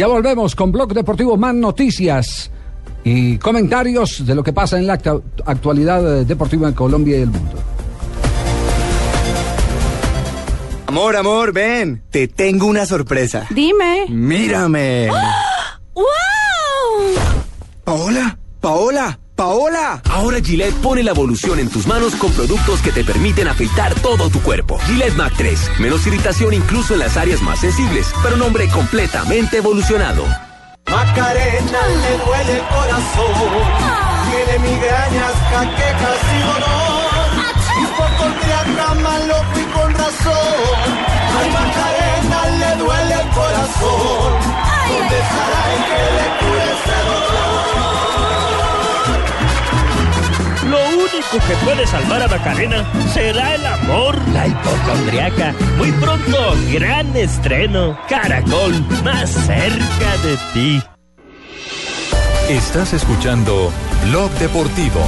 [0.00, 2.50] Ya volvemos con Blog Deportivo Más Noticias
[3.04, 7.62] y comentarios de lo que pasa en la actualidad deportiva en Colombia y el mundo.
[10.86, 12.02] Amor, amor, ven.
[12.08, 13.46] Te tengo una sorpresa.
[13.50, 14.06] Dime.
[14.08, 15.08] Mírame.
[15.94, 16.04] ¡Wow!
[17.84, 19.18] Paola, Paola.
[19.40, 20.02] Paola.
[20.10, 24.28] Ahora Gillette pone la evolución en tus manos con productos que te permiten afeitar todo
[24.28, 24.78] tu cuerpo.
[24.80, 25.78] Gillette Mac 3.
[25.78, 30.26] Menos irritación incluso en las áreas más sensibles, pero un hombre completamente evolucionado.
[30.90, 33.32] Macarena le duele el corazón.
[34.28, 37.00] Tiene migrañas, jaquecas y dolor.
[37.80, 38.68] Y por golpear
[39.00, 40.84] malo y con razón.
[41.40, 44.32] Ay, Macarena le duele el corazón.
[44.86, 45.69] ¿Dónde estará
[51.38, 54.18] que puede salvar a Macarena será el amor.
[54.32, 55.54] La hipocondriaca.
[55.78, 57.96] Muy pronto, gran estreno.
[58.08, 58.74] Caracol,
[59.04, 60.82] más cerca de ti.
[62.48, 63.70] Estás escuchando
[64.06, 65.00] Blog Deportivo.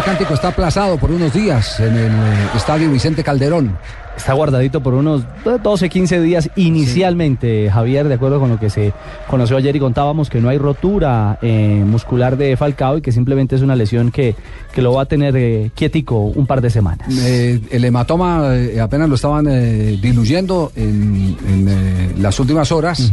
[0.00, 3.76] Cántico está aplazado por unos días en el eh, estadio Vicente Calderón.
[4.16, 5.22] Está guardadito por unos
[5.62, 8.92] 12, 15 días inicialmente, Javier, de acuerdo con lo que se
[9.28, 13.56] conoció ayer y contábamos que no hay rotura eh, muscular de Falcao y que simplemente
[13.56, 14.34] es una lesión que,
[14.72, 17.08] que lo va a tener eh, quietico un par de semanas.
[17.10, 23.10] Eh, el hematoma eh, apenas lo estaban eh, diluyendo en, en, eh, las últimas horas.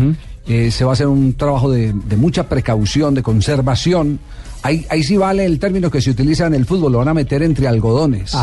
[0.48, 4.20] Eh, se va a hacer un trabajo de, de mucha precaución, de conservación.
[4.62, 7.14] Ahí, ahí sí vale el término que se utiliza en el fútbol, lo van a
[7.14, 8.36] meter entre algodones.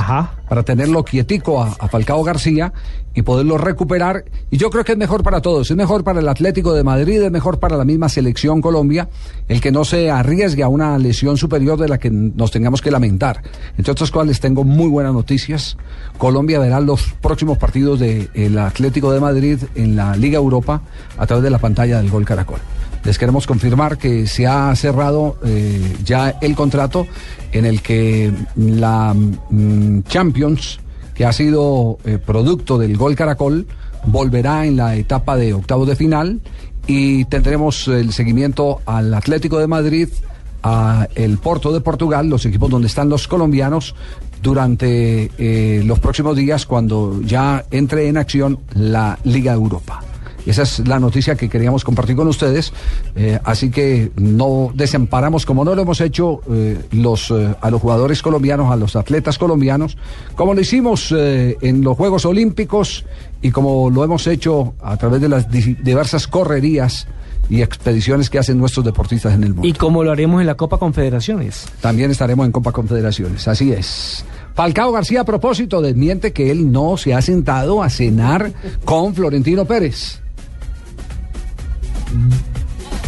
[0.49, 2.73] Para tenerlo quietico a, a Falcao García
[3.17, 4.25] y poderlo recuperar.
[4.51, 5.71] Y yo creo que es mejor para todos.
[5.71, 9.09] Es mejor para el Atlético de Madrid, es mejor para la misma selección Colombia,
[9.49, 12.91] el que no se arriesgue a una lesión superior de la que nos tengamos que
[12.91, 13.43] lamentar.
[13.77, 15.77] Entre otras cosas, les tengo muy buenas noticias.
[16.19, 20.83] Colombia verá los próximos partidos del Atlético de Madrid en la Liga Europa
[21.17, 22.61] a través de la pantalla del Gol Caracol.
[23.05, 27.07] Les queremos confirmar que se ha cerrado eh, ya el contrato
[27.53, 30.81] en el que la mm, Champions,
[31.15, 33.67] que ha sido eh, producto del Gol Caracol,
[34.07, 36.41] volverá en la etapa de octavos de final
[36.87, 40.09] y tendremos el seguimiento al Atlético de Madrid,
[40.63, 43.95] a el Porto de Portugal, los equipos donde están los colombianos
[44.43, 50.03] durante eh, los próximos días cuando ya entre en acción la Liga Europa.
[50.47, 52.73] Esa es la noticia que queríamos compartir con ustedes.
[53.17, 57.81] eh, así que no desamparamos, como no lo hemos hecho eh, los, eh, a los
[57.81, 59.97] jugadores colombianos, a los atletas colombianos,
[60.37, 63.05] como lo hicimos en los Juegos Olímpicos
[63.43, 67.07] y como lo hemos hecho a través de las di- diversas correrías
[67.49, 69.69] y expediciones que hacen nuestros deportistas en el mundo.
[69.69, 71.67] Y como lo haremos en la Copa Confederaciones.
[71.81, 74.25] También estaremos en Copa Confederaciones, así es.
[74.55, 78.53] Falcao García, a propósito, desmiente que él no se ha sentado a cenar
[78.85, 80.21] con Florentino Pérez.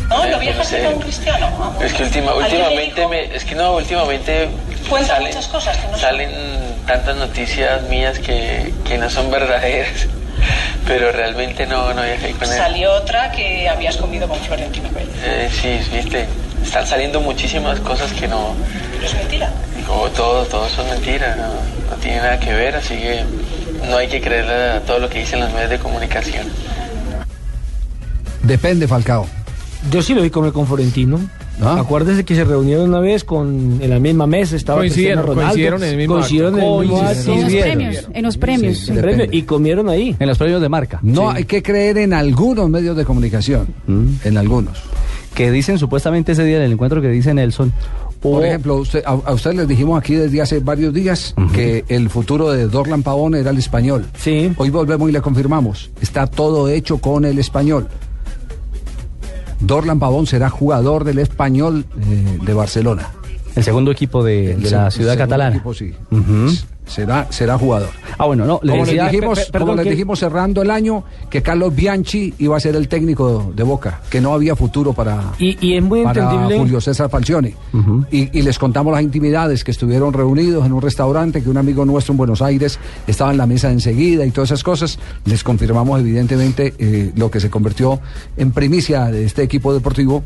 [0.09, 1.51] No, lo viajaste con Cristiano.
[1.79, 1.83] ¿no?
[1.85, 4.49] Es que última- ¿Alguien le últimamente, me, es que no, últimamente
[5.07, 6.01] salen, muchas cosas que no son.
[6.01, 6.31] salen
[6.87, 10.07] tantas noticias mías que, que no son verdaderas,
[10.87, 12.57] pero realmente no, no viajé con él.
[12.57, 15.09] Salió otra que habías comido con Florentino Pérez.
[15.23, 16.27] Eh, sí, viste,
[16.65, 18.55] están saliendo muchísimas cosas que no,
[18.95, 19.51] Pero es mentira.
[19.77, 23.25] digo, todo, todo son mentiras, no, no tiene nada que ver, así que
[23.87, 26.51] no hay que creerle a todo lo que dicen los medios de comunicación.
[28.49, 29.27] Depende, Falcao.
[29.93, 31.21] Yo sí lo vi comer con Florentino.
[31.61, 35.83] Acuérdese que se reunieron una vez con en la misma mesa, estaba Coincidieron, Ronaldo, coincidieron
[35.83, 36.67] en el mismo coincidieron acto.
[36.67, 37.33] en el mismo acto.
[37.33, 38.79] En los premios, en los premios.
[38.79, 40.15] Sí, premio, y comieron ahí.
[40.21, 41.01] En los premios de marca.
[41.03, 43.67] No hay que creer en algunos medios de comunicación.
[44.25, 44.79] En algunos.
[45.35, 47.73] Que dicen supuestamente ese día del encuentro que dice Nelson.
[48.21, 51.85] Por hubo- ejemplo, usted- a, a ustedes les dijimos aquí desde hace varios días que
[51.89, 54.07] el futuro de Dorlan Pavón era el español.
[54.17, 54.53] Sí.
[54.57, 55.91] Hoy volvemos y le confirmamos.
[56.01, 57.87] Está todo hecho con el español.
[59.61, 63.11] Dorlan Pavón será jugador del español eh, de Barcelona.
[63.55, 65.57] El segundo equipo de, la ciudad segundo catalana.
[65.57, 65.93] equipo, sí.
[66.89, 67.91] Será, será jugador.
[68.18, 70.62] Ah, bueno, no, le como decía- les dijimos, pe- pe- como les que- dijimos cerrando
[70.62, 74.57] el año, que Carlos Bianchi iba a ser el técnico de Boca, que no había
[74.57, 76.59] futuro para, Y, y es muy para entendible.
[76.59, 77.53] Julio César Falcioni.
[78.11, 81.84] y, y les contamos las intimidades que estuvieron reunidos en un restaurante, que un amigo
[81.84, 84.99] nuestro en Buenos Aires estaba en la mesa enseguida y todas esas cosas.
[85.26, 88.01] Les confirmamos evidentemente eh, lo que se convirtió
[88.36, 90.22] en primicia de este equipo deportivo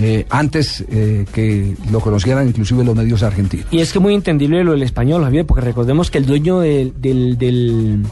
[0.00, 3.66] eh, antes eh, que lo conocieran inclusive los medios argentinos.
[3.70, 6.92] Y es que muy entendible lo del español, Javier, porque recordemos que el dueño del,
[7.00, 8.02] del, del,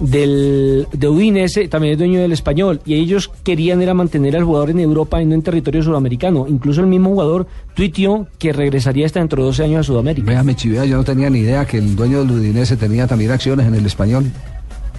[0.00, 4.70] del- de Udinese también es dueño del español y ellos querían era mantener al jugador
[4.70, 6.46] en Europa y no en territorio sudamericano.
[6.48, 10.30] Incluso el mismo jugador tuiteó que regresaría hasta dentro de 12 años a Sudamérica.
[10.30, 13.66] Véame, chivea, yo no tenía ni idea que el dueño del Udinese tenía también acciones
[13.66, 14.30] en el español.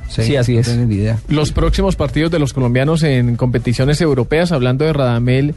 [0.10, 0.68] Sí, así no es.
[0.68, 1.20] tenía ni idea.
[1.30, 5.56] Los próximos partidos de los colombianos en competiciones europeas, hablando de Radamel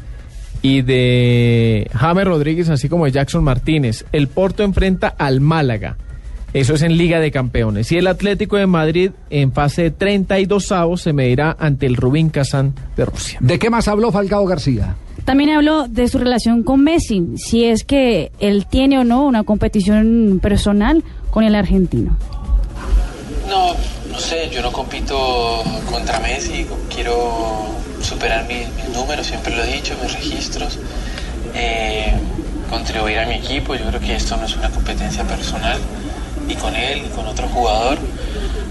[0.64, 4.06] y de James Rodríguez, así como de Jackson Martínez.
[4.12, 5.98] El Porto enfrenta al Málaga.
[6.54, 7.92] Eso es en Liga de Campeones.
[7.92, 12.30] Y el Atlético de Madrid en fase de 32 avos se medirá ante el Rubín
[12.30, 13.38] Kazán de Rusia.
[13.42, 14.96] ¿De qué más habló Falcao García?
[15.26, 19.42] También habló de su relación con Messi, si es que él tiene o no una
[19.42, 22.16] competición personal con el argentino.
[23.50, 23.74] No,
[24.14, 27.66] no sé, yo no compito contra Messi, quiero
[28.00, 30.78] superar mis, números, siempre lo he dicho, mis registros,
[31.52, 32.14] eh,
[32.70, 35.80] contribuir a mi equipo, yo creo que esto no es una competencia personal,
[36.46, 37.98] ni con él, ni con otro jugador,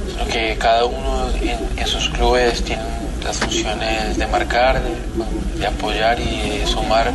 [0.10, 2.84] sino que cada uno en, en sus clubes tiene
[3.22, 7.12] las funciones de marcar, de, de apoyar y de sumar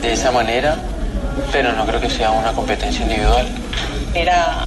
[0.00, 0.76] de esa manera,
[1.52, 3.46] pero no creo que sea una competencia individual.
[4.14, 4.66] Era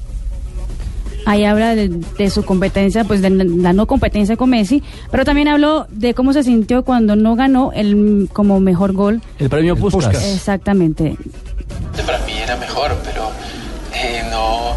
[1.26, 5.48] Ahí habla de, de su competencia, pues de la no competencia con Messi, pero también
[5.48, 9.22] habló de cómo se sintió cuando no ganó el como mejor gol.
[9.40, 10.24] El premio Puskas.
[10.34, 11.16] Exactamente.
[12.06, 13.30] Para mí era mejor, pero
[13.96, 14.74] eh, no,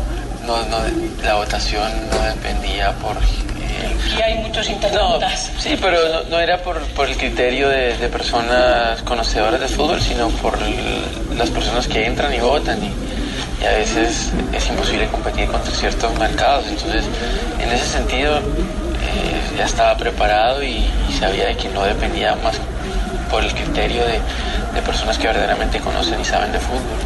[0.47, 3.13] no, la votación no dependía por...
[3.17, 5.51] eh, Y hay muchos internautas.
[5.59, 10.01] Sí, pero no, no era por, por el criterio de, de personas conocedoras de fútbol,
[10.01, 12.79] sino por el- las personas que entran y votan.
[12.83, 12.91] Y,
[13.61, 16.67] y a veces es imposible competir contra ciertos mercados.
[16.69, 17.05] Entonces,
[17.61, 20.89] en ese sentido, eh, ya estaba preparado y,
[21.19, 22.57] sabía de que no dependía más
[23.29, 24.21] por el criterio de,
[24.75, 26.99] de personas que verdaderamente conocen y saben de fútbol.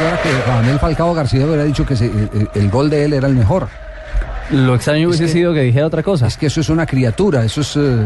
[0.00, 3.28] Era que Radamel Falcao García hubiera dicho que se- el, el gol de él era
[3.28, 3.68] el mejor.
[4.50, 6.26] Lo extraño hubiese sido que dijera otra cosa.
[6.26, 7.96] Es que eso es una criatura, eso es eh,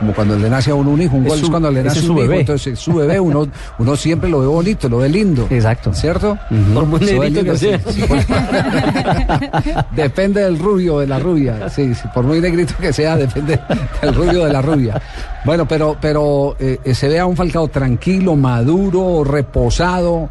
[0.00, 1.84] como cuando le nace a uno un hijo, un Es gol su- es cuando le
[1.84, 2.40] nace es un su hijo, bebé.
[2.40, 3.46] entonces es su bebé, uno,
[3.78, 5.46] uno siempre lo ve bonito, lo ve lindo.
[5.50, 5.92] Exacto.
[5.94, 6.36] ¿Cierto?
[6.48, 7.78] Por Se negrito lindo, que sea.
[7.78, 8.18] sí, sí, por-
[9.94, 13.60] depende del rubio de la rubia, sí, sí, por muy negrito que sea, depende
[14.02, 15.00] del rubio de la rubia.
[15.44, 20.28] Bueno, pero, pero eh, eh, se ve a un Falcao tranquilo, maduro, reposado,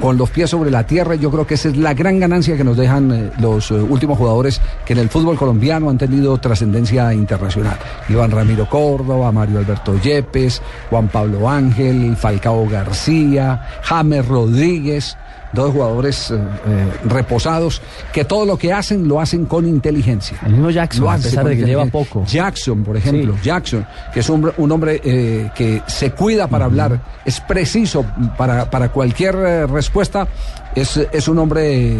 [0.00, 1.14] con los pies sobre la tierra.
[1.14, 4.18] Yo creo que esa es la gran ganancia que nos dejan eh, los eh, últimos
[4.18, 7.78] jugadores que en el fútbol colombiano han tenido trascendencia internacional.
[8.08, 15.16] Iván Ramiro Córdoba, Mario Alberto Yepes, Juan Pablo Ángel, Falcao García, James Rodríguez.
[15.52, 17.80] Dos jugadores eh, eh, reposados
[18.12, 20.38] que todo lo que hacen lo hacen con inteligencia.
[20.44, 22.24] El mismo Jackson, Lo a pesar de que lleva poco.
[22.26, 23.40] Jackson, por ejemplo, Sí.
[23.44, 28.04] Jackson, que es un, un hombre eh, que se cuida para hablar, es preciso
[28.36, 29.36] para, para cualquier
[29.70, 30.28] respuesta,
[30.74, 31.96] es, es un hombre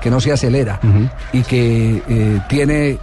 [0.00, 0.78] que no se acelera
[1.32, 2.98] y que tiene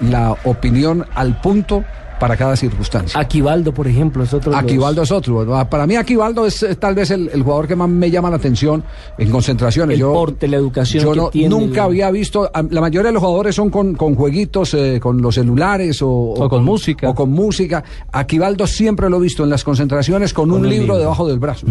[0.00, 1.84] la opinión al punto
[2.20, 3.18] para cada circunstancia.
[3.18, 5.44] Aquivaldo, por ejemplo, es otro de los- Aquivaldo es otro.
[5.44, 5.68] ¿no?
[5.68, 8.36] Para mí Aquivaldo es eh, tal vez el, el jugador que más me llama la
[8.36, 8.84] atención
[9.18, 9.94] en concentraciones.
[9.94, 13.08] El yo, porte, la educación yo que no- tiene, nunca el- había visto, la mayoría
[13.08, 17.08] de los jugadores son con, con jueguitos, eh, con los celulares o, o con música.
[17.10, 17.82] O con música.
[18.12, 20.98] Aquivaldo siempre lo he visto en las concentraciones con, un un libro libro.
[20.98, 21.66] debajo del brazo.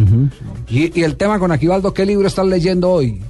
[0.67, 3.21] y, y el tema con Aquivaldo, ¿qué libro estás leyendo hoy?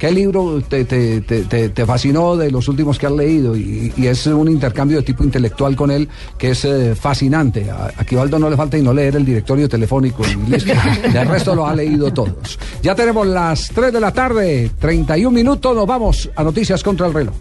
[0.00, 3.54] ¿Qué libro te, te- te- te- te fascinó de los últimos que has leído?
[3.54, 7.70] Y, y es un intercambio de tipo intelectual con él que es eh, fascinante.
[7.70, 10.72] A Aquivaldo no le falta y no leer el directorio telefónico y listo.
[11.12, 12.58] Del resto lo ha leído todos.
[12.82, 15.76] Ya tenemos las 3 de la tarde, 31 minutos.
[15.76, 17.34] Nos vamos a Noticias contra el reloj.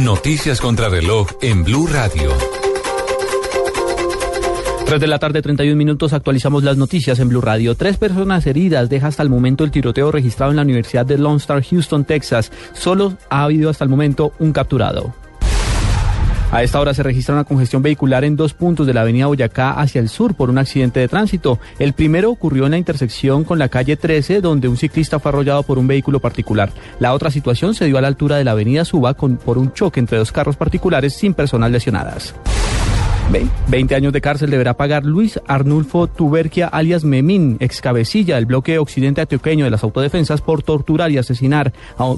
[0.00, 2.55] Noticias contra reloj en Blue Radio.
[4.86, 7.74] 3 de la tarde, 31 minutos, actualizamos las noticias en Blue Radio.
[7.74, 11.38] Tres personas heridas deja hasta el momento el tiroteo registrado en la Universidad de Lone
[11.38, 12.52] Star, Houston, Texas.
[12.72, 15.12] Solo ha habido hasta el momento un capturado.
[16.52, 19.72] A esta hora se registra una congestión vehicular en dos puntos de la avenida Boyacá
[19.72, 21.58] hacia el sur por un accidente de tránsito.
[21.80, 25.64] El primero ocurrió en la intersección con la calle 13, donde un ciclista fue arrollado
[25.64, 26.70] por un vehículo particular.
[27.00, 29.72] La otra situación se dio a la altura de la avenida Suba con, por un
[29.72, 32.36] choque entre dos carros particulares sin personas lesionadas.
[33.30, 38.46] Ve- 20 años de cárcel deberá pagar Luis Arnulfo Tuberquia alias Memín, ex cabecilla del
[38.46, 41.72] bloque occidente antioqueño de las autodefensas por torturar y asesinar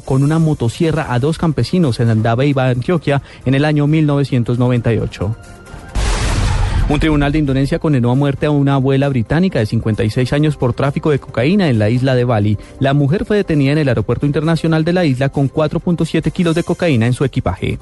[0.05, 5.35] con una motosierra a dos campesinos en Andabeiba, Antioquia, en el año 1998.
[6.91, 10.73] Un tribunal de Indonesia condenó a muerte a una abuela británica de 56 años por
[10.73, 12.59] tráfico de cocaína en la isla de Bali.
[12.81, 16.63] La mujer fue detenida en el aeropuerto internacional de la isla con 4.7 kilos de
[16.65, 17.79] cocaína en su equipaje.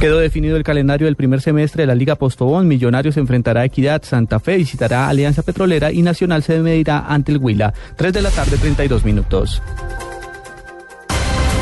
[0.00, 2.68] Quedó definido el calendario del primer semestre de la Liga Postobón.
[2.68, 7.06] Millonarios se enfrentará a Equidad, Santa Fe visitará a Alianza Petrolera y Nacional se medirá
[7.08, 7.72] ante el Huila.
[7.96, 9.62] 3 de la tarde, 32 minutos.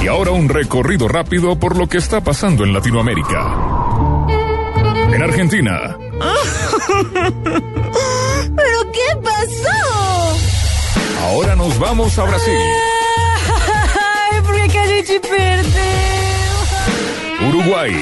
[0.03, 4.27] Y ahora un recorrido rápido por lo que está pasando en Latinoamérica.
[5.13, 5.97] En Argentina,
[7.13, 10.37] ¿Pero qué pasó?
[11.23, 12.53] ahora nos vamos a Brasil,
[14.33, 15.05] Ai, por que
[17.49, 17.93] Uruguay,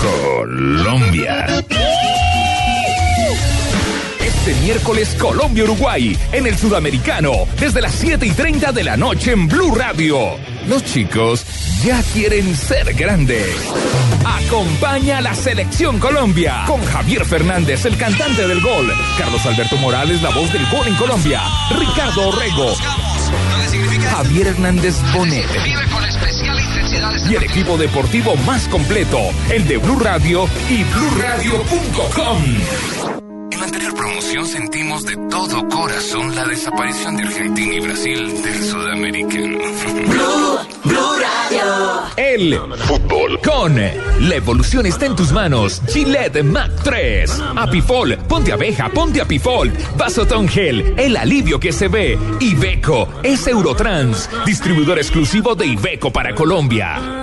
[0.00, 1.46] Colombia.
[4.20, 9.46] Este miércoles Colombia-Uruguay en el Sudamericano desde las 7 y 30 de la noche en
[9.46, 10.18] Blue Radio.
[10.68, 11.44] Los chicos
[11.84, 13.54] ya quieren ser grandes.
[14.24, 20.20] Acompaña a la selección Colombia con Javier Fernández, el cantante del gol, Carlos Alberto Morales,
[20.22, 21.42] la voz del gol en Colombia,
[21.78, 22.74] Ricardo Orrego,
[24.10, 25.46] Javier Hernández Bonet.
[27.28, 29.18] y el equipo deportivo más completo,
[29.50, 33.27] el de Blue Radio y BlueRadio.com.
[33.64, 39.58] anterior promoción sentimos de todo corazón la desaparición de Argentina y Brasil del sudamericano.
[42.16, 45.80] El fútbol con la evolución está en tus manos.
[45.88, 47.42] Gillette Mac 3.
[47.56, 49.72] Apifol, ponte abeja, ponte Apifol.
[49.96, 52.18] Vasotón Gel, el alivio que se ve.
[52.40, 57.18] Ibeco es Eurotrans, distribuidor exclusivo de Ibeco para Colombia.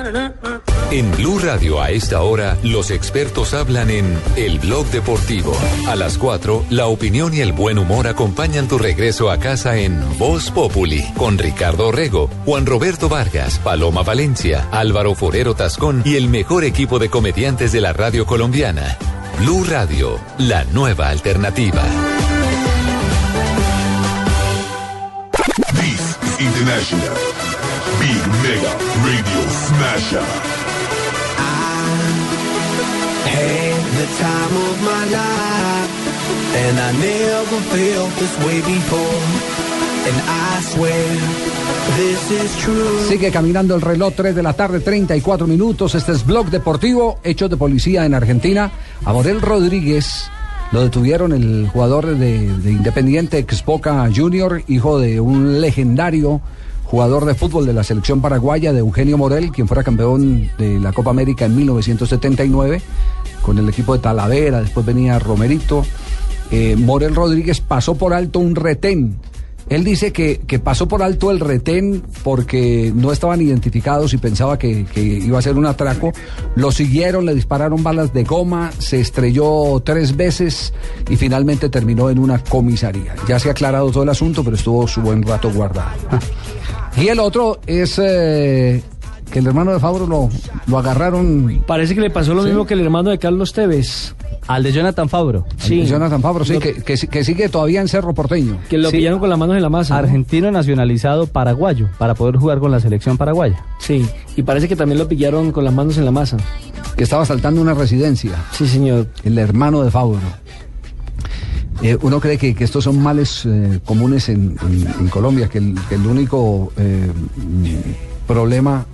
[0.91, 5.57] En Blue Radio a esta hora, los expertos hablan en El Blog Deportivo.
[5.87, 6.24] A las 4,
[6.71, 11.37] la opinión y el buen humor acompañan tu regreso a casa en Voz Populi, con
[11.37, 17.09] Ricardo Rego, Juan Roberto Vargas, Paloma Valencia, Álvaro Forero Tascón y el mejor equipo de
[17.09, 18.97] comediantes de la radio colombiana.
[19.37, 21.83] Blue Radio, la nueva alternativa.
[25.73, 27.15] This is International.
[27.99, 28.73] Big Mega
[29.05, 30.55] Radio Smasher.
[33.95, 36.04] The time of my life,
[36.55, 39.21] and I never felt this way before.
[40.07, 41.05] And I swear
[41.97, 43.07] this is true.
[43.09, 45.95] Sigue caminando el reloj 3 de la tarde, 34 minutos.
[45.95, 48.71] Este es Blog Deportivo, hechos de policía en Argentina.
[49.03, 50.29] A Morel Rodríguez
[50.71, 56.41] lo detuvieron el jugador de, de Independiente ex Boca Junior, hijo de un legendario
[56.85, 60.93] jugador de fútbol de la selección paraguaya, de Eugenio Morel, quien fuera campeón de la
[60.93, 62.81] Copa América en 1979
[63.45, 65.85] con el equipo de Talavera, después venía Romerito.
[66.51, 69.17] Eh, Morel Rodríguez pasó por alto un retén.
[69.67, 74.59] Él dice que, que pasó por alto el retén porque no estaban identificados y pensaba
[74.59, 76.13] que, que iba a ser un atraco.
[76.55, 80.71] Lo siguieron, le dispararon balas de goma, se estrelló tres veces
[81.09, 83.15] y finalmente terminó en una comisaría.
[83.27, 85.97] Ya se ha aclarado todo el asunto, pero estuvo su buen rato guardado.
[86.97, 88.81] Y el otro es eh,
[89.31, 90.29] que el hermano de Fabro lo,
[90.67, 91.63] lo agarraron.
[91.67, 92.49] Parece que le pasó lo Sí.
[92.49, 94.15] mismo que el hermano de Carlos Tevez.
[94.47, 95.45] Al de Jonathan Fabro.
[95.57, 95.85] Sí.
[95.87, 98.57] Jonathan Fabro, sí, Lo- que, que, que sigue todavía en Cerro Porteño.
[98.69, 98.97] Que lo Sí.
[98.97, 99.95] pillaron con las manos en la masa.
[99.95, 99.99] ¿no?
[100.01, 103.63] Argentino nacionalizado paraguayo para poder jugar con la selección paraguaya.
[103.79, 104.05] Sí,
[104.35, 106.37] y parece que también lo pillaron con las manos en la masa.
[106.95, 108.33] Que estaba saltando una residencia.
[108.51, 109.07] Sí, señor.
[109.23, 110.19] El hermano de Fabro.
[111.81, 115.57] Eh, uno cree que, que estos son males eh, comunes en, en- en Colombia, que
[115.57, 117.11] el, que el único eh,
[118.27, 118.85] problema,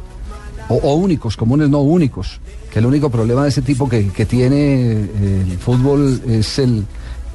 [0.69, 2.39] o, únicos, comunes no únicos,
[2.71, 6.85] que el único problema de ese tipo que, que tiene eh, el fútbol es el,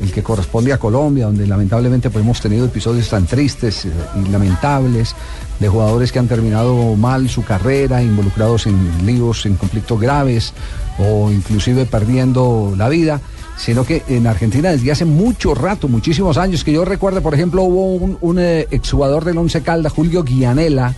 [0.00, 3.90] el que corresponde a Colombia, donde lamentablemente pues, hemos tenido episodios tan tristes eh,
[4.24, 5.14] y lamentables
[5.58, 10.52] de jugadores que han terminado mal su carrera, involucrados en líos, en conflictos graves
[10.98, 13.20] o inclusive perdiendo la vida
[13.56, 17.62] sino que en Argentina desde hace mucho rato, muchísimos años, que yo recuerdo, por ejemplo,
[17.62, 20.94] hubo un, un eh, exjugador del Once Caldas, Julio Guianela,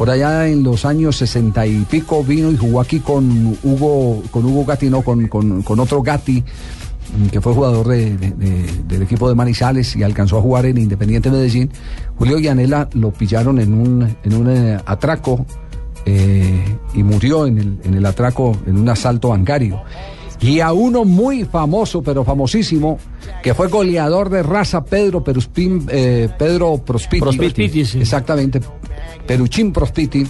[0.00, 4.46] por allá en los años sesenta y pico vino y jugó aquí con Hugo, con
[4.46, 8.82] Hugo Gatti, no, con, con- con otro Gatti, mm, que fue jugador de- de- de-
[8.88, 11.70] del equipo de Manizales y alcanzó a jugar en Independiente Medellín.
[12.16, 15.44] Julio Guianela lo pillaron en un, en un eh, atraco
[16.06, 19.82] eh, y murió en el, en el atraco, en un asalto bancario.
[20.42, 22.98] Y a uno muy famoso, pero famosísimo,
[23.42, 27.20] que fue goleador de raza, Pedro Peruspín, eh, Pedro Prospiti.
[27.20, 28.00] Prospiti, sí.
[28.00, 28.60] Exactamente,
[29.26, 30.26] Peruchín Prospiti.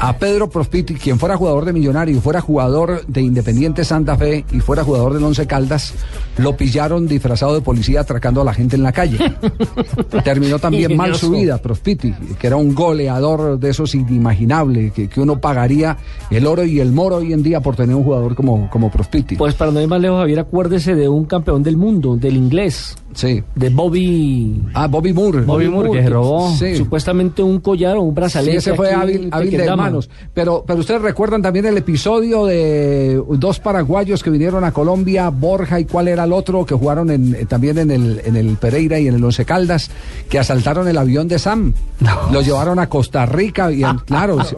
[0.00, 4.60] A Pedro Prospiti, quien fuera jugador de Millonario, fuera jugador de Independiente Santa Fe y
[4.60, 5.92] fuera jugador del Once Caldas,
[6.36, 9.18] lo pillaron disfrazado de policía atracando a la gente en la calle.
[10.24, 15.20] Terminó también mal su vida, Prospiti, que era un goleador de esos inimaginables, que, que
[15.20, 15.96] uno pagaría
[16.30, 19.34] el oro y el moro hoy en día por tener un jugador como, como Prospiti.
[19.36, 22.96] Pues para no ir más lejos, Javier, acuérdese de un campeón del mundo, del inglés.
[23.14, 23.42] Sí.
[23.56, 24.62] De Bobby.
[24.74, 25.40] Ah, Bobby Moore.
[25.40, 26.50] Bobby Moore, que se robó.
[26.56, 26.76] Sí.
[26.76, 28.56] Supuestamente un collar o un Sí, brazalete.
[28.58, 29.66] ese fue aquí hábil, hábil de
[30.34, 35.80] Pero, pero ustedes recuerdan también el episodio de dos paraguayos que vinieron a Colombia, Borja
[35.80, 38.98] y cuál era el otro, que jugaron en, eh, también en el, en el Pereira
[38.98, 39.90] y en el Once Caldas,
[40.28, 41.72] que asaltaron el avión de Sam.
[42.32, 44.54] Lo llevaron a Costa Rica y en- claro, sí,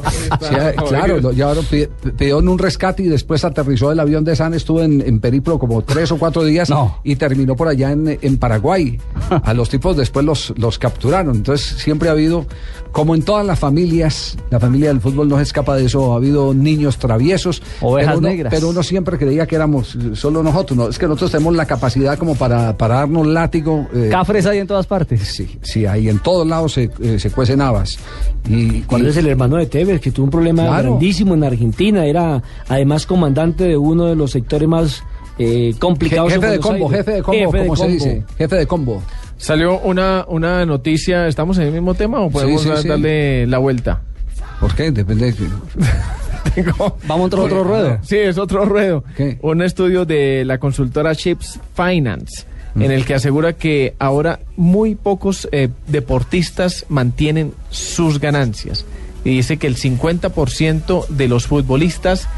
[0.52, 4.54] eh, claro, lo llevaron, pi- pidieron un rescate y después aterrizó el avión de Sam,
[4.54, 6.68] estuvo en, en periplo como tres o cuatro días
[7.04, 8.98] y terminó por allá en, en Paraguay.
[9.30, 11.36] A los tipos después los, los capturaron.
[11.36, 12.46] Entonces siempre ha habido,
[12.92, 16.16] como en todas las familias, la familia del fútbol no se escapa de eso, ha
[16.16, 17.62] habido niños traviesos.
[17.80, 18.52] Ovejas pero uno, negras.
[18.54, 20.76] Pero uno siempre creía que éramos solo nosotros.
[20.76, 23.86] No, es que nosotros tenemos la capacidad como para, para darnos látigo.
[23.94, 25.20] eh, Cafres hay en todas partes.
[25.20, 27.98] Sí, sí, ahí en todos lados se, eh, se cuecen habas.
[28.48, 30.88] Y, ¿Cuál y- es el hermano de Tevez, que tuvo un problema Claro.
[30.90, 32.04] grandísimo en Argentina?
[32.06, 35.02] Era además comandante de uno de los sectores más
[35.38, 36.32] eh, complicados.
[36.32, 37.94] jefe de combo, jefe de combo, Jefe de como se combo.
[37.94, 38.24] dice.
[38.36, 39.02] Jefe de combo.
[39.40, 42.88] Salió una, una noticia, ¿estamos en el mismo tema o podemos sí, dar- sí.
[42.88, 44.02] darle la vuelta?
[44.60, 44.90] ¿Por qué?
[44.92, 46.62] Depende de que-
[47.06, 47.98] Vamos a otro, otro ruedo.
[48.02, 49.02] Sí, es otro ruedo.
[49.40, 52.44] Un estudio de la consultora Chips Finance
[52.76, 58.84] en el que asegura que ahora muy pocos eh, deportistas mantienen sus ganancias.
[59.24, 62.28] Y dice que el 50% de los futbolistas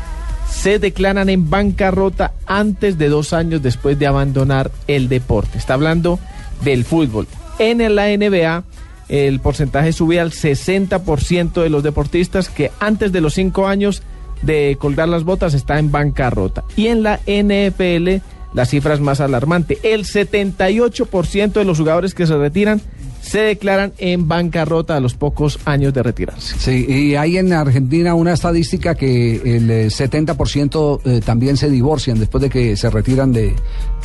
[0.51, 5.59] se declaran en bancarrota antes de dos años después de abandonar el deporte.
[5.59, 6.19] Está hablando
[6.65, 7.27] del fútbol.
[7.59, 8.65] En la NBA
[9.09, 14.03] el porcentaje sube al 60% de los deportistas que antes de los cinco años
[14.41, 16.65] de colgar las botas está en bancarrota.
[16.77, 18.23] Y en la NFL
[18.55, 19.79] la cifra es más alarmante.
[19.83, 22.81] El 78% de los jugadores que se retiran
[23.23, 26.57] se declaran en bancarrota a los pocos años de retirarse.
[26.59, 32.19] Sí, y hay en Argentina una estadística que el eh, 70% eh, también se divorcian
[32.19, 33.55] después de que se retiran de,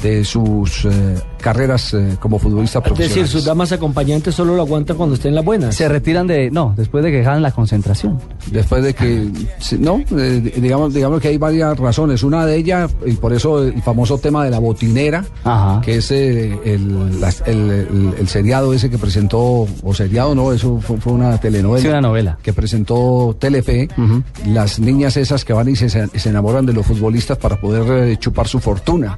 [0.04, 4.96] de sus eh, carreras eh, como futbolistas Es decir, sus damas acompañantes solo lo aguantan
[4.98, 5.76] cuando estén las buenas.
[5.76, 6.52] Se retiran de.
[6.52, 8.20] No, después de que dejan la concentración.
[8.52, 9.30] Después de que,
[9.80, 12.22] no, eh, digamos, digamos que hay varias razones.
[12.24, 15.26] Una de ellas, y por eso el famoso tema de la botinera,
[15.84, 20.82] que es eh, el, el, el- el seriado ese que presentó, o seriado no, eso
[20.82, 21.82] fue, fue una telenovela.
[21.82, 22.38] Sí, una novela.
[22.44, 23.88] Que presentó Telefe,
[24.48, 28.18] las niñas esas que van y se, se enamoran de los futbolistas para poder eh,
[28.18, 29.18] chupar su fortuna.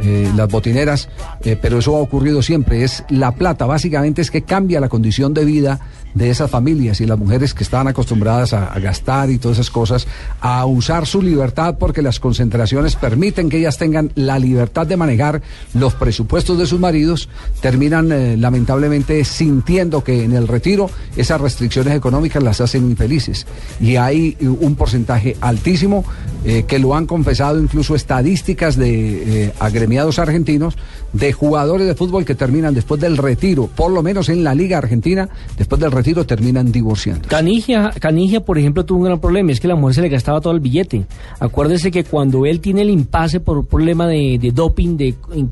[0.00, 1.08] Eh, las botineras,
[1.44, 5.34] eh, pero eso ha ocurrido siempre, es la plata, básicamente es que cambia la condición
[5.34, 5.80] de vida
[6.14, 10.06] de esas familias y las mujeres que estaban acostumbradas a, gastar y todas esas cosas,
[10.40, 15.42] a usar su libertad porque las concentraciones permiten que ellas tengan la libertad de manejar
[15.74, 17.28] los presupuestos de sus maridos,
[17.60, 23.46] terminan eh, lamentablemente sintiendo que en el retiro esas restricciones económicas las hacen infelices.
[23.80, 26.04] Y hay un porcentaje altísimo
[26.44, 29.52] que lo han confesado incluso estadísticas de eh,
[29.84, 30.76] agremiados argentinos
[31.12, 34.78] de jugadores de fútbol que terminan después del retiro, por lo menos en la Liga
[34.78, 35.28] Argentina,
[35.58, 37.28] después del retiro terminan divorciando.
[37.28, 40.40] Canigia, Canigia, por ejemplo, tuvo un gran problema, es que la mujer se le gastaba
[40.40, 41.04] todo el billete.
[41.38, 45.46] Acuérdese que cuando él tiene el impasse por un problema de, de doping, de de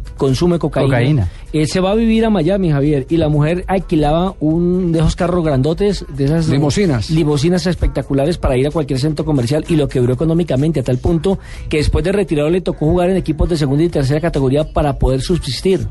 [0.58, 1.28] cocaína, Cocaína.
[1.52, 5.14] él se va a vivir a Miami, Javier, y la mujer alquilaba un de esos
[5.14, 7.10] carros grandotes, de esas Limosinas.
[7.10, 11.38] limosinas espectaculares para ir a cualquier centro comercial y lo quebró económicamente a tal punto
[11.68, 14.98] que después de retirado le tocó jugar en equipos de segunda y tercera categoría para
[14.98, 15.86] poder subsistir.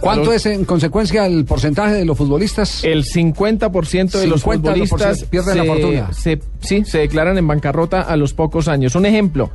[0.00, 2.82] ¿Cuánto es en consecuencia el porcentaje de los futbolistas?
[2.84, 6.12] El 50% de los 50% futbolistas pierden la fortuna.
[6.14, 8.94] se- sí, se declaran en bancarrota a los pocos años.
[8.94, 9.50] Un ejemplo,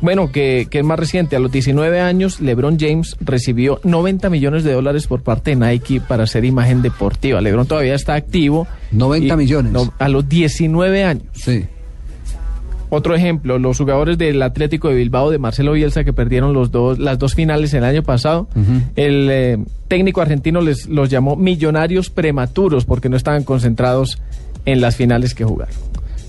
[0.00, 4.62] bueno, que, que es más reciente, a los 19 años, LeBron James recibió 90 millones
[4.62, 7.40] de dólares por parte de Nike para hacer imagen deportiva.
[7.40, 8.68] LeBron todavía está activo.
[8.92, 9.72] 90 millones.
[9.72, 11.24] no, a los 19 años.
[11.32, 11.64] Sí.
[12.94, 17.00] Otro ejemplo, los jugadores del Atlético de Bilbao de Marcelo Bielsa que perdieron los dos,
[17.00, 18.46] las dos finales el año pasado.
[18.94, 24.22] El eh, técnico argentino les los llamó millonarios prematuros porque no estaban concentrados
[24.64, 25.74] en las finales que jugaron.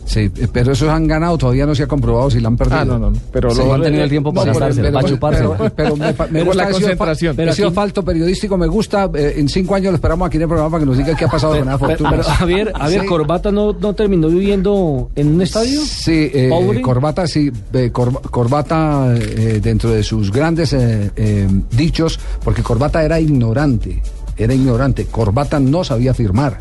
[0.06, 2.78] Sí, eh, pero esos han ganado, todavía no se ha comprobado si la han perdido.
[2.80, 5.38] Ah, no, no, no, pero Sí, lo- han tenido el tiempo para gastársela, pero- para
[5.38, 6.12] pero- Pero, me,
[6.44, 7.50] gusta, la ha sido fa- concentración.
[7.50, 9.10] ha sido falto periodístico, me gusta.
[9.16, 11.26] eh, en cinco años lo esperamos aquí en el programa para que nos diga qué
[11.26, 12.10] ha pasado con la Pero, fortuna.
[12.12, 13.08] pero, Javier, Javier Sí.
[13.08, 15.82] Corbata no, no terminó viviendo en un estadio.
[15.84, 16.82] Sí, eh.
[16.84, 23.20] Corbata, sí, eh, Cor- Corbata eh, dentro de sus grandes eh, dichos, porque Corbata era
[23.20, 24.02] ignorante,
[24.38, 26.58] era ignorante, Corbata no sabía firmar.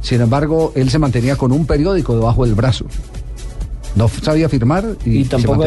[0.00, 2.86] Sin embargo, él se mantenía con un periódico debajo del brazo.
[3.96, 5.64] No sabía firmar y, Y tampoco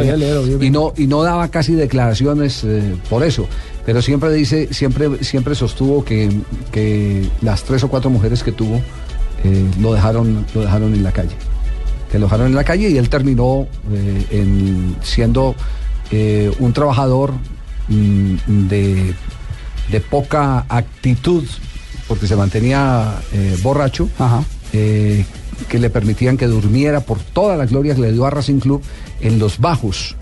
[0.63, 3.45] y no y no daba casi declaraciones eh, por eso.
[3.85, 6.29] Pero siempre dice, siempre siempre sostuvo que,
[6.71, 8.75] que las tres o cuatro mujeres que tuvo
[9.43, 11.35] eh, lo dejaron lo dejaron en la calle
[12.11, 15.55] que lo dejaron en la calle y él terminó eh, en- siendo
[16.59, 17.31] un trabajador
[17.87, 19.13] mm, de,
[19.89, 21.43] de poca actitud,
[22.11, 24.09] porque se mantenía eh, borracho,
[24.73, 25.23] eh,
[25.69, 28.81] que le permitían que durmiera por toda la gloria que le dio a Racing Club
[29.21, 30.17] en los bajos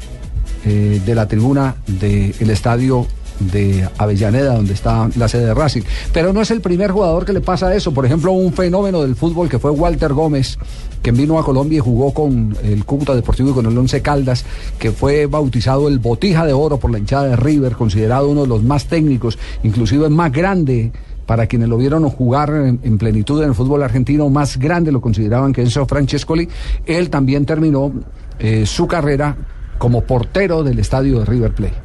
[0.65, 3.07] eh, de la tribuna del estadio
[3.39, 5.81] de Avellaneda, donde está la sede de Racing.
[6.13, 7.91] Pero no es el primer jugador que le pasa eso.
[7.91, 10.59] Por ejemplo, un fenómeno del fútbol que fue Walter Gómez,
[11.01, 14.45] que vino a Colombia y jugó con el Cúcuta Deportivo y con el Once Caldas,
[14.77, 18.47] que fue bautizado el Botija de Oro por la hinchada de River, considerado uno de
[18.47, 20.91] los más técnicos, inclusive el más grande
[21.30, 24.99] para quienes lo vieron jugar en, en plenitud en el fútbol argentino, más grande lo
[24.99, 26.49] consideraban que Enzo Francescoli.
[26.88, 27.91] Él también terminó
[28.39, 29.38] eh, su carrera
[29.77, 31.76] como portero del estadio de River Plate,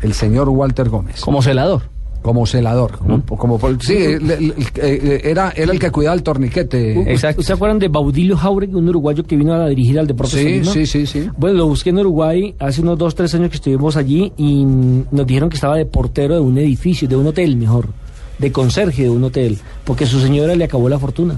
[0.00, 1.20] el señor Walter Gómez.
[1.20, 1.82] Como celador.
[2.22, 3.22] Como celador, como,
[3.58, 6.98] como sí, el- el- el- eh, era, era el que cuidaba el torniquete.
[7.14, 10.64] ¿Ustedes se acuerdan de Baudilio Jauregui, un uruguayo que vino a dirigir al Deportes Sí,
[10.64, 11.28] sí, sí, sí.
[11.36, 15.26] Bueno, lo busqué en Uruguay hace unos dos, tres años que estuvimos allí y nos
[15.26, 17.90] dijeron que estaba de portero de un edificio, de un hotel mejor,
[18.38, 21.36] de conserje de un hotel, porque su señora le acabó la fortuna.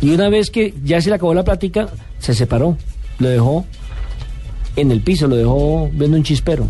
[0.00, 2.76] Y una vez que ya se le acabó la plática, se separó,
[3.18, 3.64] lo dejó
[4.76, 6.68] en el piso, lo dejó viendo un chispero.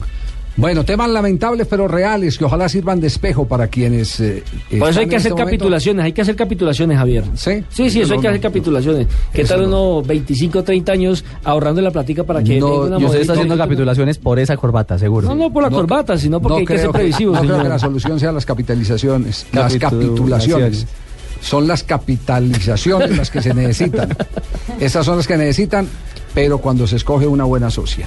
[0.54, 4.20] Bueno, temas lamentables pero reales que ojalá sirvan de espejo para quienes.
[4.20, 4.44] eh,
[4.78, 7.24] Por eso hay que hacer este momento- capitulaciones, hay que hacer capitulaciones, Javier.
[7.34, 9.06] Sí, Sí, sí, eso No, hay que hacer capitulaciones.
[9.32, 9.94] ¿Qué tal no.
[9.96, 13.32] unos 25 o 30 años ahorrando la platica para que No, una y usted está
[13.32, 15.26] haciendo capitulaciones por esa corbata, seguro.
[15.28, 17.34] No, no por la corbata, sino porque hay que ser creo previsivos.
[17.42, 20.86] no creo que la solución sea las capitalizaciones, las capitulaciones.
[21.40, 24.16] Son las capitalizaciones las que se necesitan.
[24.80, 25.88] Esas son las que necesitan,
[26.34, 28.06] pero cuando se escoge una buena socia.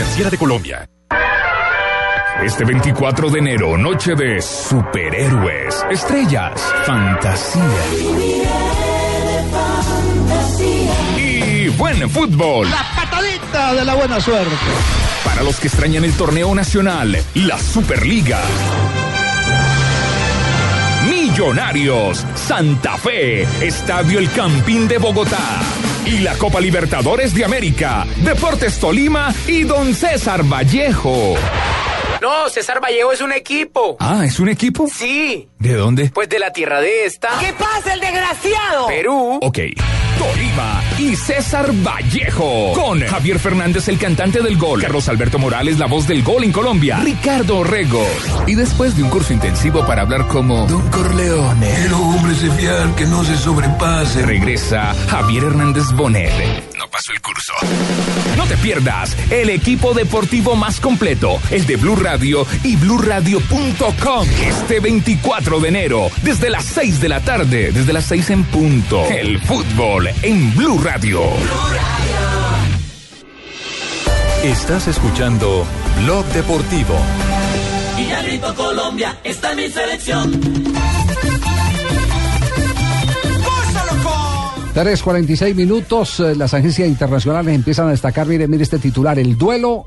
[0.00, 0.88] Superfinanciera de Colombia.
[2.42, 6.52] Este 24 de enero, noche de superhéroes, estrellas,
[6.86, 7.62] fantasía
[11.18, 12.70] y buen fútbol.
[12.70, 14.54] La patadita de la buena suerte.
[15.22, 18.40] Para los que extrañan el torneo nacional, la Superliga.
[21.10, 25.60] Millonarios, Santa Fe, Estadio El Campín de Bogotá.
[26.06, 31.34] Y la Copa Libertadores de América, Deportes Tolima y Don César Vallejo.
[32.20, 33.96] No, César Vallejo es un equipo.
[34.00, 34.86] Ah, ¿es un equipo?
[34.92, 35.48] Sí.
[35.58, 36.10] ¿De dónde?
[36.12, 37.30] Pues de la tierra de esta.
[37.38, 38.86] ¿Qué pasa, el desgraciado?
[38.88, 39.38] Perú.
[39.42, 39.58] Ok.
[40.20, 42.74] Tolima y César Vallejo.
[42.74, 44.82] Con Javier Fernández, el cantante del gol.
[44.82, 46.98] Carlos Alberto Morales, la voz del gol en Colombia.
[47.02, 48.06] Ricardo Rego.
[48.46, 51.84] Y después de un curso intensivo para hablar como Don Corleone.
[51.86, 54.26] El hombre se fiar que no se sobrepase.
[54.26, 56.30] Regresa Javier Hernández Bonet.
[56.76, 57.54] No pasó el curso.
[58.36, 64.28] No te pierdas el equipo deportivo más completo, el de Blue Radio y BlueRadio.com.
[64.42, 69.06] Este 24 de enero, desde las 6 de la tarde, desde las 6 en punto.
[69.06, 71.20] El fútbol en Blue Radio.
[74.42, 75.66] Estás escuchando
[76.02, 76.94] Blog Deportivo.
[77.98, 80.32] Y grito Colombia, está mi selección.
[84.74, 89.86] 3.46 minutos, eh, las agencias internacionales empiezan a destacar, mire, mire este titular, el duelo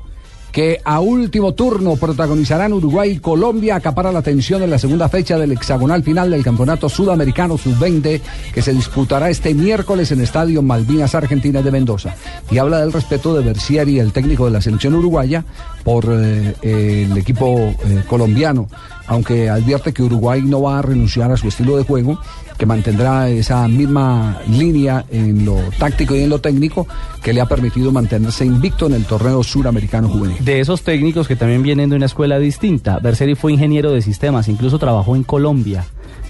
[0.54, 5.36] que a último turno protagonizarán Uruguay y Colombia acapara la atención en la segunda fecha
[5.36, 8.20] del hexagonal final del Campeonato Sudamericano Sub-20
[8.54, 12.14] que se disputará este miércoles en Estadio Malvinas Argentina de Mendoza.
[12.52, 15.44] Y habla del respeto de Bercieri, el técnico de la selección uruguaya,
[15.82, 18.68] por eh, el equipo eh, colombiano,
[19.08, 22.20] aunque advierte que Uruguay no va a renunciar a su estilo de juego
[22.56, 26.86] que mantendrá esa misma línea en lo táctico y en lo técnico
[27.22, 30.36] que le ha permitido mantenerse invicto en el torneo suramericano juvenil.
[30.44, 34.48] De esos técnicos que también vienen de una escuela distinta, Berseri fue ingeniero de sistemas,
[34.48, 35.84] incluso trabajó en Colombia.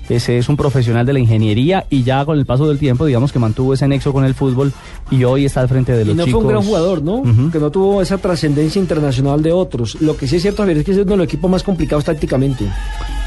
[0.09, 3.33] Ese es un profesional de la ingeniería y ya con el paso del tiempo, digamos
[3.33, 4.71] que mantuvo ese nexo con el fútbol
[5.11, 6.43] y hoy está al frente de Y los no chicos.
[6.43, 7.23] fue un gran jugador, ¿no?
[7.51, 9.97] Que no tuvo esa trascendencia internacional de otros.
[10.03, 12.05] Lo que sí es cierto, Javier, es que es uno de los equipos más complicados
[12.05, 12.67] tácticamente.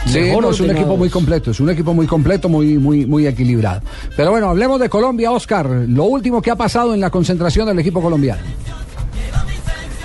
[0.07, 3.05] Sí, Mejor no, es un equipo muy completo, es un equipo muy completo, muy, muy,
[3.05, 3.81] muy equilibrado.
[4.15, 5.69] Pero bueno, hablemos de Colombia, Oscar.
[5.88, 8.41] Lo último que ha pasado en la concentración del equipo colombiano.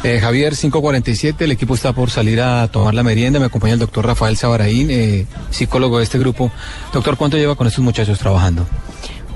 [0.04, 3.38] Eh, Javier, 547, el equipo está por salir a tomar la merienda.
[3.38, 6.50] Me acompaña el doctor Rafael Sabaraín, eh, psicólogo de este grupo.
[6.92, 8.66] Doctor, ¿cuánto lleva con estos muchachos trabajando?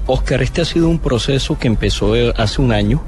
[0.09, 3.01] Oscar, este ha sido un proceso que empezó eh, hace un año,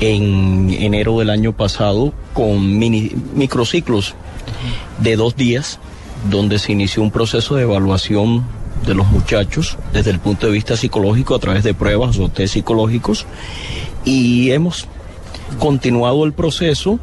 [0.00, 4.14] en enero del año pasado, con mini, microciclos
[5.00, 5.78] de dos días,
[6.30, 8.44] donde se inició un proceso de evaluación
[8.86, 12.54] de los muchachos desde el punto de vista psicológico a través de pruebas o test
[12.54, 13.26] psicológicos
[14.04, 14.86] y hemos
[15.58, 16.98] continuado el proceso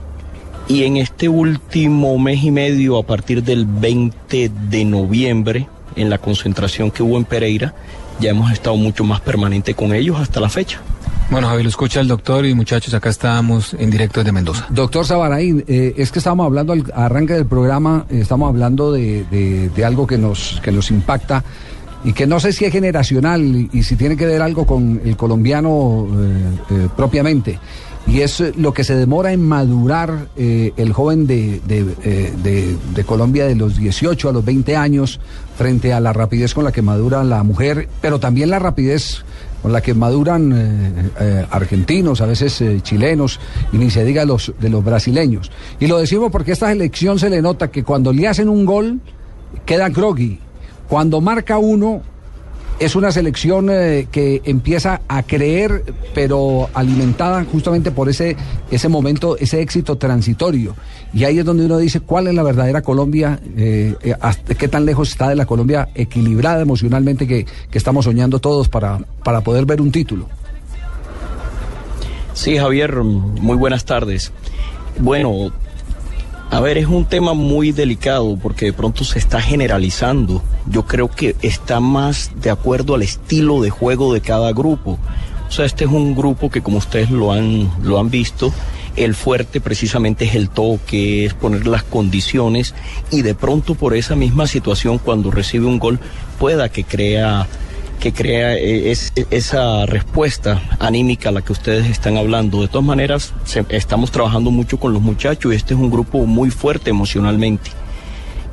[0.68, 6.18] y en este último mes y medio a partir del 20 de noviembre en la
[6.18, 7.74] concentración que hubo en Pereira
[8.20, 10.82] ya hemos estado mucho más permanente con ellos hasta la fecha.
[11.32, 14.68] Bueno, Javier, lo escucha el doctor y muchachos, acá estamos en directo desde Mendoza.
[14.70, 19.26] Doctor Sabaraín, eh, es que estamos hablando al arranque del programa, eh, estamos hablando de,
[19.76, 21.44] de- algo que nos, que nos impacta
[22.04, 25.02] y que no sé si es generacional y, y si tiene que ver algo con
[25.04, 26.08] el colombiano
[26.72, 27.60] eh, propiamente.
[28.08, 33.78] Y es lo que se demora en madurar el joven de- de Colombia de los
[33.78, 35.20] 18 a los 20 años
[35.58, 39.26] frente a la rapidez con la que madura la mujer, pero también la rapidez
[39.66, 43.40] con la que maduran eh, eh, argentinos, a veces eh, chilenos,
[43.74, 45.52] y ni se diga los, de los brasileños.
[45.80, 48.64] Y lo decimos porque a esta elección se le nota que cuando le hacen un
[48.64, 49.00] gol,
[49.66, 50.38] queda groggy.
[50.88, 52.04] Cuando marca uno,
[52.80, 55.84] es una selección eh, que empieza a creer,
[56.14, 58.36] pero alimentada justamente por ese,
[58.70, 60.76] ese momento, ese éxito transitorio.
[61.14, 64.16] Y ahí es donde uno dice cuál es la verdadera Colombia, eh, eh,
[64.58, 69.00] qué tan lejos está de la Colombia equilibrada emocionalmente que, que estamos soñando todos para,
[69.24, 70.28] para poder ver un título.
[72.34, 74.34] Sí, Javier, muy buenas tardes.
[75.00, 75.52] Bueno,
[76.52, 80.44] a ver, es un tema muy delicado porque de pronto se está generalizando.
[80.68, 84.98] Yo creo que está más de acuerdo al estilo de juego de cada grupo.
[85.48, 88.54] O sea, este es un grupo que como ustedes lo han, lo han visto,
[88.96, 92.74] el fuerte precisamente es el toque, es poner las condiciones
[93.12, 96.00] y de pronto por esa misma situación cuando recibe un gol
[96.40, 97.48] pueda que crea
[98.00, 102.62] que crea eh, es- esa respuesta anímica a la que ustedes están hablando.
[102.62, 103.34] De todas maneras,
[103.70, 107.72] estamos trabajando mucho con los muchachos y este es un grupo muy fuerte emocionalmente.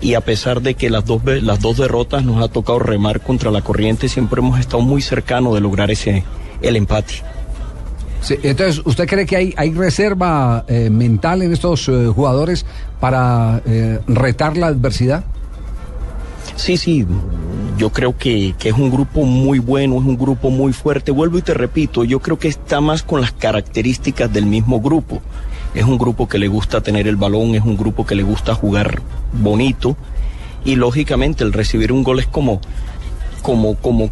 [0.00, 3.50] Y a pesar de que las dos, las dos derrotas nos ha tocado remar contra
[3.50, 6.24] la corriente, siempre hemos estado muy cercanos de lograr ese,
[6.60, 7.14] el empate.
[8.42, 12.64] Entonces, ¿usted cree que hay, hay reserva eh, mental en estos eh, jugadores
[13.00, 13.60] para
[14.06, 15.24] retar la adversidad?
[16.56, 17.06] Sí, sí,
[17.76, 21.10] yo creo que, que es un grupo muy bueno, es un grupo muy fuerte.
[21.10, 25.22] Vuelvo y te repito, yo creo que está más con las características del mismo grupo.
[25.74, 28.54] Es un grupo que le gusta tener el balón, es un grupo que le gusta
[28.54, 29.00] jugar
[29.32, 29.96] bonito
[30.64, 32.60] y lógicamente el recibir un gol es como,
[33.42, 34.10] como, como,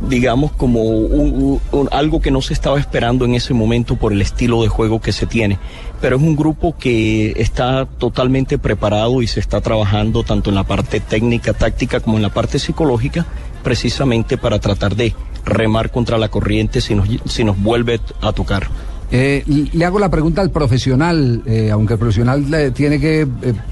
[0.00, 4.20] digamos, como un- un- algo que no se estaba esperando en ese momento por el
[4.20, 5.58] estilo de juego que se tiene.
[6.00, 10.64] Pero es un grupo que está totalmente preparado y se está trabajando tanto en la
[10.64, 13.24] parte técnica, táctica, como en la parte psicológica,
[13.62, 15.14] precisamente para tratar de
[15.44, 18.68] remar contra la corriente si nos, si nos vuelve a tocar.
[19.12, 23.26] Eh, le hago la pregunta al profesional, eh, aunque el profesional le tiene que, eh,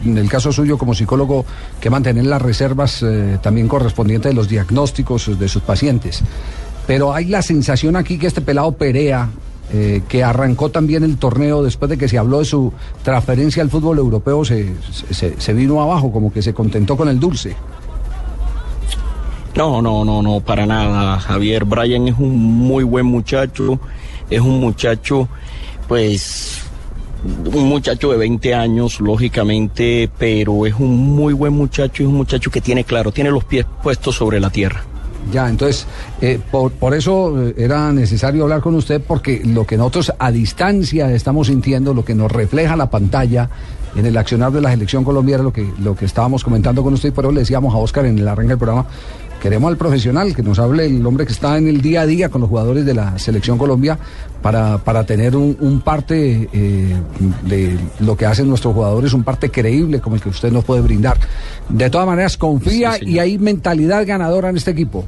[0.05, 1.45] en el caso suyo como psicólogo,
[1.81, 6.23] que mantener las reservas eh, también correspondientes de los diagnósticos de sus pacientes.
[6.87, 9.29] Pero hay la sensación aquí que este pelado Perea,
[9.73, 13.71] eh, que arrancó también el torneo después de que se habló de su transferencia al
[13.71, 14.73] fútbol europeo, se,
[15.11, 17.57] se- se vino abajo, como que se contentó con el dulce.
[19.57, 21.65] No, no, no, no, para nada, Javier.
[21.65, 23.79] Brian es un muy buen muchacho,
[24.31, 25.29] es un muchacho,
[25.89, 26.63] pues,
[27.25, 32.17] un muchacho de 20 años, lógicamente, pero es un muy buen muchacho y es un
[32.17, 34.85] muchacho que tiene claro, tiene los pies puestos sobre la tierra.
[35.33, 35.87] Ya, entonces,
[36.21, 40.31] eh, por, por eso eh, era necesario hablar con usted, porque lo que nosotros a
[40.31, 43.49] distancia estamos sintiendo, lo que nos refleja la pantalla
[43.97, 47.13] en el accionar de la selección colombiana, lo que, lo que estábamos comentando con usted,
[47.13, 48.87] eso le decíamos a Oscar en el arranque del programa,
[49.45, 52.31] queremos al profesional, que nos hable el hombre que está en el día a día
[52.31, 53.99] con los jugadores de la selección Colombia,
[54.41, 56.97] para, para tener un, un parte eh,
[57.43, 60.81] de lo que hacen nuestros jugadores, un parte creíble como el que usted nos puede
[60.81, 61.19] brindar.
[61.69, 65.05] De todas maneras, confía y hay mentalidad ganadora en este equipo.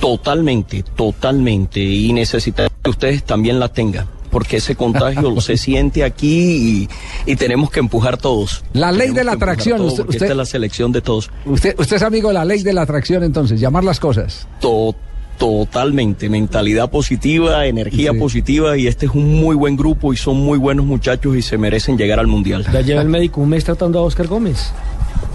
[0.00, 1.78] Totalmente, totalmente.
[1.78, 6.88] Y necesitamos que ustedes también la tengan, porque ese contagio se siente aquí
[7.26, 8.64] y, y tenemos que empujar todos.
[8.72, 11.30] La ley Tenemos de la atracción, usted- esta es la selección de todos.
[11.44, 14.48] Usted, usted es amigo de la ley de la atracción, entonces, llamar las cosas.
[14.60, 14.96] To-
[15.38, 20.56] totalmente, mentalidad positiva, energía positiva y este es un muy buen grupo y son muy
[20.56, 22.64] buenos muchachos y se merecen llegar al mundial.
[22.72, 24.70] Ya lleva el médico un mes tratando a Oscar Gómez.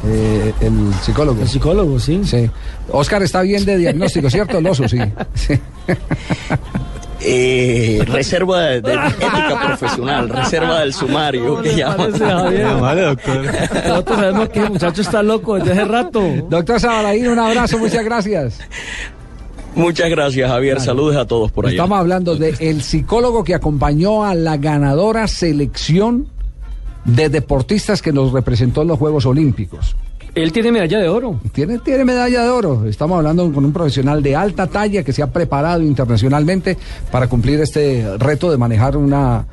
[0.05, 1.41] Eh, el psicólogo.
[1.41, 2.21] El psicólogo, sí.
[2.23, 2.49] Sí.
[2.91, 4.59] Oscar está bien de diagnóstico, ¿cierto?
[4.59, 4.97] El oso, sí.
[5.33, 5.55] Sí.
[7.21, 12.11] Eh, reserva de, de ética profesional, reserva del sumario que llaman.
[13.87, 16.21] Nosotros sabemos que el muchacho está loco desde hace rato.
[16.49, 18.59] Doctor Sabaraín, un abrazo, muchas gracias.
[19.75, 20.81] Muchas gracias, Javier.
[20.81, 21.75] Saludos a todos por allá.
[21.75, 26.27] Estamos hablando del el psicólogo que acompañó a la ganadora selección
[27.05, 29.95] de deportistas que nos representó en los Juegos Olímpicos.
[30.37, 31.39] Él tiene medalla de oro.
[31.51, 32.85] Tiene, tiene medalla de oro.
[32.85, 36.77] Estamos hablando con un profesional de alta talla que se ha preparado internacionalmente
[37.11, 39.47] para cumplir este reto de manejar una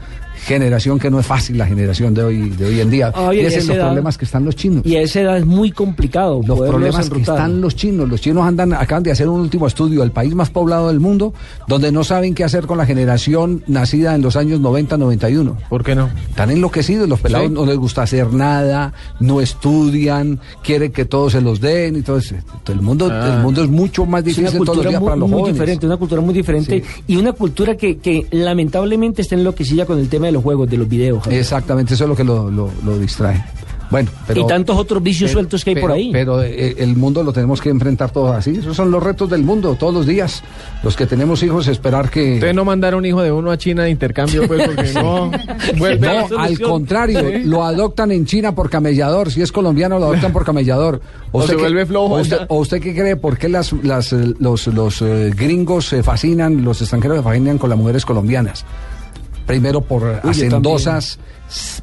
[0.44, 3.12] generación que no es fácil, la generación de hoy, de hoy en día.
[3.32, 4.84] Y ese es los edad- problemas que están los chinos.
[4.84, 6.40] Y a esa edad es muy complicado.
[6.46, 8.08] Los problemas que están los chinos.
[8.08, 11.32] Los chinos andan, acaban de hacer un último estudio, el país más poblado del mundo,
[11.66, 15.56] donde no saben qué hacer con la generación nacida en los años 90-91.
[15.68, 16.10] ¿Por qué no?
[16.28, 17.54] Están enloquecidos, los pelados Sí.
[17.54, 22.18] no les gusta hacer nada, no estudian, quieren que todos se los den y todo
[22.18, 22.34] eso.
[22.68, 23.34] El mundo, Ah.
[23.36, 25.54] el mundo es mucho más difícil todos los cultura días muy, para los muy jóvenes.
[25.60, 30.08] diferente, una cultura muy diferente y una cultura que, que lamentablemente está enloquecida con el
[30.08, 31.22] tema de los juegos, de los videos.
[31.24, 31.40] Javier.
[31.40, 33.42] Exactamente, eso es lo que lo, lo- lo distrae.
[33.90, 36.10] Bueno, pero, y tantos otros vicios pero- sueltos que hay por ahí.
[36.10, 38.50] Pero eh, el mundo lo tenemos que enfrentar todos así.
[38.56, 40.42] Esos son los retos del mundo todos los días.
[40.82, 42.34] Los que tenemos hijos, esperar que.
[42.34, 45.94] Ustedes no mandaron un hijo de uno a China de intercambio, pues, porque no la
[46.30, 47.44] No, al contrario, Sí.
[47.44, 49.30] lo adoptan en China por camellador.
[49.30, 51.00] Si es colombiano, lo adoptan por camellador.
[51.30, 53.16] O se qué- vuelve flojo usted, o usted qué cree?
[53.16, 57.58] ¿Por qué las, las, eh, los, los eh, gringos se fascinan, los extranjeros se fascinan
[57.58, 58.64] con las mujeres colombianas?
[59.46, 61.18] Primero por yo hacendosas.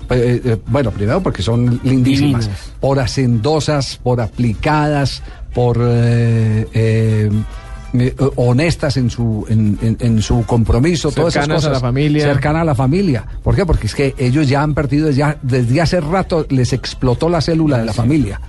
[0.10, 2.46] eh, eh, bueno, primero porque son lindísimas.
[2.46, 2.72] Divinas.
[2.80, 5.22] Por hacendosas, por aplicadas,
[5.54, 7.30] por eh, eh,
[8.38, 11.82] honestas en su en, en- en su compromiso, todas esas Cercanas a cosas.
[11.84, 12.24] la familia.
[12.26, 13.26] Cercana a la familia.
[13.44, 13.66] ¿Por qué?
[13.66, 17.78] Porque es que ellos ya han perdido, ya desde hace rato les explotó la célula
[17.78, 18.40] de la familia.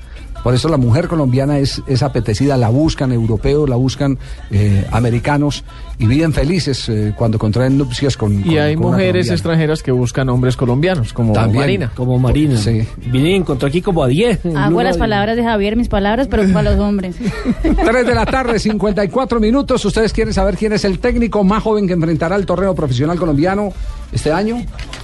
[0.43, 4.19] Por eso la mujer colombiana es, es apetecida, la buscan europeos, la buscan
[4.51, 5.63] eh, americanos
[5.99, 8.41] y viven felices eh, cuando contraen nupcias con.
[8.41, 11.61] Y con- hay con mujeres extranjeras que buscan hombres colombianos, como También.
[11.63, 11.93] Marina.
[11.95, 12.57] Como Marina.
[12.57, 12.87] Sí.
[13.07, 14.45] Vine y encontró aquí como a 10.
[14.47, 17.17] en Hago las palabras de Javier, mis palabras, pero para los hombres.
[17.63, 19.85] 3 de la tarde, 54 minutos.
[19.85, 23.73] ¿Ustedes quieren saber quién es el técnico más joven que enfrentará el torneo profesional colombiano
[24.11, 24.57] este año?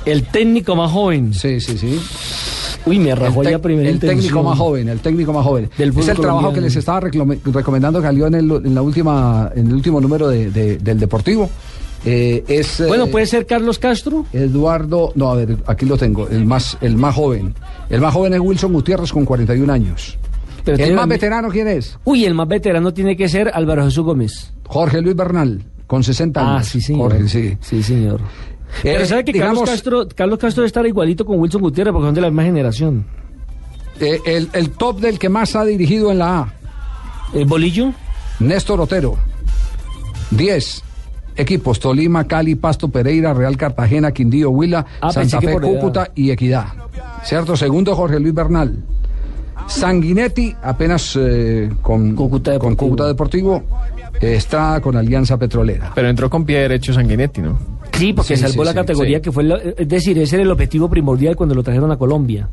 [0.04, 1.32] El técnico más joven.
[1.32, 2.00] Sí, sí, sí.
[2.86, 4.44] Uy, me rajó ya primera el técnico intención.
[4.44, 5.70] más joven, el técnico más joven.
[5.78, 9.50] Del es el trabajo que les estaba recomendando que salió en el, en la última,
[9.54, 11.48] en el último número de- de- del Deportivo.
[12.04, 14.24] Eh, es eh, Bueno, puede ser Carlos Castro.
[14.32, 17.54] Eduardo, no, a ver, aquí lo tengo, el más, el más joven.
[17.90, 20.16] El más joven es Wilson Gutiérrez con 41 años.
[20.64, 21.98] Pero el más veterano, ¿quién es?
[22.04, 24.52] Uy, el más veterano tiene que ser Álvaro Jesús Gómez.
[24.68, 26.60] Jorge Luis Bernal, con 60 años.
[26.60, 27.10] Ah, sí, señor.
[27.12, 27.56] Jorge, sí.
[27.60, 28.20] Sí, señor.
[28.78, 31.92] Eh, Pero sabe que digamos- Carlos Castro, Carlos Castro debe estar igualito con Wilson Gutiérrez
[31.92, 33.04] porque son de la misma generación.
[34.00, 36.52] Eh, el, el top del que más ha dirigido en la A.
[37.34, 37.92] ¿El bolillo?
[38.40, 39.16] Néstor Otero.
[40.30, 40.82] 10
[41.36, 45.58] equipos: Tolima, Cali, Pasto, Pereira, Real Cartagena, Quindío, Huila, Ah, Santa Fe.
[45.60, 46.66] Cúcuta y Equidad.
[47.24, 47.56] ¿Cierto?
[47.56, 48.76] Segundo, Jorge Luis Bernal.
[49.66, 53.62] Sanguinetti, apenas eh, con, Cúcuta con Cúcuta Deportivo,
[54.20, 55.92] eh, está con Alianza Petrolera.
[55.94, 57.58] Pero entró con pie derecho Sanguinetti, ¿no?
[57.98, 60.50] Sí, porque Sí, salvó sí, la categoría que fue, la- es decir, ese era el
[60.50, 62.48] objetivo primordial cuando lo trajeron a Colombia.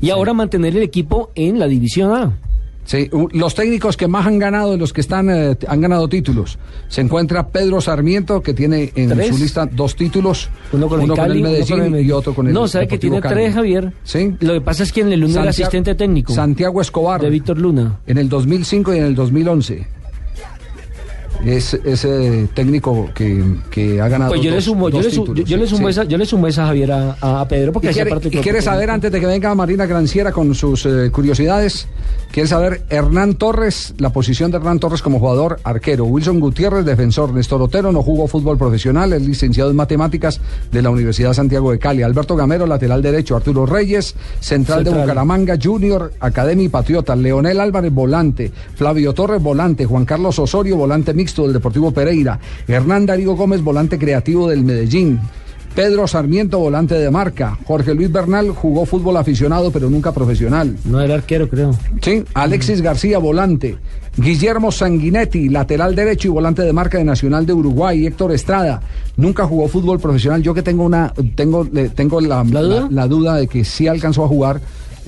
[0.00, 2.38] Y ahora mantener el equipo en la División A.
[2.84, 6.58] Sí, los técnicos que más han ganado, los que están eh, han ganado títulos,
[6.88, 9.28] se encuentra Pedro Sarmiento, que tiene en Tres.
[9.28, 12.46] su lista dos títulos, Uno con el Cali, uno Medellín con el y otro con
[12.48, 13.34] el No, sabe que tiene Cali.
[13.34, 13.92] tres, Javier.
[14.04, 14.32] Sí.
[14.40, 16.32] Lo que pasa es que en el uno era Santiago- asistente técnico.
[16.32, 17.20] Santiago Escobar.
[17.20, 18.00] De Víctor Luna.
[18.06, 19.86] En el 2005 y en el 2011.
[21.44, 25.44] Es ese técnico que, que ha ganado Pues yo le sumo, yo le, su- títulos,
[25.44, 25.90] yo, yo le sumo sí.
[25.90, 28.60] esa, yo le sumo esa Javier a, a Pedro porque ¿Y quiere, parte y quiere
[28.60, 31.86] saber, antes de que venga Marina Granciera con sus eh, curiosidades,
[32.32, 37.32] quiere saber Hernán Torres, la posición de Hernán Torres como jugador arquero, Wilson Gutiérrez, defensor,
[37.32, 40.40] Néstor Otero no jugó fútbol profesional, es licenciado en matemáticas
[40.72, 44.90] de la Universidad Santiago de Cali, Alberto Gamero, lateral derecho, Arturo Reyes, central, de.
[44.90, 51.14] Bucaramanga, Junior, Academy y Patriota, Leonel Álvarez, volante, Flavio Torres, volante, Juan Carlos Osorio, volante
[51.14, 55.20] mixto del Deportivo Pereira, Hernán Darío Gómez, volante creativo del Medellín.
[55.74, 57.56] Pedro Sarmiento, volante de marca.
[57.64, 60.76] Jorge Luis Bernal jugó fútbol aficionado, pero nunca profesional.
[60.84, 61.70] No era arquero, creo.
[62.00, 63.76] Sí, Alexis García, volante.
[64.16, 68.06] Guillermo Sanguinetti, lateral derecho y volante de marca de Nacional de Uruguay.
[68.06, 68.80] Héctor Estrada,
[69.16, 70.42] nunca jugó fútbol profesional.
[70.42, 71.64] Yo que tengo una, tengo,
[71.94, 74.60] tengo la, la- la duda de que sí alcanzó a jugar.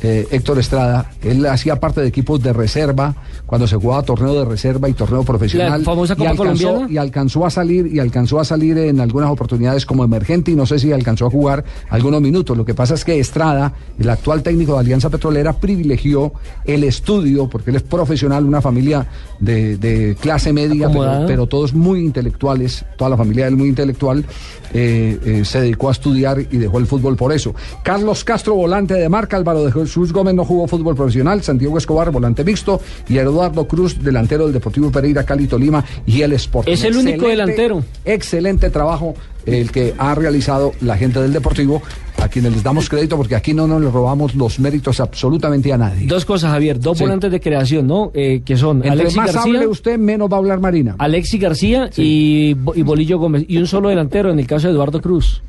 [0.02, 3.14] Eh, Héctor Estrada, él hacía parte de equipos de reserva
[3.47, 5.81] cuando se jugaba torneo de reserva y torneo profesional.
[5.81, 6.93] La famosa y Copa alcanzó, Colombiana.
[6.93, 10.66] y alcanzó a salir y alcanzó a salir en algunas oportunidades como emergente y no
[10.66, 12.56] sé si alcanzó a jugar algunos minutos.
[12.56, 16.32] Lo que pasa es que Estrada, el actual técnico de Alianza Petrolera, privilegió
[16.64, 19.06] el estudio porque él es profesional, una familia
[19.39, 20.89] de, de clase media,
[21.27, 24.24] pero, todos muy intelectuales, toda la familia de él muy intelectual,
[24.72, 27.55] eh, eh, se dedicó a estudiar y dejó el fútbol por eso.
[27.82, 32.12] Carlos Castro, volante de marca, Álvaro de Jesús Gómez no jugó fútbol profesional, Santiago Escobar,
[32.12, 36.72] volante mixto, y Eduardo Cruz, delantero del Deportivo Pereira, Cali, Tolima y el Sporting.
[36.72, 37.82] Es el único delantero.
[38.04, 39.14] Excelente trabajo
[39.46, 41.82] el que ha realizado la gente del Deportivo,
[42.22, 46.06] a quienes les damos crédito porque aquí no nos robamos los méritos absolutamente a nadie.
[46.06, 46.78] Dos cosas, Javier.
[46.78, 47.02] Dos Sí.
[47.04, 48.12] volantes de creación, ¿no?
[48.14, 49.54] Eh, que son Entre Alexis más García.
[49.56, 50.94] hable usted, menos va a hablar Marina.
[50.98, 53.44] Alexis García y, y Bolillo Gómez.
[53.48, 55.42] Y un solo delantero en el caso de Eduardo Cruz.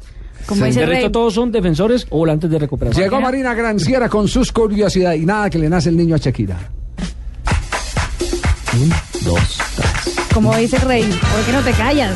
[0.45, 0.67] Como Sí.
[0.69, 0.95] dice Rey.
[0.95, 3.03] resto todos son defensores o volantes de recuperación.
[3.03, 6.57] Llegó Marina Granciera con sus curiosidades y nada que le nace el niño a Shakira.
[8.73, 8.89] Un,
[9.25, 10.15] dos, tres.
[10.33, 12.13] Como dice Rey, ¿por qué no te callas?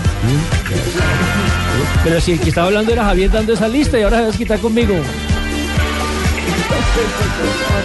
[2.04, 4.36] Pero si el que estaba hablando era Javier dando esa lista y ahora se vas
[4.36, 4.94] a quitar conmigo.
[4.96, 5.04] ¿Por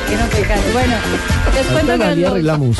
[0.08, 0.72] qué no te callas?
[0.72, 0.94] Bueno,
[1.54, 2.76] les cuento que la los, arreglamos.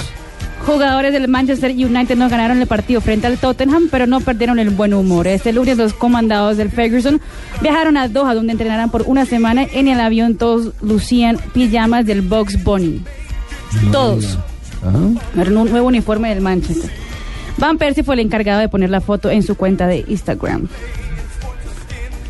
[0.67, 4.71] Jugadores del Manchester United no ganaron el partido frente al Tottenham, pero no perdieron el
[4.71, 5.27] buen humor.
[5.27, 7.21] Este lunes los comandados del Ferguson
[7.63, 9.65] viajaron a Doha, donde entrenarán por una semana.
[9.65, 13.03] En el avión todos lucían pijamas del Box Bunny.
[13.91, 14.39] Todos.
[15.37, 16.91] Era un nuevo uniforme del Manchester.
[17.57, 20.69] Van Persie fue el encargado de poner la foto en su cuenta de Instagram.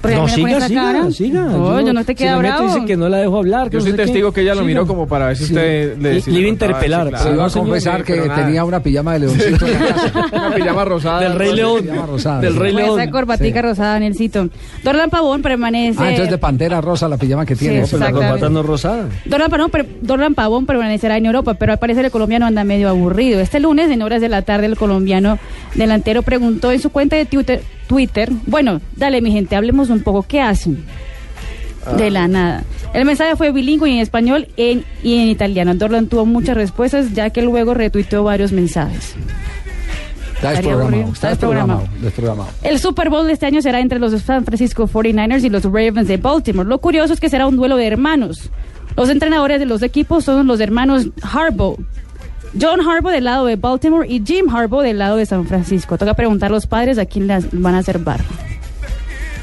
[0.00, 1.10] Porque No, siga, siga, cara.
[1.10, 1.46] siga.
[1.54, 2.66] Oh, yo no te queda bravo.
[2.74, 3.68] dice que no la dejo hablar.
[3.68, 4.02] que Yo no soy qué.
[4.04, 4.66] testigo que ella lo Siga.
[4.68, 5.52] miró como para ver si Sí.
[5.52, 6.32] usted le decía.
[6.32, 8.44] le iba a interpelar, Sí, Se iba a confesar que pero nada.
[8.44, 10.24] tenía una pijama de leoncito en la casa.
[10.32, 11.20] Una pijama rosada.
[11.20, 11.82] Del Rey León.
[11.82, 12.56] Pijama rosada, Del.
[12.56, 12.98] Rey León.
[12.98, 13.66] esa corbatica Sí.
[13.68, 14.48] rosada en el sitio.
[14.82, 15.98] Dorlan Pavón permanece.
[16.02, 17.86] Ah, entonces de pantera rosa la pijama que tiene.
[17.86, 19.04] Sí, No, pero la corbata no es rosada.
[19.26, 19.70] Dorlan Pavón,
[20.00, 23.38] Dorlan Pavón permanecerá en Europa, pero al parecer el colombiano anda medio aburrido.
[23.40, 25.38] Este lunes, en horas de la tarde, el colombiano
[25.74, 27.60] delantero preguntó en su cuenta de Twitter,
[27.90, 30.84] Twitter bueno, dale mi gente, hablemos un poco, ¿qué hacen?
[31.96, 32.62] De la nada.
[32.94, 35.74] El mensaje fue bilingüe en español en- y en italiano.
[35.74, 39.14] Dorlan tuvo muchas respuestas, ya que luego retuiteó varios mensajes.
[40.36, 41.12] Está desprogramado.
[41.12, 41.80] Está desprogramado.
[42.62, 46.06] El Super Bowl de este año será entre los San Francisco 49ers y los Ravens
[46.06, 46.68] de Baltimore.
[46.68, 48.50] Lo curioso es que será un duelo de hermanos.
[48.96, 51.76] Los entrenadores de los equipos son los hermanos Harbaugh.
[52.58, 55.98] John Harbaugh del lado de Baltimore y Jim Harbaugh del lado de San Francisco.
[55.98, 58.24] Toca preguntar a los padres a quién van a hacer barra.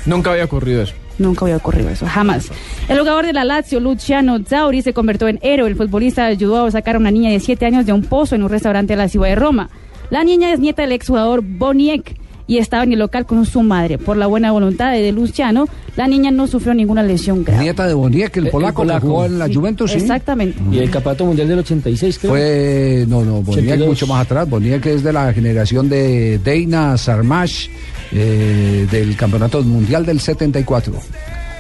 [0.06, 0.94] Nunca había ocurrido eso.
[1.18, 2.50] Nunca había ocurrido eso, jamás.
[2.88, 5.68] El jugador de la Lazio, Luciano Zauri, se convirtió en héroe.
[5.68, 8.44] El futbolista ayudó a sacar a una niña de 7 años de un pozo en
[8.44, 9.70] un restaurante de la ciudad de Roma.
[10.10, 12.16] La niña es nieta del exjugador Boniek
[12.48, 13.98] y estaba en el local con su madre.
[13.98, 15.68] Por la buena voluntad de Luciano,
[15.98, 17.64] la niña no sufrió ninguna lesión grave.
[17.64, 19.08] Nieta de Boniek, el El polaco, que polaco.
[19.08, 19.98] jugó en la Sí, Juventus, sí.
[19.98, 20.60] Exactamente.
[20.72, 22.32] Y el campeonato mundial del 86, creo.
[22.32, 23.88] Fue, no, no, Boniek 82.
[23.88, 24.50] mucho más atrás.
[24.50, 27.68] Boniek es de la generación de Deina Sarmash,
[28.14, 30.94] eh, del campeonato mundial del 74.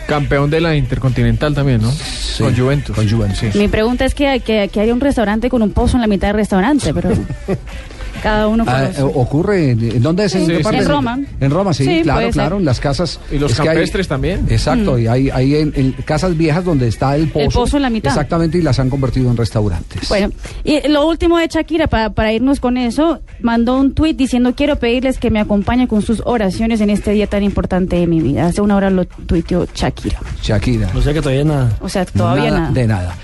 [0.07, 1.91] Campeón de la Intercontinental también, ¿no?
[2.37, 2.95] con Juventus.
[2.95, 3.39] Con Juventus.
[3.51, 3.59] Sí.
[3.59, 6.27] Mi pregunta es que, que, que hay un restaurante con un pozo en la mitad
[6.29, 7.09] del restaurante, pero
[8.21, 10.35] cada uno Ah, eh, ocurre, ¿en en dónde es?
[10.35, 10.79] ¿En, Sí, parte?
[10.79, 11.19] En Roma.
[11.39, 13.19] En Roma, sí, Sí, claro, claro, en las casas.
[13.31, 14.45] Y los hay- campestres también.
[14.49, 14.99] Exacto, Mm.
[14.99, 17.45] y hay, hay en, en casas viejas donde está el pozo.
[17.45, 18.11] El pozo en la mitad.
[18.11, 20.07] Exactamente, y las han convertido en restaurantes.
[20.09, 20.29] Bueno,
[20.63, 24.77] y lo último de Shakira, para, para irnos con eso, mandó un tuit diciendo quiero
[24.77, 28.45] pedirles que me acompañen con sus oraciones en este día tan importante de mi vida.
[28.47, 30.19] Hace una hora lo tuiteó Shakira.
[30.43, 30.89] Shakira.
[30.95, 31.77] O sea que todavía nada.
[31.81, 32.71] O sea, todavía nada.
[32.71, 33.15] De nada.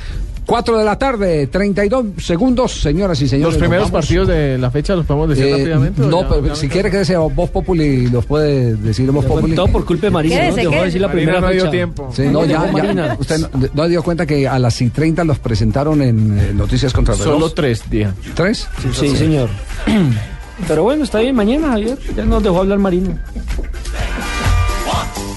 [0.45, 3.53] 4 de la tarde, 32 segundos, señoras y señores.
[3.53, 4.05] Los primeros vamos.
[4.05, 6.01] partidos de la fecha los podemos decir Eh, rápidamente.
[6.01, 9.25] ¿o no, ya- pero ya si quiere que sea Voz Populi, los puede decir Voz
[9.25, 9.55] Populi.
[9.55, 10.55] todo por culpa de Marina, ¿no?
[10.55, 12.09] Dejó decir la Marina primera no dio tiempo.
[12.13, 12.71] Sí, no, ya, ya.
[12.71, 13.15] Marina.
[13.19, 13.41] Usted
[13.73, 17.33] no, dio cuenta que a las y 30 los presentaron en eh, Noticias contra Reloj.
[17.33, 18.13] Solo tres días.
[18.33, 18.67] ¿Tres?
[18.93, 19.49] Sí, señor.
[20.67, 21.97] Pero bueno, está bien, mañana, Javier.
[22.15, 23.17] Ya nos dejó hablar Marina.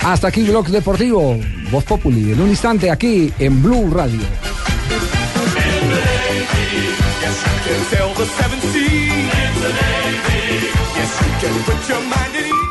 [0.05, 1.37] Hasta aquí Blog Deportivo,
[1.71, 4.21] Voz Populi, en un instante aquí en Blue Radio.
[7.23, 9.13] Yes, you can sail the seven seas.
[9.43, 10.69] In the Navy.
[10.99, 12.66] Yes, you can put your mind at ease.